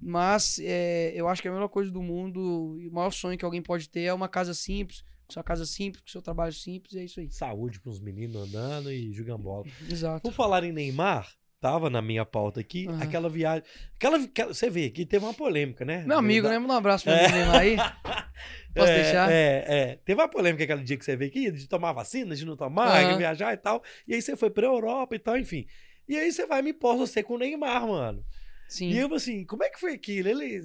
[0.00, 3.36] mas é, eu acho que é a melhor coisa do mundo e o maior sonho
[3.36, 6.94] que alguém pode ter é uma casa simples, sua casa simples, com seu trabalho simples,
[6.94, 7.30] e é isso aí.
[7.30, 9.64] Saúde pros meninos andando e jogando bola.
[9.88, 10.22] Exato.
[10.22, 11.28] Por falar em Neymar,
[11.60, 13.02] tava na minha pauta aqui, Aham.
[13.02, 13.64] aquela viagem.
[13.96, 14.18] Aquela,
[14.48, 16.04] você vê que teve uma polêmica, né?
[16.06, 16.58] Meu amigo, né?
[16.58, 17.28] Manda um abraço pra É.
[17.28, 17.76] mim aí.
[18.74, 19.30] Posso é, deixar?
[19.30, 19.96] É, é.
[20.04, 23.02] Teve uma polêmica aquele dia que você veio aqui, de tomar vacina, de não tomar,
[23.02, 23.12] Aham.
[23.12, 23.82] de viajar e tal.
[24.06, 25.66] E aí você foi pra Europa e tal, enfim.
[26.08, 28.24] E aí você vai me pôr você com o Neymar, mano.
[28.68, 28.90] Sim.
[28.90, 30.28] E eu, assim, como é que foi aquilo?
[30.28, 30.62] Ele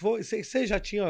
[0.00, 0.22] foi.
[0.22, 1.04] Você já tinha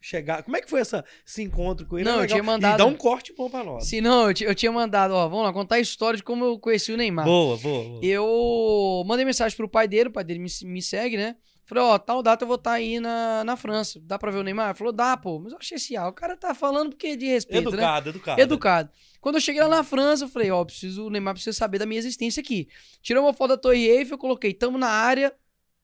[0.00, 0.44] chegado.
[0.44, 2.08] Como é que foi essa, esse encontro com ele?
[2.08, 3.86] Não, É eu tinha mandado- E dá um corte bom pra nós.
[3.86, 6.58] Se não, eu, eu tinha mandado, ó, vamos lá, contar a história de como eu
[6.58, 7.24] conheci o Neymar.
[7.26, 8.00] Boa, boa, boa.
[8.04, 11.36] Eu mandei mensagem pro pai dele, o pai dele me, me segue, né?
[11.66, 14.00] Falei, ó, tal data eu vou estar aí na, na França.
[14.00, 14.68] Dá pra ver o Neymar?
[14.68, 15.40] Ele falou, dá, pô.
[15.40, 17.78] Mas eu achei assim, ah, o cara tá falando porque de respeito, né?
[17.78, 18.40] Educado, educado.
[18.40, 18.90] Educado.
[19.20, 21.86] Quando eu cheguei lá na França, eu falei, ó, preciso, o Neymar precisa saber da
[21.86, 22.68] minha existência aqui.
[23.02, 25.34] Tirei uma foto da Torre Eiffel, coloquei, tamo na área,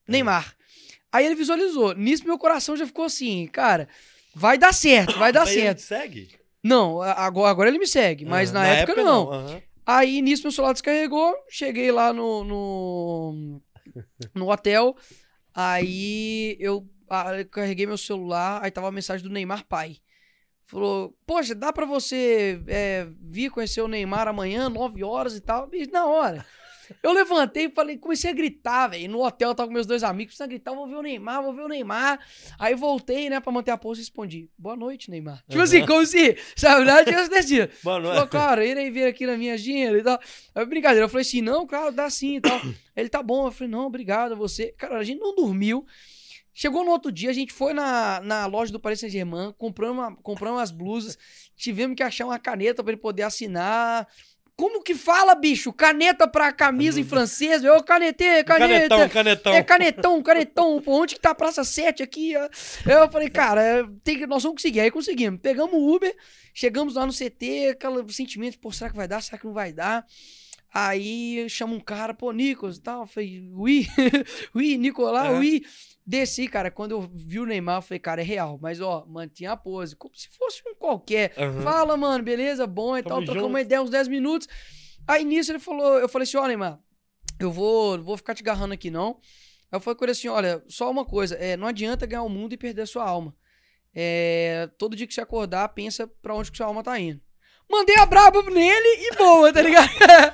[0.07, 0.55] Neymar.
[1.11, 1.93] Aí ele visualizou.
[1.93, 3.89] Nisso meu coração já ficou assim, cara,
[4.33, 5.77] vai dar certo, vai dar ele certo.
[5.79, 6.29] te segue?
[6.63, 9.29] Não, agora, agora ele me segue, mas Ah, na, época, não.
[9.29, 9.61] Aham.
[9.85, 13.61] Aí nisso meu celular descarregou, cheguei lá no, no,
[14.33, 14.95] no hotel,
[15.53, 16.87] aí eu,
[17.51, 19.97] carreguei meu celular, aí tava a mensagem do Neymar pai.
[20.65, 25.69] Falou, poxa, dá pra você é, vir conhecer o Neymar amanhã, 9 horas e tal?
[25.73, 26.45] E na hora.
[27.01, 29.09] Eu levantei e falei, comecei a gritar, velho.
[29.09, 31.53] No hotel eu tava com meus dois amigos, a gritar, vou ver o Neymar, vou
[31.53, 32.19] ver o Neymar.
[32.59, 35.43] Aí voltei, né, pra manter a pose e respondi, boa noite, Neymar.
[35.49, 37.71] Tipo assim, como se, sabe, nada tivesse decidido.
[37.83, 40.19] Mano, Falou, cara, ele aí vir aqui na minha agenda e tal.
[40.53, 41.05] Aí, brincadeira.
[41.05, 42.59] Eu falei assim, não, cara, dá sim e tal.
[42.95, 43.47] Ele tá bom.
[43.47, 44.71] Eu falei, não, obrigado a você.
[44.77, 45.85] Cara, a gente não dormiu.
[46.53, 50.15] Chegou no outro dia, a gente foi na, na loja do Paris Saint-Germain, compramos, uma,
[50.17, 51.17] compramos as blusas,
[51.55, 54.07] tivemos que achar uma caneta pra ele poder assinar.
[54.55, 55.73] Como que fala, bicho?
[55.73, 57.63] Caneta pra camisa em francês?
[57.63, 58.89] Eu canetei, caneta.
[58.89, 59.53] canetão, canetão.
[59.53, 60.81] É canetão, canetão.
[60.81, 62.33] Pô, onde que tá a Praça 7 aqui?
[62.33, 62.51] Eu
[63.11, 64.81] falei, cara, é, tem que, nós vamos conseguir.
[64.81, 65.39] Aí conseguimos.
[65.41, 66.15] Pegamos o Uber,
[66.53, 69.21] chegamos lá no CT, aquele sentimento, pô, será que vai dar?
[69.21, 70.05] Será que não vai dar?
[70.71, 73.01] Aí chama um cara, pô, Nicolas e tal.
[73.01, 73.87] Eu falei, ui,
[74.53, 75.39] ui, Nicolás, Aham.
[75.39, 75.63] ui.
[76.05, 76.69] Desci, cara.
[76.69, 78.59] Quando eu vi o Neymar, eu falei, cara, é real.
[78.61, 81.33] Mas, ó, mantinha a pose, como se fosse um qualquer.
[81.37, 81.61] Aham.
[81.61, 83.25] Fala, mano, beleza, bom e Tamo tal.
[83.25, 84.47] Trocamos uma ideia uns 10 minutos.
[85.07, 86.79] Aí nisso ele falou, eu falei assim, ó, Neymar,
[87.39, 89.19] eu vou, vou ficar te agarrando aqui não.
[89.71, 92.29] Aí eu falei com ele assim, olha, só uma coisa, é, não adianta ganhar o
[92.29, 93.35] mundo e perder a sua alma.
[93.93, 97.21] É, todo dia que você acordar, pensa pra onde que sua alma tá indo.
[97.69, 99.89] Mandei a braba nele e boa, tá ligado?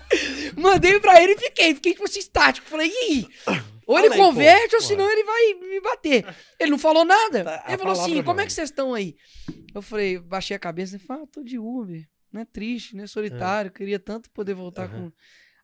[0.57, 2.67] Mandei pra ele e fiquei, fiquei tipo assim, estático.
[2.67, 3.27] Falei, e aí?
[3.91, 4.25] Ou ele aí, pô.
[4.25, 4.87] converte, ou Pô.
[4.87, 6.25] senão ele vai me bater.
[6.59, 7.43] Ele não falou nada.
[7.43, 8.47] Tá, ele falou assim, como é não.
[8.47, 9.15] que vocês estão aí?
[9.73, 12.07] Eu falei, baixei a cabeça e falei, ah, tô de Uber.
[12.31, 13.07] Não é triste, né?
[13.07, 15.09] Solitário, queria tanto poder voltar Aham.
[15.09, 15.11] com.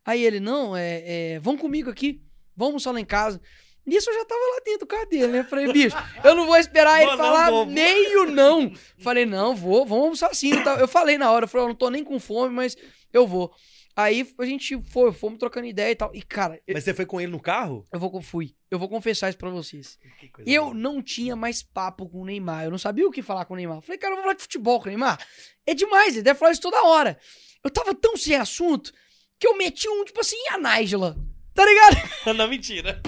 [0.04, 1.02] Aí ele, não, é,
[1.34, 2.20] é, vão comigo aqui,
[2.56, 3.40] vamos só lá em casa.
[3.86, 5.44] Nisso eu já tava lá dentro do carro dele, né?
[5.44, 7.64] Falei, bicho, eu não vou esperar ele não, falar vou.
[7.66, 8.72] meio não.
[8.98, 10.50] Falei, não, vou, vamos almoçar sim.
[10.52, 12.76] Eu tava- Eu falei na hora, eu falei, eu não tô nem com fome, mas
[13.12, 13.52] eu vou.
[13.96, 16.14] Aí a gente foi, fomos trocando ideia e tal.
[16.14, 17.82] E, cara, eu, Mas você foi com ele no carro?
[17.90, 18.54] eu vou, fui.
[18.70, 19.98] Eu vou confessar isso pra vocês.
[20.44, 20.74] Eu boa.
[20.74, 22.64] não tinha mais papo com o Neymar.
[22.64, 23.80] Eu não sabia o que falar com o Neymar.
[23.80, 25.18] Falei, cara, eu vou falar de futebol com o Neymar.
[25.66, 27.18] É demais, ele deve falar isso toda hora.
[27.64, 28.92] Eu tava tão sem assunto
[29.40, 31.16] que eu meti um, tipo assim, a Nájila.
[31.54, 31.96] Tá ligado?
[32.36, 33.00] Não, mentira.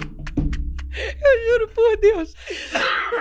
[1.46, 2.34] Juro por Deus.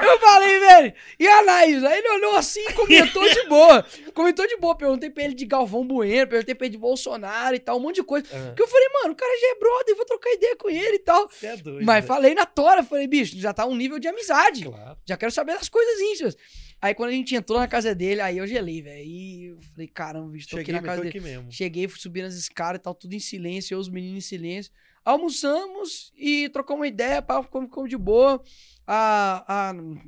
[0.01, 1.39] Eu falei, velho, e a?
[1.57, 3.85] Aí ele olhou assim e comentou de boa.
[4.13, 4.75] Comentou de boa.
[4.75, 7.95] Perguntei pra ele de Galvão Bueno, perguntei pra ele de Bolsonaro e tal, um monte
[7.95, 8.27] de coisa.
[8.33, 8.47] Aham.
[8.47, 10.99] Porque eu falei, mano, o cara já é brother, vou trocar ideia com ele e
[10.99, 11.29] tal.
[11.29, 11.85] Você é doido.
[11.85, 12.07] Mas né?
[12.07, 14.65] falei na tora, falei, bicho, já tá um nível de amizade.
[14.65, 14.97] Claro.
[15.05, 16.37] Já quero saber das coisas íntimas.
[16.79, 18.97] Aí quando a gente entrou na casa dele, aí eu gelei, velho.
[18.97, 21.09] Aí eu falei, caramba, bicho, tô Cheguei, aqui na casa dele.
[21.09, 21.51] aqui mesmo.
[21.51, 24.71] Cheguei, fui subir nas escadas e tal, tudo em silêncio, eu os meninos em silêncio.
[25.07, 28.43] Almoçamos e trocamos uma ideia, pá, ficamos, ficamos de boa.
[28.85, 30.01] A, a Não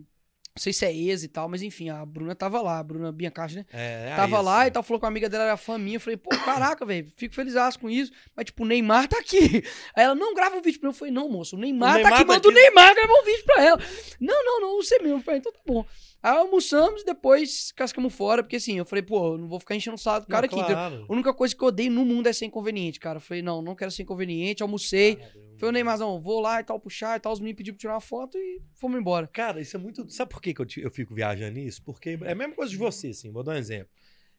[0.58, 3.56] sei se é ex e tal, mas enfim, a Bruna tava lá, a Bruna Biancachi,
[3.56, 3.66] né?
[3.72, 4.44] É, é Tava isso.
[4.44, 5.96] lá e tal, falou que uma amiga dela era fã minha.
[5.96, 8.12] Eu falei, pô, caraca, velho, fico feliz com isso.
[8.36, 9.64] Mas, tipo, o Neymar tá aqui.
[9.96, 10.94] Aí ela, não, grava um vídeo pra mim.
[10.94, 12.60] Eu falei, não, moço, o Neymar, O tá Neymar aqui, tá manda o aqui.
[12.62, 13.80] Neymar gravar um vídeo pra ela.
[14.20, 15.20] Não, não, não, você mesmo.
[15.20, 15.86] Eu falei, então tá bom.
[16.22, 19.76] Aí almoçamos e depois cascamos fora, porque assim, eu falei, pô, eu não vou ficar
[19.76, 20.56] enchendo o saco do Não, cara aqui.
[20.56, 20.76] entendeu?
[20.76, 21.06] claro.
[21.08, 23.18] A única coisa que eu odeio no mundo é ser inconveniente, cara.
[23.18, 25.18] Eu falei, não, não quero ser inconveniente, almocei.
[25.58, 27.32] Falei, o Neymarzão, vou lá e tal, puxar e tal.
[27.34, 29.28] Os meninos pediram pra tirar uma foto e fomos embora.
[29.28, 30.10] Cara, isso é muito.
[30.10, 31.82] Sabe por que, que eu, te- eu fico viajando nisso?
[31.84, 33.32] Porque é a mesma coisa de você, assim.
[33.32, 33.90] Vou dar um exemplo.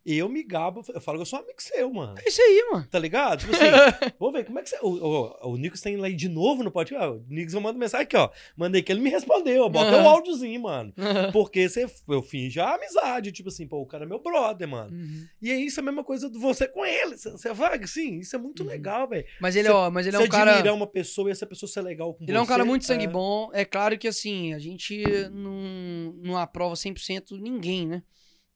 [0.05, 2.15] Eu me gabo, eu falo que eu sou um amigo seu, mano.
[2.25, 2.87] É isso aí, mano.
[2.91, 3.41] Tá ligado?
[3.41, 3.65] Tipo assim,
[4.19, 4.79] vou ver, como é que você.
[4.83, 7.05] O, o, o tem lá de novo no podcast.
[7.07, 8.31] Ah, O Nicos eu mando mensagem aqui, ó.
[8.57, 9.69] Mandei que ele me respondeu.
[9.69, 10.09] Bota o Aham.
[10.09, 10.93] áudiozinho, mano.
[11.33, 13.31] Porque você, eu finjo a amizade.
[13.33, 14.91] Tipo assim, pô, o cara é meu brother, mano.
[14.91, 15.27] Uhum.
[15.43, 17.17] E é isso a mesma coisa de você com ele.
[17.17, 18.69] Você, você vai, sim, isso é muito Uhum.
[18.69, 19.27] legal, velho.
[19.41, 20.53] Mas ele, Você- ó, mas ele é Você um cara.
[20.53, 22.31] admirar uma pessoa e essa pessoa ser legal com você.
[22.31, 23.09] Ele é um cara muito sangue é.
[23.09, 23.51] bom.
[23.53, 28.03] É claro que, assim, a gente não, não aprova 100% ninguém, né?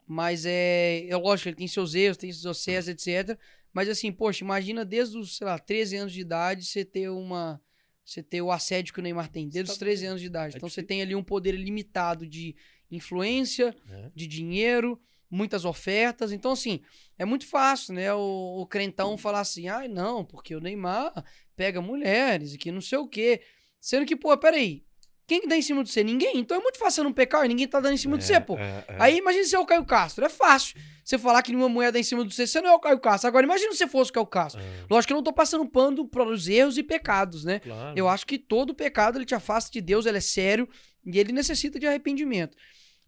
[0.07, 3.39] Mas é, é lógico, ele tem seus erros, tem seus sucessos, etc.
[3.73, 7.61] Mas, assim, poxa, imagina desde os, sei lá, 13 anos de idade você ter uma.
[8.05, 10.11] Você ter o assédio que o Neymar tem, desde Tá os 13 doido.
[10.11, 10.55] anos de idade.
[10.55, 12.55] É então você tem ali um poder limitado de
[12.91, 14.11] influência, É.
[14.15, 15.01] de dinheiro,
[15.31, 16.31] muitas ofertas.
[16.31, 16.81] Então, assim,
[17.19, 18.13] é muito fácil, né?
[18.13, 21.13] O, o crentão falar assim, ai, não, porque o Neymar
[21.57, 23.41] pega mulheres e que não sei o quê.
[23.81, 24.85] Sendo que, pô, peraí,
[25.27, 26.05] quem que dá em cima de você?
[26.05, 26.39] Ninguém.
[26.39, 28.39] Então é muito fácil você não pecar e ninguém tá dando em cima de você,
[28.41, 28.59] pô.
[28.59, 28.97] É, é.
[28.99, 30.25] Aí imagina se é o Caio Castro.
[30.25, 32.75] É fácil você falar que nenhuma mulher dá em cima de você, você não é
[32.75, 33.29] o Caio Castro.
[33.29, 34.61] Agora imagina se você fosse o Caio Castro.
[34.61, 37.61] É, Lógico que eu não tô passando pano pros erros e pecados, né?
[37.61, 37.97] claro.
[37.97, 40.69] Eu acho que todo pecado ele te afasta de Deus, ele é sério
[41.05, 42.57] e ele necessita de arrependimento.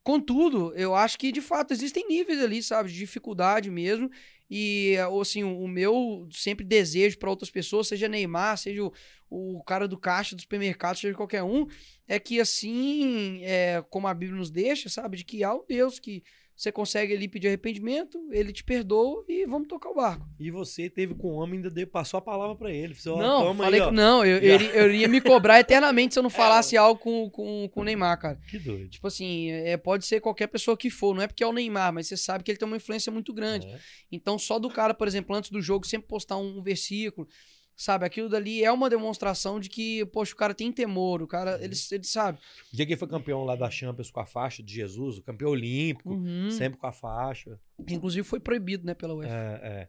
[0.03, 4.09] Contudo, eu acho que de fato existem níveis ali, sabe, de dificuldade mesmo.
[4.49, 8.93] E assim, o o meu sempre desejo para outras pessoas, seja Neymar, seja o,
[9.29, 11.67] o cara do caixa do supermercado, seja qualquer um,
[12.09, 15.99] é que assim, é, como a Bíblia nos deixa, sabe, de que há um Deus
[15.99, 16.23] que
[16.55, 20.27] você consegue ali pedir arrependimento, ele te perdoa e vamos tocar o barco.
[20.41, 22.95] E você teve com o homem, ainda deu- passou a palavra pra ele.
[23.05, 26.23] Não, falei aí, que não, eu, eu, iria- eu iria me cobrar eternamente se eu
[26.23, 28.41] não falasse algo com, com, com o Neymar, cara.
[28.49, 28.89] Que doido.
[28.89, 31.93] Tipo assim, é, pode ser qualquer pessoa que for, não é porque é o Neymar,
[31.93, 33.67] mas você sabe que ele tem uma influência muito grande.
[33.67, 33.79] É.
[34.11, 37.29] Então, só do cara, por exemplo, antes do jogo, sempre postar um, versículo,
[37.77, 38.07] sabe?
[38.07, 41.75] Aquilo dali é uma demonstração de que, poxa, o cara tem temor, o cara, ele,
[41.93, 42.39] ele sabe.
[42.73, 45.23] O dia que ele foi campeão lá da Champions com a faixa de Jesus, o
[45.23, 46.51] campeão olímpico, Uhum.
[46.51, 47.61] sempre com a faixa.
[47.89, 49.33] Inclusive foi proibido, né, pela UEFA.
[49.33, 49.89] É, é.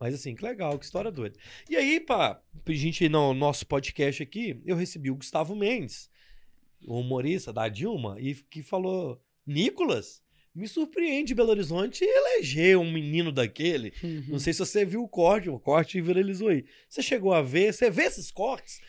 [0.00, 1.36] Mas assim, que legal, que história doida.
[1.68, 6.08] E aí, pá, pra gente ir no nosso podcast aqui, eu recebi o Gustavo Mendes,
[6.86, 10.22] o humorista da Dilma, e que falou: Nicolas,
[10.54, 13.92] me surpreende Belo Horizonte eleger um menino daquele.
[14.02, 14.24] Uhum.
[14.28, 16.64] Não sei se você viu o corte, o corte viralizou aí.
[16.88, 17.72] Você chegou a ver?
[17.72, 18.80] Você vê esses cortes?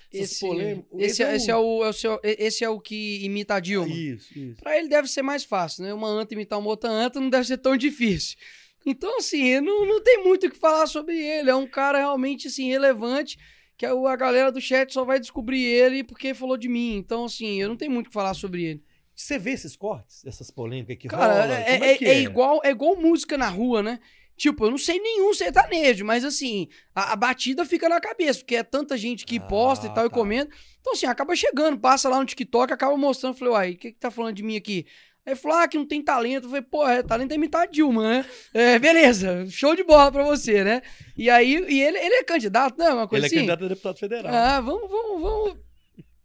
[0.97, 3.93] Esse, é, esse é o, é o seu- esse é o que imita a Dilma.
[3.93, 4.55] Isso, isso.
[4.61, 5.93] Pra ele deve ser mais fácil, né?
[5.93, 8.37] Uma anta imitar uma outra anta não deve ser tão difícil.
[8.85, 11.49] Então, assim, não, não tem muito o que falar sobre ele.
[11.49, 13.37] É um cara realmente, assim, relevante,
[13.77, 16.95] que a, a galera do chat só vai descobrir ele porque falou de mim.
[16.95, 18.83] Então, assim, eu não tenho muito o que falar sobre ele.
[19.21, 21.51] Você vê esses cortes, essas polêmicas que Cara, rolam?
[21.57, 23.99] é, Como é- que é igual, é igual música na rua, né?
[24.37, 28.55] Tipo, eu não sei nenhum sertanejo, mas assim, a, a batida fica na cabeça, porque
[28.55, 30.15] é tanta gente que Ah, posta e tal e tá.
[30.15, 30.55] comenta.
[30.79, 33.35] Então, assim, acaba chegando, passa lá no TikTok, acaba mostrando.
[33.35, 34.85] Falei, uai, o que, que tá falando de mim aqui?
[35.25, 36.45] Aí falou, ah, que não tem talento.
[36.45, 38.25] Eu falei, pô, é, talento é imitar a Dilma, né?
[38.53, 40.81] É, beleza, show de bola pra você, né?
[41.17, 42.89] E aí, e ele, ele é candidato, né?
[42.89, 43.45] Uma coisa Ele é assim.
[43.47, 44.33] candidato a deputado federal.
[44.33, 45.57] Ah, vamos, vamos, vamos.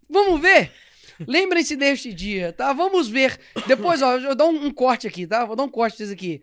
[0.08, 0.70] Vamos ver.
[1.26, 2.72] Lembrem-se deste dia, tá?
[2.72, 3.38] Vamos ver.
[3.66, 5.44] Depois, ó, eu dou um, um corte aqui, tá?
[5.44, 6.42] Vou dar um corte aqui.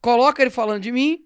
[0.00, 1.24] Coloca ele falando de mim.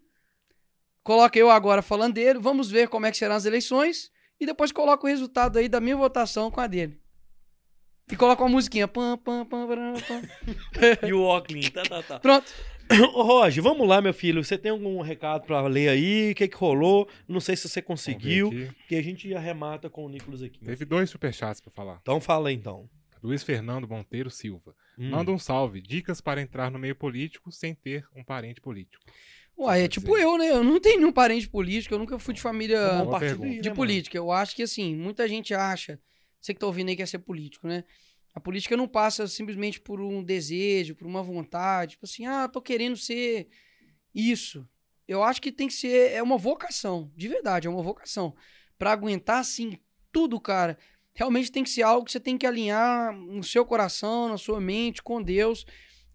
[1.03, 2.39] Coloca eu agora falando dele.
[2.39, 4.11] Vamos ver como é que serão as eleições.
[4.41, 7.01] E depois coloca o resultado aí da minha votação com a dele.
[8.11, 8.89] E coloca uma musiquinha.
[8.89, 10.23] Pam, pam, pam, pam, pam.
[11.07, 11.70] E o óculos.
[11.70, 12.20] Tá, tá, tá.
[12.20, 12.53] Pronto.
[13.15, 14.44] Ô, Roger, vamos lá, meu filho.
[14.44, 16.32] Você tem algum recado pra ler aí?
[16.32, 17.09] O que, que rolou?
[17.27, 18.51] Não sei se você conseguiu,
[18.89, 20.59] que a gente arremata com o Nicolas aqui.
[20.65, 21.98] Teve dois superchats pra falar.
[22.02, 22.89] Então fala aí, então.
[23.23, 24.74] Luiz Fernando Monteiro Silva.
[24.98, 25.11] Hum.
[25.11, 25.81] Manda um salve.
[25.81, 29.02] Dicas para entrar no meio político sem ter um parente político.
[29.56, 30.23] Uai, é tipo dizer.
[30.23, 30.51] eu, né?
[30.51, 31.94] Eu não tenho nenhum parente político.
[31.94, 32.77] Eu nunca fui de família.
[32.77, 34.19] É um aí, de né, política.
[34.19, 35.98] Eu acho que, assim, muita gente acha.
[36.40, 37.85] Você que tá ouvindo aí quer ser político, né?
[38.35, 41.93] A política não passa simplesmente por um desejo, por uma vontade.
[41.93, 43.48] Tipo assim, ah, tô querendo ser
[44.12, 44.69] isso.
[45.06, 46.12] Eu acho que tem que ser.
[46.12, 47.12] É uma vocação.
[47.15, 48.35] De verdade, é uma vocação.
[48.77, 49.78] Pra aguentar, assim,
[50.11, 50.77] tudo, cara.
[51.15, 54.61] Realmente tem que ser algo que você tem que alinhar no seu coração, na sua
[54.61, 55.65] mente, com Deus.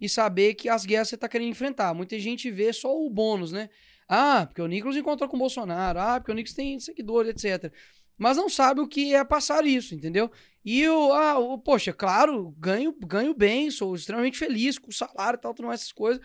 [0.02, 1.94] E saber que as guerras você tá querendo enfrentar.
[1.94, 3.70] Muita gente vê só o bônus, né?
[4.08, 6.00] Ah, porque o Nicolas encontrou com o Bolsonaro.
[6.00, 7.72] Ah, porque o Nicolas tem seguidores, etc.
[8.18, 10.32] mas não sabe o que é passar isso, entendeu?
[10.64, 15.42] E eu, ah, poxa, claro, ganho, ganho bem, sou extremamente feliz com o salário e
[15.42, 16.22] tal, tudo mais essas coisas,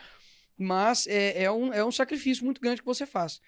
[0.58, 3.40] mas é, é, um, é um sacrifício muito grande que você faz.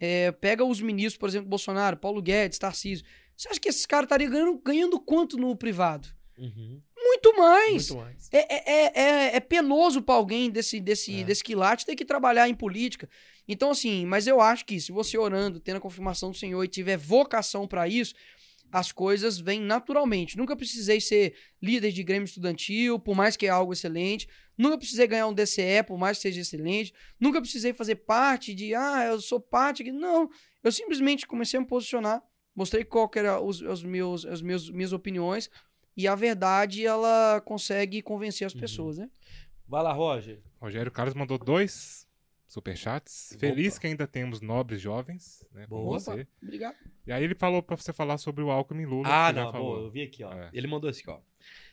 [0.00, 3.04] É, pega os ministros, por exemplo, Bolsonaro, Paulo Guedes, Tarcísio.
[3.36, 6.08] Você acha que esses caras estariam ganhando, ganhando quanto no privado?
[6.36, 6.80] Uhum.
[6.96, 7.90] Muito mais.
[7.90, 8.28] Muito mais.
[8.32, 8.92] É, é, é,
[9.30, 11.24] é- é penoso pra alguém desse, desse, É.
[11.24, 13.08] desse quilate ter que trabalhar em política.
[13.46, 16.68] Então, assim, mas eu acho que se você orando, tendo a confirmação do Senhor e
[16.68, 18.14] tiver vocação pra isso,
[18.72, 20.36] as coisas vêm naturalmente.
[20.36, 24.26] Nunca precisei ser líder de grêmio estudantil, por mais que é algo excelente.
[24.56, 26.92] Nunca precisei ganhar um DCE, por mais que seja excelente.
[27.20, 29.84] Nunca precisei fazer parte de, ah, eu sou parte.
[29.92, 30.30] Não.
[30.64, 32.22] Eu simplesmente comecei a me posicionar,
[32.56, 35.50] mostrei qual que era os, os meus, as meus, minhas opiniões.
[35.94, 38.60] E a verdade, ela consegue convencer as Uhum.
[38.60, 39.10] pessoas, né?
[39.68, 40.40] Vai lá, Roger.
[40.58, 42.06] Rogério Carlos mandou dois
[42.52, 43.34] superchats.
[43.38, 43.80] Feliz Opa.
[43.80, 45.66] que ainda temos nobres jovens, né?
[45.66, 45.98] Boa.
[45.98, 46.26] você.
[46.42, 46.76] Obrigado.
[47.06, 49.08] E aí ele falou pra você falar sobre o Alckmin Lula.
[49.08, 49.74] Ah, não, falou.
[49.76, 50.32] boa, eu vi aqui, ó.
[50.32, 50.50] É.
[50.52, 51.18] Ele mandou assim, ó.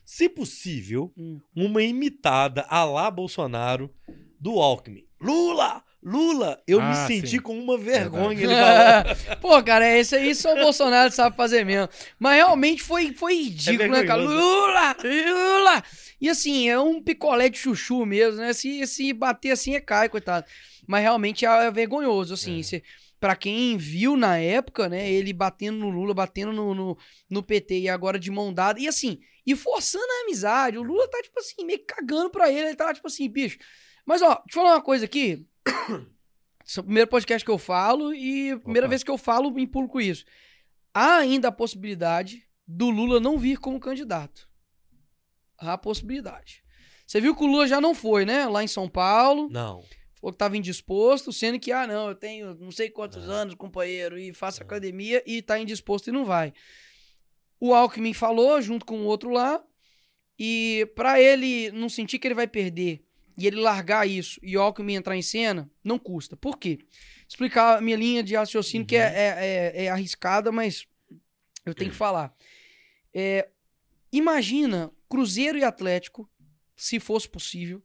[0.06, 1.40] Se possível, Hum.
[1.56, 3.94] uma imitada a lá Bolsonaro
[4.40, 5.06] do Alckmin.
[5.20, 5.84] Lula!
[6.02, 6.62] Lula!
[6.66, 7.40] Eu me Ah, senti sim.
[7.40, 8.40] com uma vergonha.
[8.42, 9.36] Ele falou.
[9.42, 11.90] Pô, cara, esse aí só o Bolsonaro sabe fazer mesmo.
[12.18, 14.22] Mas realmente foi, foi ridículo, né, cara?
[14.22, 14.96] Lula!
[15.04, 15.84] Lula!
[16.22, 18.54] E assim, é um picolé de chuchu mesmo, né?
[18.54, 20.46] Se, se bater assim, é cai, coitado.
[20.88, 22.62] Mas realmente é, é vergonhoso, assim.
[22.74, 22.82] É.
[23.20, 25.12] Pra quem viu na época, né?
[25.12, 26.98] Ele batendo no Lula, batendo no, no,
[27.30, 28.80] no PT e agora de mão dada.
[28.80, 30.78] E assim, e forçando a amizade.
[30.78, 32.68] O Lula tá, tipo assim, meio que cagando pra ele.
[32.70, 33.58] Ele tá, tipo assim, bicho.
[34.06, 35.46] Mas, ó, deixa eu falar uma coisa aqui.
[36.66, 38.90] Esse é o primeiro podcast que eu falo e a primeira Opa.
[38.90, 40.24] vez que eu falo em público isso.
[40.94, 44.48] Há ainda a possibilidade do Lula não vir como candidato.
[45.58, 46.64] Há a possibilidade.
[47.06, 48.46] Você viu que o Lula já não foi, né?
[48.48, 49.50] Lá em São Paulo.
[49.50, 49.82] Não.
[50.20, 53.32] Falou que estava indisposto, sendo que, ah, não, eu tenho não sei quantos É.
[53.32, 54.64] anos, companheiro, e faço É.
[54.64, 56.54] academia e tá indisposto e não vai.
[57.60, 59.64] O Alckmin falou, junto com o outro lá,
[60.38, 63.04] e pra ele não sentir que ele vai perder
[63.40, 66.36] e ele largar isso e o Alckmin entrar em cena, não custa.
[66.36, 66.80] Por quê?
[67.28, 69.14] Explicar a minha linha de raciocínio, que é, Uhum.
[69.16, 70.86] é, é- é arriscada, mas
[71.66, 72.36] eu tenho que falar.
[73.14, 73.48] É,
[74.12, 76.30] imagina Cruzeiro e Atlético,
[76.76, 77.82] se fosse possível,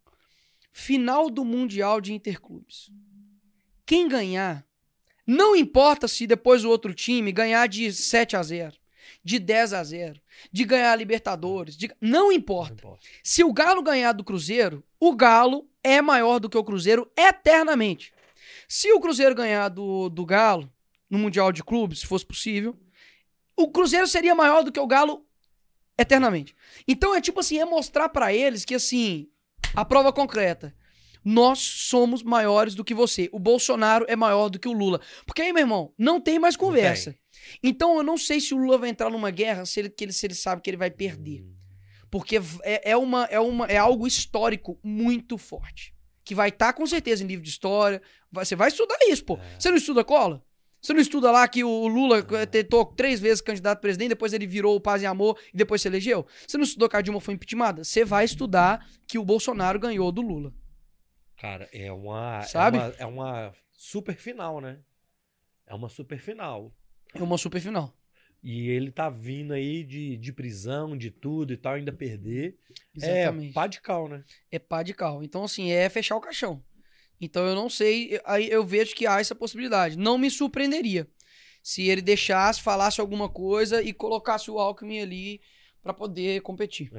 [0.72, 2.90] final do Mundial de Interclubes.
[3.86, 4.66] Quem ganhar,
[5.26, 8.76] não importa se depois o outro time ganhar de 7 a 0,
[9.24, 10.20] de 10 a 0,
[10.52, 12.74] de ganhar a Libertadores, de- não Não importa.
[12.74, 13.06] importa.
[13.22, 18.12] Se o Galo ganhar do Cruzeiro, o Galo é maior do que o Cruzeiro eternamente.
[18.68, 20.70] Se o Cruzeiro ganhar do, do Galo
[21.08, 22.78] no Mundial de Clubes, se fosse possível,
[23.56, 25.24] o Cruzeiro seria maior do que o Galo
[25.96, 26.54] eternamente.
[26.86, 29.28] Então é tipo assim, é mostrar pra eles que assim,
[29.74, 30.74] a prova concreta.
[31.24, 33.28] Nós somos maiores do que você.
[33.32, 35.00] O Bolsonaro é maior do que o Lula.
[35.26, 37.16] Porque aí, meu irmão, não tem mais conversa.
[37.62, 40.12] Então eu não sei se o Lula vai entrar numa guerra se ele, que ele,
[40.12, 41.42] se ele sabe que ele vai perder.
[41.42, 41.54] Hum.
[42.10, 45.94] Porque é, é, uma, é, uma, é algo histórico muito forte.
[46.24, 48.00] Que vai estar com certeza em livro de história.
[48.30, 49.36] Você vai estudar isso, pô.
[49.36, 49.58] É.
[49.58, 50.44] Você não estuda cola?
[50.80, 54.34] Você não estuda lá que o Lula eh, tentou três vezes candidato a presidente, depois
[54.34, 56.26] ele virou o paz e amor e depois se elegeu?
[56.46, 57.82] Você não estudou que a Dilma foi impeachmentada?
[57.82, 60.52] Você vai estudar que o Bolsonaro ganhou do Lula.
[61.44, 62.78] Cara, é uma, Sabe?
[62.78, 64.78] É uma, é uma super final, né?
[65.66, 66.74] É uma super final.
[67.14, 67.94] É uma super final.
[68.42, 72.56] E ele tá vindo aí de, de prisão, de tudo e tal, ainda perder.
[72.96, 73.50] Exatamente.
[73.50, 74.24] É pá de cal, né?
[74.50, 75.22] é pá de cal.
[75.22, 76.64] Então, assim, é fechar o caixão.
[77.20, 79.98] Então, eu não sei, aí eu vejo que há essa possibilidade.
[79.98, 81.06] Não me surpreenderia
[81.62, 85.42] se ele deixasse, falasse alguma coisa e colocasse o Alckmin ali
[85.84, 86.90] pra poder competir.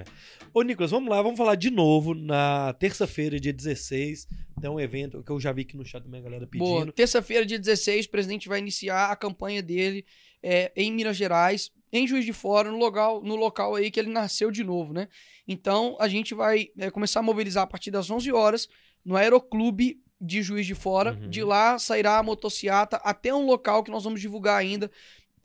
[0.53, 2.13] Ô, Nicolas, vamos lá, vamos falar de novo.
[2.13, 4.27] Na terça-feira, dia 16,
[4.61, 6.75] tem um evento que eu já vi aqui no chat também a galera Boa.
[6.81, 6.93] pedindo.
[6.93, 10.05] Terça-feira, dia 16, o presidente vai iniciar a campanha dele
[10.41, 14.11] é, em Minas Gerais, em Juiz de Fora, no local, no local aí que ele
[14.11, 15.07] nasceu de novo, né?
[15.47, 18.69] Então, a gente vai é, começar a mobilizar a partir das 11 horas
[19.03, 21.13] no Aeroclube de Juiz de Fora.
[21.13, 21.27] Uhum.
[21.27, 24.91] De lá sairá a motociata até um local que nós vamos divulgar ainda.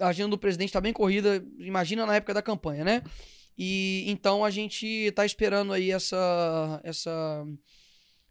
[0.01, 3.03] A agenda do presidente está bem corrida, imagina na época da campanha, né?
[3.57, 7.45] E então a gente tá esperando aí essa, essa,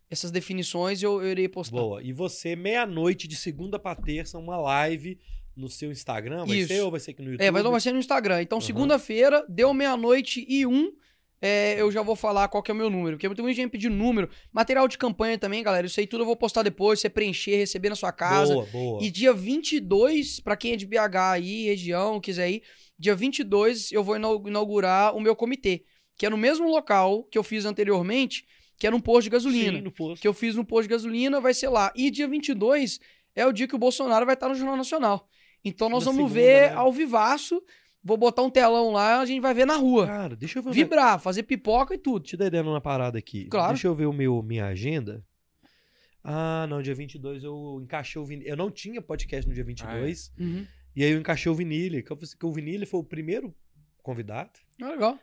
[0.10, 1.78] essas definições e eu, eu irei postar.
[1.78, 2.02] Boa.
[2.02, 5.20] E você, meia-noite de segunda pra terça, uma live
[5.56, 6.70] no seu Instagram, vai Isso.
[6.70, 7.46] ser ou vai ser aqui no YouTube?
[7.46, 8.41] É, vai, vai ser no Instagram.
[8.41, 8.62] Então, Uhum.
[8.64, 10.94] segunda-feira, deu meia-noite e um.
[11.41, 13.16] É, eu já vou falar qual que é o meu número.
[13.16, 14.30] Porque muita gente me pedindo número.
[14.52, 15.88] Material de campanha também, galera.
[15.88, 16.99] Isso aí tudo eu vou postar depois.
[16.99, 18.53] Você preencher, receber na sua casa.
[18.53, 19.03] Boa, boa.
[19.03, 22.64] E dia 22, pra quem é de BH aí, região, quiser ir,
[22.98, 25.84] dia 22 eu vou inau- inaugurar o meu comitê.
[26.18, 28.45] Que é no mesmo local que eu fiz anteriormente,
[28.78, 30.22] que era um posto de gasolina Sim, no posto.
[30.22, 31.91] que eu fiz no posto de gasolina vai ser lá.
[31.95, 32.99] E dia 22
[33.36, 35.28] é o dia que o Bolsonaro vai estar no Jornal Nacional.
[35.64, 36.76] Então nós Na vamos segunda, ver né?
[36.76, 37.61] ao vivaço.
[38.04, 40.08] Vou botar um telão lá, a gente vai ver na rua.
[40.08, 40.72] Cara, deixa eu ver.
[40.72, 42.24] Vibrar, fazer pipoca e tudo.
[42.24, 43.46] Te dar ideia numa parada aqui.
[43.46, 43.74] Claro.
[43.74, 45.24] Deixa eu ver o meu, minha agenda.
[46.24, 48.52] Ah, não, dia 22 eu encaixei o Vinílius.
[48.52, 50.32] Eu não tinha podcast no dia 22.
[50.40, 50.66] Uhum.
[50.96, 52.04] E aí eu encaixei o Vinílius.
[52.04, 53.54] Que, o Vinílius foi o primeiro
[54.02, 54.52] convidado.
[54.82, 55.20] Ah, legal.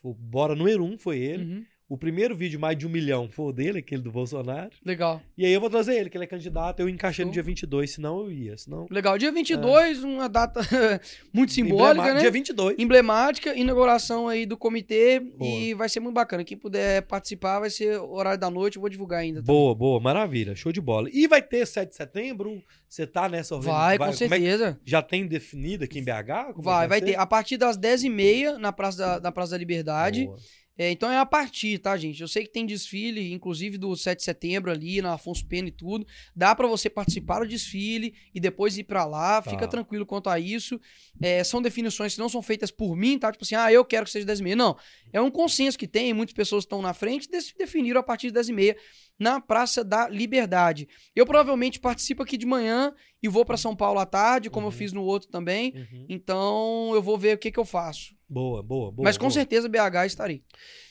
[0.00, 1.44] Foi o Bora número um foi ele.
[1.44, 1.66] Uhum.
[1.88, 4.70] O primeiro vídeo, mais de um milhão, foi o dele, aquele do Bolsonaro.
[4.84, 5.22] Legal.
[5.38, 6.80] E aí eu vou trazer ele, que ele é candidato.
[6.80, 8.58] Eu encaixei no dia 22, senão eu ia.
[8.58, 8.86] Senão...
[8.90, 9.16] Legal.
[9.16, 10.60] Dia 22, uma data
[11.32, 11.92] muito simbólica, É.
[11.92, 12.20] Emblema- né?
[12.20, 12.78] Dia 22.
[12.78, 15.50] Emblemática, inauguração aí do comitê Boa.
[15.50, 16.44] e vai ser muito bacana.
[16.44, 19.40] Quem puder participar vai ser horário da noite, eu vou divulgar ainda.
[19.40, 19.46] tá?
[19.46, 21.08] Boa, boa, maravilha, show de bola.
[21.10, 22.62] E vai ter 7 de setembro?
[22.86, 23.80] Você tá nessa organização?
[23.86, 24.78] Vai, com como é certeza.
[24.84, 26.10] já tem definido aqui em BH?
[26.10, 27.06] É Vai, vai ser?
[27.06, 27.14] ter.
[27.18, 30.26] A partir das 10h30 na Praça da, na Praça da Liberdade.
[30.26, 30.36] Boa.
[30.78, 32.22] É, então é a partir, tá, gente?
[32.22, 35.72] Eu sei que tem desfile, inclusive do 7 de setembro ali, na Afonso Pena e
[35.72, 36.06] tudo.
[36.36, 39.42] Dá pra você participar do desfile e depois ir pra lá.
[39.42, 39.50] Tá.
[39.50, 40.80] Fica tranquilo quanto a isso.
[41.20, 43.32] É, são definições que não são feitas por mim, tá?
[43.32, 44.56] Tipo assim, ah, eu quero que seja 10 e meia.
[44.56, 44.76] Não.
[45.12, 48.34] É um consenso que tem, muitas pessoas estão na frente e definiram a partir de
[48.34, 48.76] 10 e meia
[49.18, 50.88] na Praça da Liberdade.
[51.14, 54.72] Eu provavelmente participo aqui de manhã e vou pra São Paulo à tarde, como Uhum.
[54.72, 55.72] eu fiz no outro também.
[55.74, 56.06] Uhum.
[56.08, 58.14] Então eu vou ver o que, que eu faço.
[58.28, 59.04] Boa, boa, boa.
[59.04, 59.32] Mas com boa.
[59.32, 60.42] certeza BH estarei.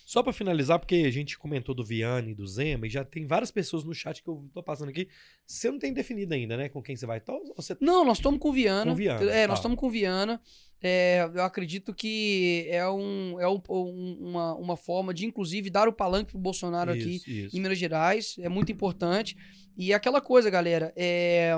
[0.05, 3.27] Só pra finalizar, porque a gente comentou do Viane e do Zema, e já tem
[3.27, 5.07] várias pessoas no chat que eu tô passando aqui.
[5.45, 6.69] Você não tem definido ainda, né?
[6.69, 7.17] Com quem você vai.
[7.17, 7.75] Então, você...
[7.81, 8.91] Não, nós estamos com Viana.
[8.91, 9.47] Com Viana, É, tá.
[9.49, 10.41] nós estamos com Viana.
[10.81, 15.87] É, eu acredito que é, um, é um- um- uma, uma forma de, inclusive, dar
[15.89, 17.57] o palanque pro Bolsonaro aqui Isso, isso.
[17.57, 18.35] em Minas Gerais.
[18.39, 19.35] É muito importante.
[19.77, 21.57] E é aquela coisa, galera, é,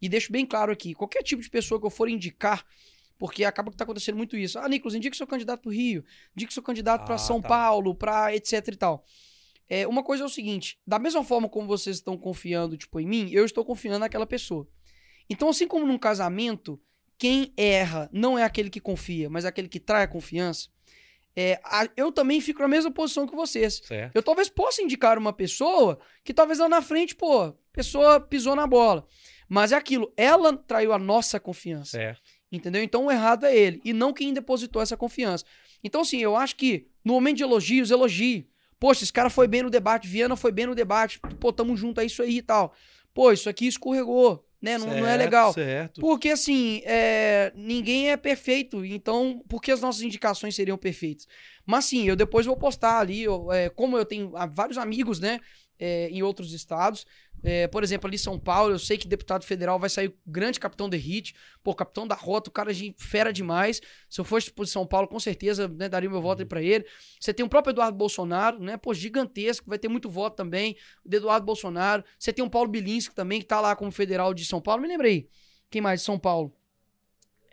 [0.00, 2.64] e deixo bem claro aqui: qualquer tipo de pessoa que eu for indicar,
[3.18, 4.58] porque acaba que tá acontecendo muito isso.
[4.58, 6.04] Ah, Nicolas, indica seu candidato pro Rio,
[6.36, 7.48] indica seu candidato para Ah, São tá.
[7.48, 9.04] Paulo, para etc e tal.
[9.68, 13.06] É, uma coisa é o seguinte: da mesma forma como vocês estão confiando, tipo, em
[13.06, 14.66] mim, eu estou confiando naquela pessoa.
[15.28, 16.80] Então, assim como num casamento,
[17.16, 20.68] quem erra não é aquele que confia, mas é aquele que trai a confiança.
[21.36, 23.80] é, a- eu também fico na mesma posição que vocês.
[23.84, 24.16] Certo.
[24.16, 28.66] Eu talvez possa indicar uma pessoa que talvez lá na frente, pô, pessoa pisou na
[28.66, 29.06] bola.
[29.50, 31.98] Mas é aquilo, ela traiu a nossa confiança.
[31.98, 32.22] Certo.
[32.52, 32.80] Entendeu?
[32.84, 35.44] Então o errado é ele, e não quem depositou essa confiança.
[35.82, 38.48] Então, assim, eu acho que no momento de elogios, elogie.
[38.78, 42.00] Poxa, esse cara foi bem no debate, Viana foi bem no debate, pô, tamo junto,
[42.00, 42.72] é isso aí e tal.
[43.12, 44.78] Pô, isso aqui escorregou, né?
[44.78, 45.52] Não, não é Certo, legal.
[45.52, 46.00] Certo.
[46.00, 48.84] Porque, assim, é, ninguém é perfeito.
[48.84, 51.26] Então, por que as nossas indicações seriam perfeitas?
[51.66, 55.18] Mas, sim, eu depois vou postar ali, eu, é, como eu tenho ah, vários amigos,
[55.20, 55.40] né,
[55.80, 57.06] é, em outros estados.
[57.42, 60.60] É, por exemplo, ali em São Paulo, eu sei que deputado federal vai sair grande
[60.60, 63.80] capitão de hit, pô, capitão da rota, o cara de fera demais.
[64.08, 66.84] Se eu fosse por São Paulo, com certeza, né, daria meu voto pra ele.
[67.18, 71.16] Você tem o próprio Eduardo Bolsonaro, né, pô, gigantesco, vai ter muito voto também, do
[71.16, 72.04] Eduardo Bolsonaro.
[72.18, 74.88] Você tem o Paulo Bilinski também, que tá lá como federal de São Paulo, me
[74.88, 75.28] lembrei.
[75.70, 76.59] Quem mais de São Paulo?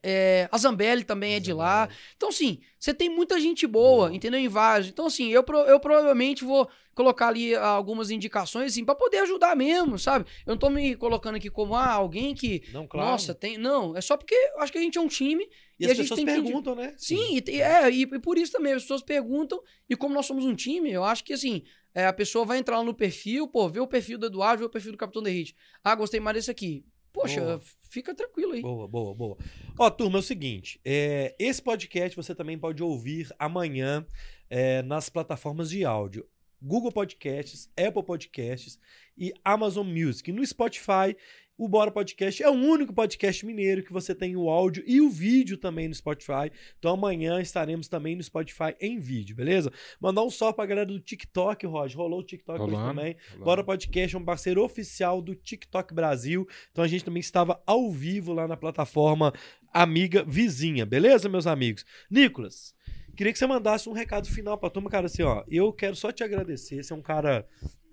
[0.03, 1.89] É, a Zambelli também é de lá.
[2.15, 4.39] Então, assim, você tem muita gente boa, entendeu?
[4.39, 4.87] Em vários.
[4.89, 9.99] Então, assim, eu, eu provavelmente vou colocar ali algumas indicações, assim, pra poder ajudar mesmo,
[9.99, 10.25] sabe?
[10.45, 12.63] Eu não tô me colocando aqui como, ah, alguém que.
[12.71, 13.11] Não, claro.
[13.11, 13.57] Nossa, tem.
[13.57, 15.43] Não, é só porque eu acho que a gente é um time.
[15.79, 16.93] e, e as pessoas tem que- perguntam, né?
[16.97, 20.25] Sim, e, te- é, e, e por isso também, as pessoas perguntam, e como nós
[20.25, 21.63] somos um time, eu acho que assim,
[21.93, 24.65] é, a pessoa vai entrar lá no perfil, pô, vê o perfil do Eduardo, vê
[24.65, 25.55] o perfil do Capitão Derrite.
[25.83, 26.83] Ah, gostei mais desse aqui.
[27.17, 27.61] Poxa, Boa.
[27.89, 28.61] fica tranquilo aí.
[28.61, 29.37] Boa, boa, boa.
[29.79, 34.05] Ó, turma, é o seguinte: é, esse podcast você também pode ouvir amanhã
[34.49, 36.27] é, nas plataformas de áudio.
[36.61, 38.79] Google Podcasts, Apple Podcasts
[39.17, 40.31] e Amazon Music.
[40.31, 41.15] No Spotify,
[41.57, 45.09] o Bora Podcast é o único podcast mineiro que você tem o áudio e o
[45.09, 46.51] vídeo também no Spotify.
[46.77, 49.71] Então amanhã estaremos também no Spotify em vídeo, beleza?
[49.99, 51.97] Mandar um salve pra galera do TikTok, Roger.
[51.97, 53.15] Rolou o TikTok hoje Rolando, também.
[53.29, 53.45] rolando.
[53.45, 56.47] Bora Podcast é um parceiro oficial do TikTok Brasil.
[56.71, 59.33] Então a gente também estava ao vivo lá na plataforma
[59.73, 61.85] amiga vizinha, beleza, meus amigos?
[62.09, 62.73] Nicolas,
[63.15, 66.11] queria que você mandasse um recado final pra turma, cara, assim, ó, eu quero só
[66.11, 67.47] te agradecer, você é um cara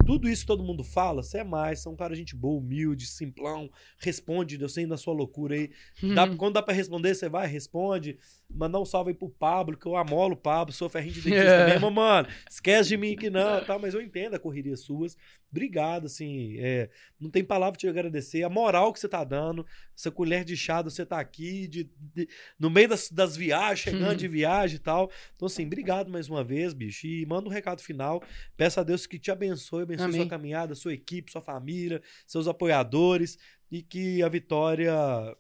[0.07, 2.59] tudo isso que todo mundo fala, você é mais, você é um cara gente boa,
[2.61, 5.71] humilde, simplão, responde, eu sei da sua loucura aí.
[6.15, 8.19] Dá- quando dá pra responder, você vai, responde.
[8.55, 11.51] Mandar um salve aí pro Pablo, que eu amolo o Pablo, sou ferrinho de dentista
[11.51, 11.67] É.
[11.73, 12.29] mesmo, mano.
[12.49, 13.79] Esquece de mim que não, tá?
[13.79, 15.17] Mas eu entendo a correria suas.
[15.51, 16.57] Obrigado, assim.
[16.59, 16.91] é,
[17.21, 18.43] não tem palavra pra te agradecer.
[18.43, 19.65] A moral que você tá dando,
[19.97, 22.29] essa colher de chá, você tá aqui de, de-
[22.59, 24.17] no meio das, das viagens, chegando Hum.
[24.17, 25.09] de viagem e tal.
[25.37, 27.07] Então, assim, obrigado mais uma vez, bicho.
[27.07, 28.21] E manda um recado final.
[28.57, 30.21] Peço a Deus que te abençoe, abençoe Amém.
[30.23, 33.39] sua caminhada, sua equipe, sua família, seus apoiadores.
[33.75, 34.93] E que a vitória,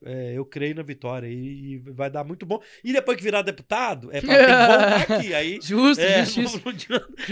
[0.04, 2.60] é, eu creio na vitória e vai dar muito bom.
[2.82, 5.34] E depois que virar deputado, é pra ter que voltar aqui.
[5.34, 6.56] Aí, Justo, é, justiça.
[6.56, 7.24] não, não adianta, não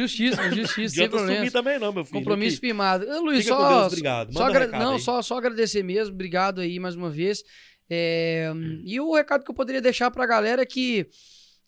[0.54, 1.50] justiça, sem problema.
[1.50, 2.20] também não, meu filho.
[2.20, 3.04] Compromisso firmado.
[3.20, 4.32] Luiz, só, Deus, obrigado.
[4.32, 5.00] só um não, aí.
[5.00, 6.14] só, só agradecer mesmo.
[6.14, 7.42] Obrigado aí mais uma vez.
[7.90, 8.52] É,
[8.84, 11.08] e o recado que eu poderia deixar pra galera é que,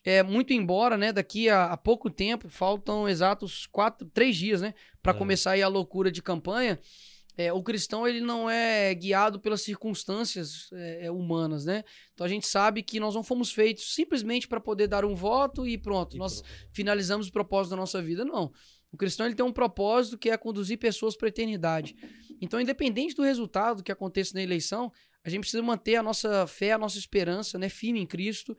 [0.04, 4.74] é, muito embora, né, daqui a, a pouco tempo, faltam exatos quatro, três dias, né,
[5.02, 5.16] pra É.
[5.16, 6.78] começar aí a loucura de campanha,
[7.36, 11.82] é, o cristão ele não é guiado pelas circunstâncias é, é, humanas, né?
[12.12, 15.66] Então a gente sabe que nós não fomos feitos simplesmente para poder dar um voto
[15.66, 16.42] e pronto, nós
[16.72, 18.24] finalizamos o propósito da nossa vida.
[18.24, 18.52] Não.
[18.92, 21.96] O cristão ele tem um propósito que é conduzir pessoas para a eternidade.
[22.40, 24.92] Então, independente do resultado que aconteça na eleição,
[25.24, 28.56] a gente precisa manter a nossa fé, a nossa esperança, né, firme em Cristo.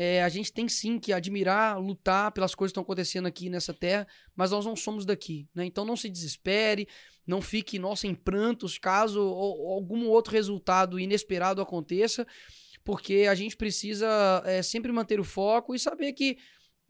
[0.00, 3.74] É, a gente tem sim que admirar, lutar pelas coisas que estão acontecendo aqui nessa
[3.74, 4.06] terra,
[4.36, 5.64] mas nós não somos daqui, né?
[5.64, 6.86] Então não se desespere,
[7.26, 12.24] não fique, nossa, em prantos caso ou- algum outro resultado inesperado aconteça,
[12.84, 16.38] porque a gente precisa é, sempre manter o foco e saber que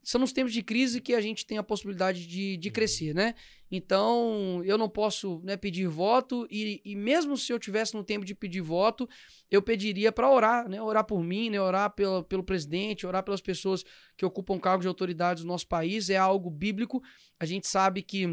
[0.08, 3.34] são nos tempos de crise que a gente tem a possibilidade de, de crescer, né?
[3.70, 8.24] Então, eu não posso né, pedir voto, e, e mesmo se eu tivesse no tempo
[8.24, 9.06] de pedir voto,
[9.50, 10.80] eu pediria para orar, né?
[10.80, 11.60] Orar por mim, né?
[11.60, 13.84] Orar pelo, pelo presidente, orar pelas pessoas
[14.16, 17.02] que ocupam cargos de autoridade do nosso país, é algo bíblico.
[17.38, 18.24] A gente sabe que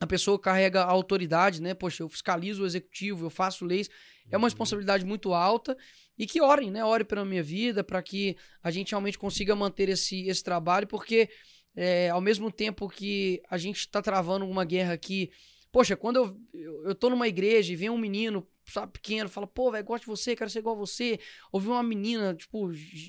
[0.00, 1.74] a pessoa carrega a autoridade, né?
[1.74, 3.88] Poxa, eu fiscalizo o executivo, eu faço leis,
[4.30, 5.76] é uma responsabilidade muito alta
[6.18, 6.84] e que orem, né?
[6.84, 11.28] Ore pela minha vida para que a gente realmente consiga manter esse, esse trabalho, porque
[11.76, 15.30] é, ao mesmo tempo que a gente está travando uma guerra aqui,
[15.72, 19.46] poxa, quando eu, eu, eu tô numa igreja e vem um menino sabe, pequeno, fala,
[19.46, 21.18] pô, velho, gosto de você, quero ser igual a você.
[21.52, 22.68] Ouvi uma menina, tipo,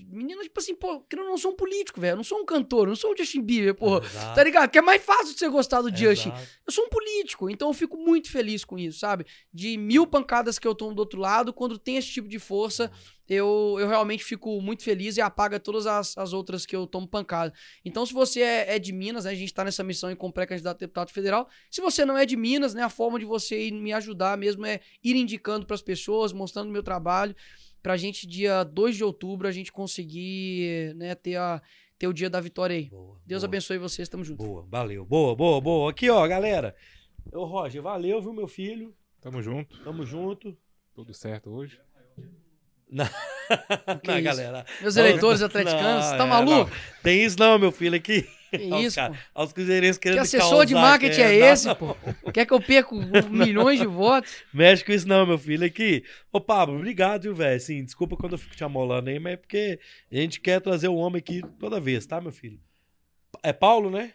[0.10, 2.46] menina, tipo assim, pô, que eu não sou um político, velho, eu não sou um
[2.46, 4.06] cantor, eu não sou o Justin Bieber, porra.
[4.06, 4.70] Exato, Tá ligado?
[4.70, 6.30] Que é mais fácil de você gostar do Justin.
[6.30, 6.50] exato.
[6.68, 9.26] Eu sou um político, então eu fico muito feliz com isso, sabe?
[9.54, 12.92] De mil pancadas que eu tomo do outro lado, quando tem esse tipo de força,
[13.28, 17.08] eu, eu realmente fico muito feliz e apaga todas as, as outras que eu tomo
[17.08, 17.54] pancada.
[17.84, 19.32] Então, se você é, é de Minas, né?
[19.32, 21.48] A gente tá nessa missão aí como pré-candidato a deputado federal.
[21.72, 22.84] Se você não é de Minas, né?
[22.84, 26.72] A forma de você ir me ajudar mesmo é ir indicando pras pessoas, mostrando o
[26.72, 27.36] meu trabalho,
[27.82, 31.62] pra gente, dia 2 de outubro, a gente conseguir, né, ter, a,
[31.98, 32.90] ter o dia da vitória aí.
[32.90, 33.50] Boa, Deus boa.
[33.50, 34.44] abençoe vocês, tamo junto.
[34.44, 35.06] Boa, valeu.
[35.06, 35.92] Boa, boa, boa.
[35.92, 36.76] Aqui, ó, galera.
[37.32, 38.96] Ô, Roger, valeu, viu, meu filho?
[39.22, 39.84] Tamo junto.
[39.84, 40.56] Tamo junto.
[40.94, 41.80] Tudo certo hoje.
[42.96, 43.06] Não,
[44.16, 44.24] é isso?
[44.24, 44.66] galera.
[44.82, 46.72] Meus Não, eleitores não, atleticanos, é, tá maluco?
[47.04, 48.28] Tem isso não, meu filho, aqui.
[48.50, 49.20] Que isso, cara- pô?
[49.36, 51.96] Olha os cruzeirenses querendo Que assessor de causar, marketing é não, esse, pô?
[52.34, 52.96] Quer que eu perca
[53.30, 54.32] milhões de votos?
[54.54, 55.66] Mexe com isso não, meu filho.
[55.66, 56.04] Aqui.
[56.32, 57.58] Ô, Pablo, obrigado, viu, velho?
[57.58, 59.80] Assim, desculpa quando eu fico te amolando aí, mas é porque
[60.12, 62.60] a gente quer trazer o homem aqui toda vez, tá, meu filho?
[63.44, 64.14] É Paulo, né?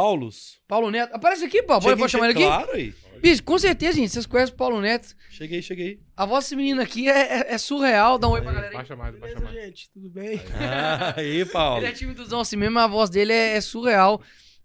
[0.00, 0.60] Paulos.
[0.66, 1.14] Paulo Neto.
[1.14, 1.62] Aparece aqui.
[1.62, 2.42] Pode, Cheguei, pode chamar ele aqui?
[2.46, 2.94] Claro aí.
[3.20, 4.10] Bicho, com certeza, gente.
[4.10, 5.14] Vocês conhecem o Paulo Neto.
[5.28, 6.00] Cheguei, cheguei.
[6.16, 8.18] A voz desse menino aqui é, é- é surreal.
[8.18, 8.76] Dá um oi pra galera aí.
[8.76, 9.54] Baixa mais, baixa mais.
[9.54, 9.90] gente?
[9.92, 10.40] Tudo bem?
[10.58, 11.80] Ah, aí, Paulo.
[11.84, 14.22] Ele é timidozão assim mesmo, mas a voz dele é, é surreal.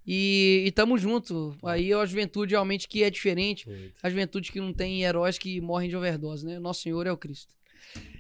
[0.07, 1.57] E, e tamo junto.
[1.66, 3.68] Aí é a juventude realmente que é diferente.
[4.02, 6.60] A juventude que não tem heróis que morrem de overdose, né?
[6.60, 7.53] Nosso Senhor é o Cristo.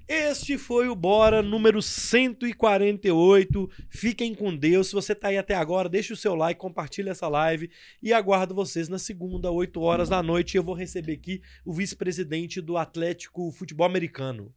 [0.07, 3.69] Este foi o Bora número 148.
[3.89, 4.87] Fiquem com Deus.
[4.87, 7.69] Se você tá aí até agora, deixa o seu like, compartilha essa live
[8.03, 10.57] e aguardo vocês na segunda, 8 horas da noite.
[10.57, 14.53] Eu vou receber aqui o vice-presidente do Atlético Futebol Americano.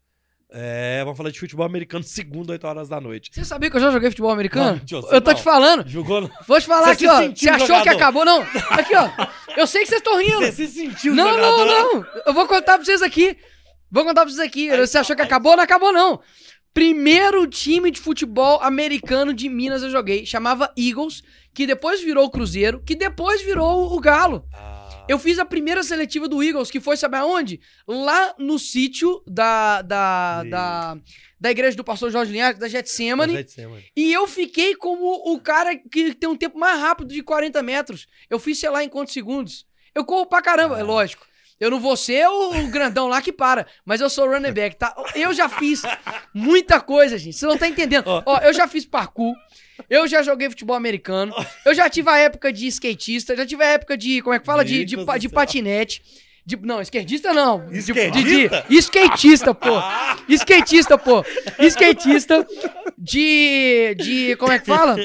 [0.51, 3.31] É, vamos falar de futebol americano segunda, 8 horas da noite.
[3.33, 4.79] Você sabia que eu já joguei futebol americano?
[4.79, 5.37] Não, tio, eu tô não.
[5.37, 5.89] te falando.
[5.89, 6.31] Jogou.
[6.47, 7.35] Vou te falar Você aqui, se ó.
[7.35, 7.97] Você achou que jogador?
[7.97, 8.25] acabou?
[8.25, 8.43] Não.
[8.71, 9.11] Aqui, ó.
[9.57, 10.39] Eu sei que vocês estão rindo.
[10.41, 11.65] Você se sentiu Não, jogador?
[11.67, 12.07] não, não.
[12.27, 13.37] Eu vou contar pra vocês aqui.
[13.91, 14.71] Vou contar pra vocês aqui.
[14.71, 15.27] Aí, Você achou que aí.
[15.27, 15.57] acabou?
[15.57, 16.21] Não acabou, não.
[16.75, 20.25] Primeiro time de futebol americano de Minas eu joguei.
[20.25, 24.45] Chamava Eagles, que depois virou o Cruzeiro, que depois virou o Galo.
[24.55, 27.61] Ah, Eu fiz a primeira seletiva do Eagles, que foi, sabe aonde?
[27.87, 30.97] Lá no sítio da, da, da,
[31.41, 33.33] da igreja do pastor Jorge Linhares, da Getsemane.
[33.33, 33.85] Getsemane.
[33.97, 38.07] E eu fiquei como o cara que tem um tempo mais rápido de 40 metros.
[38.31, 39.67] Eu fiz, sei lá, em quantos segundos.
[39.95, 40.81] Eu corro pra caramba, Ah.
[40.81, 41.27] é lógico.
[41.61, 44.77] Eu não vou ser o, o grandão lá que para, mas eu sou running back,
[44.77, 44.95] tá?
[45.15, 45.83] Eu já fiz
[46.33, 47.37] muita coisa, gente.
[47.37, 48.05] Você não tá entendendo.
[48.07, 48.23] Ó.
[48.27, 49.35] Ó, eu já fiz parkour,
[49.91, 53.69] eu já joguei futebol americano, eu já tive a época de skatista, já tive a
[53.69, 54.65] época de, como é que fala?
[54.65, 56.03] De, de, de patinete.
[56.47, 57.67] De, não, esquerdista não.
[57.67, 58.65] De- De, Esquerdista?
[58.71, 59.83] de, skatista, pô.
[60.29, 61.23] Skatista, pô.
[61.59, 62.47] Skatista.
[62.97, 63.95] De.
[63.97, 64.37] De.
[64.37, 64.97] Como é que fala?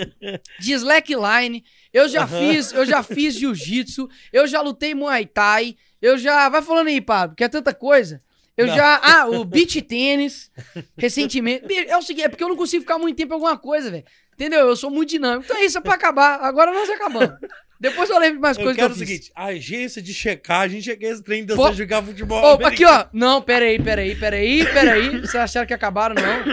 [0.60, 1.64] De slackline.
[1.92, 4.08] Eu já fiz, eu já fiz jiu-jitsu.
[4.32, 5.76] Eu já lutei Muay Thai.
[6.04, 6.50] Eu já.
[6.50, 8.22] Vai falando aí, Pablo, que é tanta coisa.
[8.58, 8.76] Eu Não.
[8.76, 9.00] já.
[9.02, 10.52] Ah, o beach tênis.
[10.98, 11.66] Recentemente.
[11.88, 14.04] É o seguinte, é porque eu não consigo ficar muito tempo em alguma coisa, velho.
[14.34, 14.68] Entendeu?
[14.68, 15.46] Eu sou muito dinâmico.
[15.46, 16.42] Então é isso, é pra acabar.
[16.42, 17.40] Agora nós acabamos.
[17.84, 19.08] Depois eu lembro de mais Eu coisas que quero eu o fiz.
[19.10, 22.86] seguinte, a agência de checagem, cheguei esse trem de Pô- você jogar futebol Ô, aqui,
[22.86, 23.06] ó.
[23.12, 25.10] Não, pera aí, pera aí, pera aí, pera aí.
[25.20, 26.44] Vocês acharam que acabaram, não?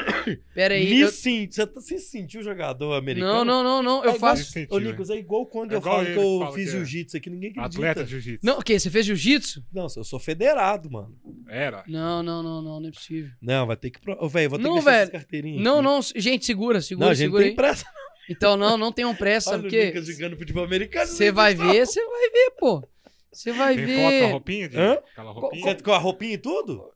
[0.53, 0.91] Pera aí.
[0.91, 3.45] Me eu- sim, você, tá- você sentiu jogador americano?
[3.45, 4.05] Não, não, não, não.
[4.05, 4.51] Eu É igual- faço.
[4.51, 4.81] Sentiu, Ô?
[4.81, 6.69] Nicolas, é igual quando É eu igual falo ele que que eu fala fiz que
[6.69, 7.77] é jiu-jitsu aqui, ninguém acredita.
[7.79, 8.45] Atleta de jiu-jitsu.
[8.47, 8.79] Não, o quê?
[8.79, 9.65] Você fez jiu-jitsu?
[9.73, 11.17] Não, eu sou federado, mano.
[11.49, 11.85] Era.
[11.87, 13.31] Não, não, não, não, não é possível.
[13.41, 14.01] Não, vai ter que...
[14.01, 15.03] pro- Ô, velho, vou ter Não, que deixar velho.
[15.03, 15.85] essas carteirinhas Não, aqui.
[15.85, 17.57] não, gente, segura, segura, Não, a gente segura tem aí.
[17.57, 17.85] pressa.
[18.29, 21.07] Então, não, não tenham pressa, Olha sabe o jogando futebol americano.
[21.07, 22.89] Você vai ver, você vai ver, pô.
[23.33, 24.31] Você vai Tem foto com a ver.
[24.33, 24.69] roupinha?
[24.69, 24.77] De...
[24.77, 24.93] Hã?
[25.13, 25.77] Aquela roupinha?
[25.83, 26.93] Com a roupinha e tudo?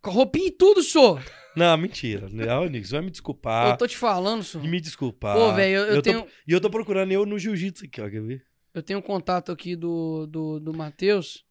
[0.00, 1.20] Com roupinha e tudo, sou.
[1.56, 2.28] Não, mentira.
[2.30, 3.70] Não, Nicolas, vai me desculpar.
[3.70, 4.62] Eu tô te falando, sou.
[4.62, 5.36] Me desculpar.
[5.36, 8.08] Pô, velho, eu, eu tô- tenho, E eu tô procurando eu no jiu-jitsu aqui, ó.
[8.10, 8.44] Quer ver?
[8.74, 11.44] eu tenho um contato aqui do, do, do Matheus.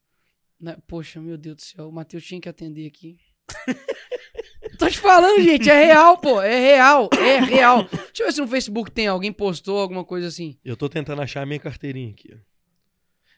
[0.62, 0.78] Né?
[0.88, 3.18] Poxa, meu Deus do céu, o Matheus tinha que atender aqui.
[4.78, 6.42] tô te falando, gente, é real, pô.
[6.42, 7.84] É real, é real.
[8.14, 10.58] Deixa eu ver se no Facebook tem alguém postou alguma coisa assim.
[10.64, 12.38] Eu tô tentando achar a minha carteirinha aqui, ó.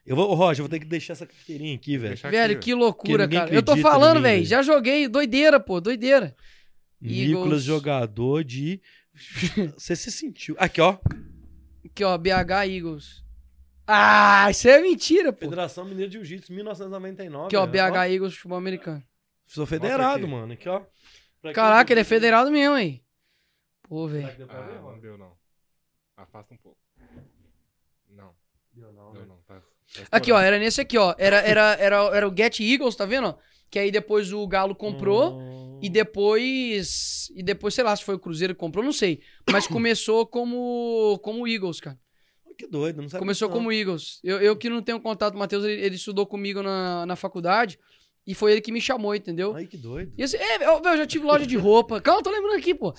[0.06, 2.14] Eu vou, ô, Roger, eu vou ter que deixar essa carteirinha aqui, velho.
[2.14, 3.54] Deixa Velho, aqui, que loucura, cara.
[3.54, 4.46] Eu tô falando, mim, velho.
[4.46, 6.34] Já joguei, doideira, pô, doideira.
[7.02, 7.64] Nicolas, Eagles.
[7.64, 8.82] jogador de.
[9.78, 10.56] Você se sentiu.
[10.58, 10.98] Aqui, ó.
[11.86, 13.24] Aqui, ó, BH Eagles.
[13.86, 15.40] Ah, isso é mentira, pô.
[15.46, 17.48] Federação Mineira de Jiu-Jitsu, 1999.
[17.48, 17.66] Aqui, ó.
[17.68, 19.04] BH Eagles Futebol Americano.
[19.48, 20.54] Sou federado, mano.
[20.54, 20.84] Aqui, ó.
[21.42, 23.02] Pra Caraca, ele é federado mesmo, aí.
[23.84, 24.48] Pô, velho.
[24.50, 25.34] Ah, não deu não.
[26.16, 26.78] Afasta um pouco.
[28.10, 28.34] Não,
[28.74, 29.28] Deu não, deu né?
[29.28, 29.38] não.
[29.48, 31.16] Tá, tá Aqui, ó, era nesse aqui, ó.
[31.18, 33.28] Era, era, era, era o Get Eagles, tá vendo?
[33.28, 33.38] ó?
[33.70, 35.40] Que aí depois o Galo comprou.
[35.40, 35.80] Hum.
[35.82, 37.32] E depois.
[37.36, 39.22] E depois, sei lá, se foi o Cruzeiro que comprou, não sei.
[39.50, 41.20] Mas começou como.
[41.24, 42.00] como Eagles, cara.
[42.58, 44.20] Que doido, não sabe Começou como Eagles.
[44.24, 47.78] Eu, eu que não tenho contato, o Matheus, ele, ele estudou comigo na, na faculdade.
[48.28, 49.56] E foi ele que me chamou, entendeu?
[49.56, 50.12] Ai, que doido.
[50.18, 52.02] E assim, é, eu, eu já tive loja de roupa.
[52.02, 52.94] Calma, tô lembrando aqui, pô.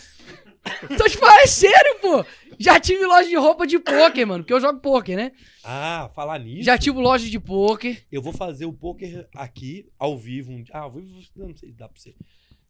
[0.96, 2.24] Tô te falando, é sério, pô.
[2.58, 4.42] Já tive loja de roupa de poker, mano.
[4.42, 5.32] Porque eu jogo poker, né?
[5.62, 6.62] Ah, falar nisso.
[6.62, 8.02] Já tive loja de poker.
[8.10, 10.50] Eu vou fazer o poker aqui, ao vivo.
[10.50, 10.64] Um...
[10.72, 12.14] Ah, ao vivo, eu não sei se dá pra você.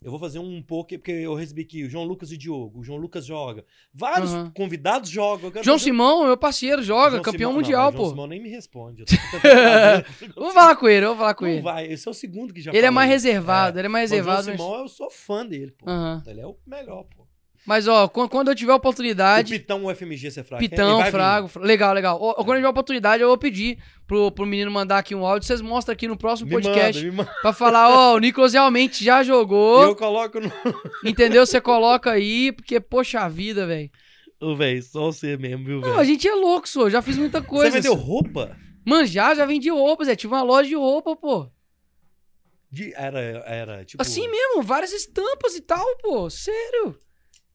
[0.01, 2.79] Eu vou fazer um poker, porque eu recebi aqui o João Lucas e Diogo.
[2.81, 3.65] O João Lucas joga.
[3.93, 4.53] Vários Aham.
[4.55, 5.51] convidados jogam.
[5.55, 8.11] João fazer- Simão, meu parceiro, joga, João campeão Simão- mundial, não, mas João pô.
[8.11, 9.05] Simão nem me responde.
[10.37, 11.63] Vou falar com ele, eu vou falar com Não ele.
[11.63, 14.21] vai, esse é o segundo que já Ele é mais reservado, ele é mais Mas
[14.21, 14.59] O João reservado.
[14.59, 14.67] Mas...
[14.69, 15.91] Simão, eu sou fã dele, pô.
[15.91, 16.23] Aham.
[16.27, 17.18] Ele é o melhor, pô.
[17.69, 19.59] Mas, ó, quan- quando eu tiver O oportunidade.
[19.59, 20.63] Pitão, o FMG, você é fraco.
[20.63, 21.11] Pitão, vir.
[21.11, 22.19] Frago, Fra- legal, legal.
[22.21, 25.47] Ó, quando eu tiver oportunidade, eu vou pedir pro, pro menino mandar aqui um áudio.
[25.47, 27.05] Vocês mostram aqui no próximo Me podcast.
[27.05, 27.35] manda, manda.
[27.43, 29.83] Pra falar, ó, o Nicolas realmente já jogou.
[29.83, 30.51] eu coloco no...
[31.05, 31.45] Entendeu?
[31.45, 33.91] Você coloca aí, porque, poxa vida, velho.
[34.41, 36.05] Ô, velho, só você mesmo, viu, Não, a velho?
[36.07, 36.89] gente é louco, só.
[36.89, 37.71] Já fiz muita coisa.
[37.71, 38.57] Você vendeu roupa?
[38.87, 40.17] Mano, já, já vendi roupa, Zé.
[40.17, 41.47] Tive uma loja de roupa, pô.
[42.71, 42.93] De...
[42.95, 44.01] Era, era, tipo...
[44.01, 46.31] Assim mesmo, várias estampas e tal, pô.
[46.31, 46.99] Sério.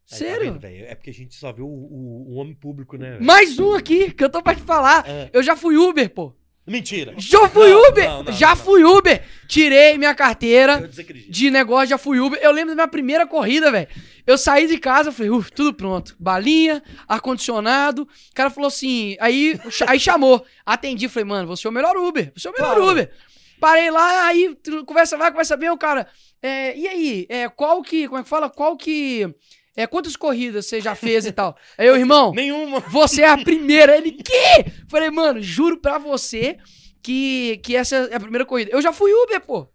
[0.09, 0.51] Tá Sério.
[0.53, 0.85] vendo, velho?
[0.85, 3.11] é porque a gente só vê o, o, o homem público, né?
[3.11, 3.23] velho?
[3.23, 5.07] Mais um aqui, que eu tô pra te falar.
[5.07, 5.29] É.
[5.33, 6.35] Eu já fui Uber, pô.
[6.65, 7.13] Mentira.
[7.17, 8.05] Já fui Não, Uber!
[8.09, 9.21] não, não, já fui Uber!
[9.49, 10.87] Tirei minha carteira
[11.29, 12.39] de negócio, já fui Uber.
[12.41, 13.87] Eu lembro da minha primeira corrida, velho.
[14.25, 16.15] Eu saí de casa, falei, uff, tudo pronto.
[16.17, 18.03] Balinha, ar-condicionado.
[18.03, 20.45] O cara falou assim, aí, aí chamou.
[20.65, 22.31] Atendi, falei, mano, você é o melhor Uber.
[22.35, 22.91] Você é o melhor Claro.
[22.91, 23.11] Uber.
[23.59, 26.07] Parei lá, aí conversa vai, conversa bem, o cara.
[26.41, 28.49] é, e aí, é, qual que, como é que fala?
[28.49, 29.33] Qual que.
[29.75, 31.57] É, quantas corridas você já fez e tal?
[31.77, 32.79] Aí eu, irmão, Nenhuma.
[32.81, 33.97] você é a primeira.
[33.97, 34.65] Ele, que?
[34.87, 36.57] Falei, mano, juro pra você
[37.01, 38.71] que, que essa é a primeira corrida.
[38.71, 39.67] Eu já fui Uber, pô.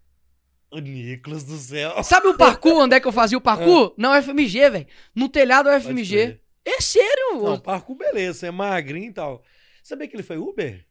[0.70, 2.02] O Nicolas do céu.
[2.04, 3.94] Sabe o parkour, onde é que eu fazia o parkour?
[3.96, 4.86] Não, FMG, velho.
[5.14, 6.10] No telhado é Pode FMG.
[6.16, 6.40] crer.
[6.64, 7.42] É sério?
[7.42, 8.40] Não, parkour, beleza.
[8.40, 9.42] Você é magrinho e tal.
[9.82, 10.84] Sabia que ele foi Uber?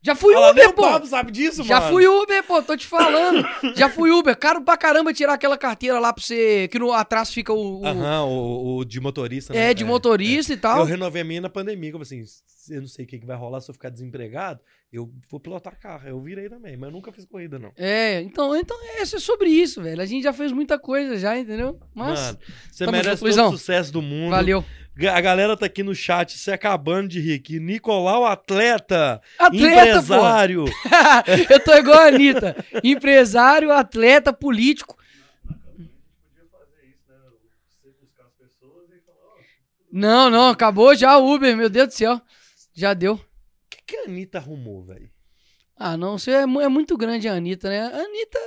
[0.00, 0.82] Já fui Uber, o pô.
[0.82, 1.92] Pablo sabe disso, Já mano.
[1.92, 3.44] fui Uber, pô, tô te falando.
[3.74, 4.36] Já fui Uber.
[4.38, 6.68] Caro pra caramba tirar aquela carteira lá pra você.
[6.70, 7.80] Que no atrás fica o.
[7.80, 9.70] o- Aham, o, o de motorista, né?
[9.70, 10.84] é, de motorista e Eu tal.
[10.84, 12.22] renovei a minha na pandemia, como assim,
[12.70, 14.60] eu não sei o que, que vai rolar se eu ficar desempregado,
[14.90, 16.08] eu vou pilotar carro.
[16.08, 17.72] Eu virei também, mas eu nunca fiz corrida, não.
[17.76, 20.00] É, então, então é, é sobre isso, velho.
[20.00, 21.78] A gente já fez muita coisa já, entendeu?
[21.94, 22.18] Mas.
[22.18, 22.38] Mano,
[22.70, 24.30] você merece todo o sucesso do mundo.
[24.30, 24.64] valeu.
[25.12, 27.60] A galera tá aqui no chat se acabando de rir aqui.
[27.60, 30.64] Nicolau, atleta, Atleta, empresário.
[31.48, 32.56] Eu tô igual a Anitta.
[32.82, 34.98] Empresário, atleta, político.
[39.90, 42.20] Não, não, acabou já o Uber, meu Deus do céu.
[42.74, 43.20] Já deu.
[43.88, 45.08] O que, a Anitta arrumou, velho?
[45.74, 47.80] Ah, não, você é, é muito grande a Anitta, né?
[47.80, 48.38] A Anitta,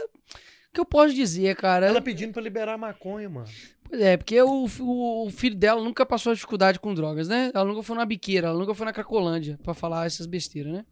[0.70, 1.88] o que eu posso dizer, cara?
[1.88, 3.48] Ela pedindo pra liberar maconha, mano.
[3.84, 7.50] Pois é, porque o, o, o filho dela nunca passou dificuldade com drogas, né?
[7.56, 10.86] Ela nunca foi na biqueira, ela nunca foi na Cracolândia pra falar essas besteiras, né?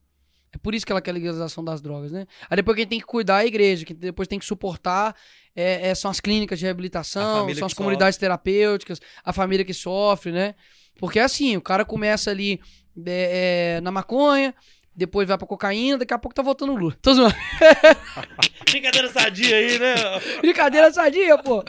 [0.51, 2.25] É por isso que ela quer a legalização das drogas, né?
[2.49, 5.15] Aí depois quem tem que cuidar é a igreja, quem depois tem que suportar
[5.55, 10.31] é, é, são as clínicas de reabilitação, são as comunidades terapêuticas, a família que sofre,
[10.31, 10.55] né?
[10.97, 12.59] Porque é assim, o cara começa ali
[13.05, 14.53] é, é, na maconha,
[14.95, 16.95] depois vai pra cocaína, daqui a pouco tá voltando o Lula.
[17.01, 17.35] Tô zoando.
[18.69, 19.95] Brincadeira sadia aí, né?
[20.41, 21.63] Brincadeira sadia, pô.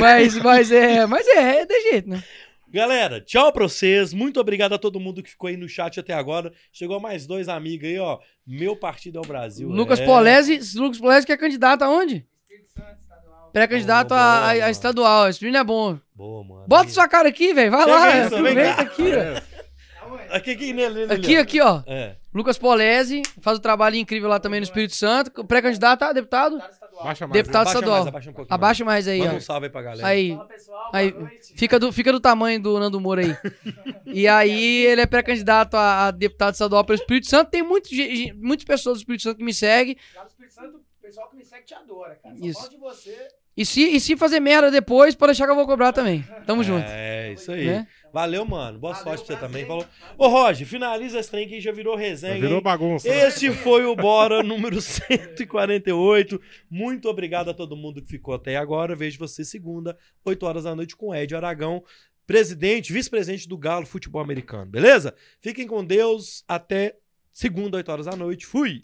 [0.00, 2.22] Mas, mas é, mas é, é de jeito, né?
[2.68, 4.12] Galera, tchau pra vocês.
[4.12, 6.52] Muito obrigado a todo mundo que ficou aí no chat até agora.
[6.72, 8.18] Chegou mais dois amigos aí, ó.
[8.44, 9.68] Meu partido é o Brasil.
[9.68, 10.04] Lucas é.
[10.04, 12.26] Polese, Lucas Polese que é candidato aonde?
[13.52, 15.28] Pré-candidato a, estadual.
[15.28, 15.96] Esse menino é bom.
[16.12, 16.64] Boa, mano.
[16.66, 16.90] Bota Aí.
[16.90, 17.70] sua cara aqui, velho.
[17.70, 18.10] Vai Chega lá.
[18.10, 19.53] vem aproveita aqui, ó.
[20.30, 21.82] Aqui, aqui, nele, nele, Aqui, aqui, ó.
[21.86, 22.16] É.
[22.32, 25.44] Lucas Polese faz um trabalho incrível lá também no Espírito Santo.
[25.44, 26.58] Pré-candidato a deputado?
[27.02, 27.32] Baixa mais.
[27.32, 27.96] Deputado Abaixa estadual.
[27.98, 28.46] mais, abaixa um.
[28.48, 29.36] Abaixa mais aí, Manda ó.
[29.36, 30.06] um salve aí pra galera.
[30.06, 31.14] Aí, Fala pessoal, aí
[31.56, 33.36] fica do, fica do tamanho do Nando Moura aí.
[34.06, 37.50] E aí ele é pré-candidato a, a deputado estadual pelo Espírito Santo.
[37.50, 37.90] Tem muito,
[38.36, 39.96] muitas pessoas do Espírito Santo que me seguem.
[40.14, 42.34] Lá no Espírito Santo, o pessoal que me segue te adora, cara.
[42.36, 42.70] Só Isso.
[42.70, 43.28] de você.
[43.56, 46.24] E se, e se fazer merda depois, pode deixar que eu vou cobrar também.
[46.44, 46.86] Tamo junto.
[46.88, 47.66] É, isso aí.
[47.66, 47.86] Né?
[48.14, 48.78] Valeu, mano.
[48.78, 49.66] Boa Valeu, sorte pra você também.
[49.66, 49.84] Falou.
[50.16, 52.40] Ô, Roger, finaliza esse trem que já virou resenha.
[52.40, 52.62] Virou hein?
[52.62, 53.08] bagunça.
[53.08, 53.26] né?
[53.26, 56.40] Esse foi o Bora número 148.
[56.70, 58.94] Muito obrigado a todo mundo que ficou até agora.
[58.94, 61.82] Vejo você segunda, 8 horas da noite, com Ed Aragão,
[62.24, 64.70] presidente, vice-presidente do Galo Futebol Americano.
[64.70, 65.12] Beleza?
[65.40, 66.44] Fiquem com Deus.
[66.46, 66.94] Até
[67.32, 68.46] segunda, 8 horas da noite.
[68.46, 68.80] Fui!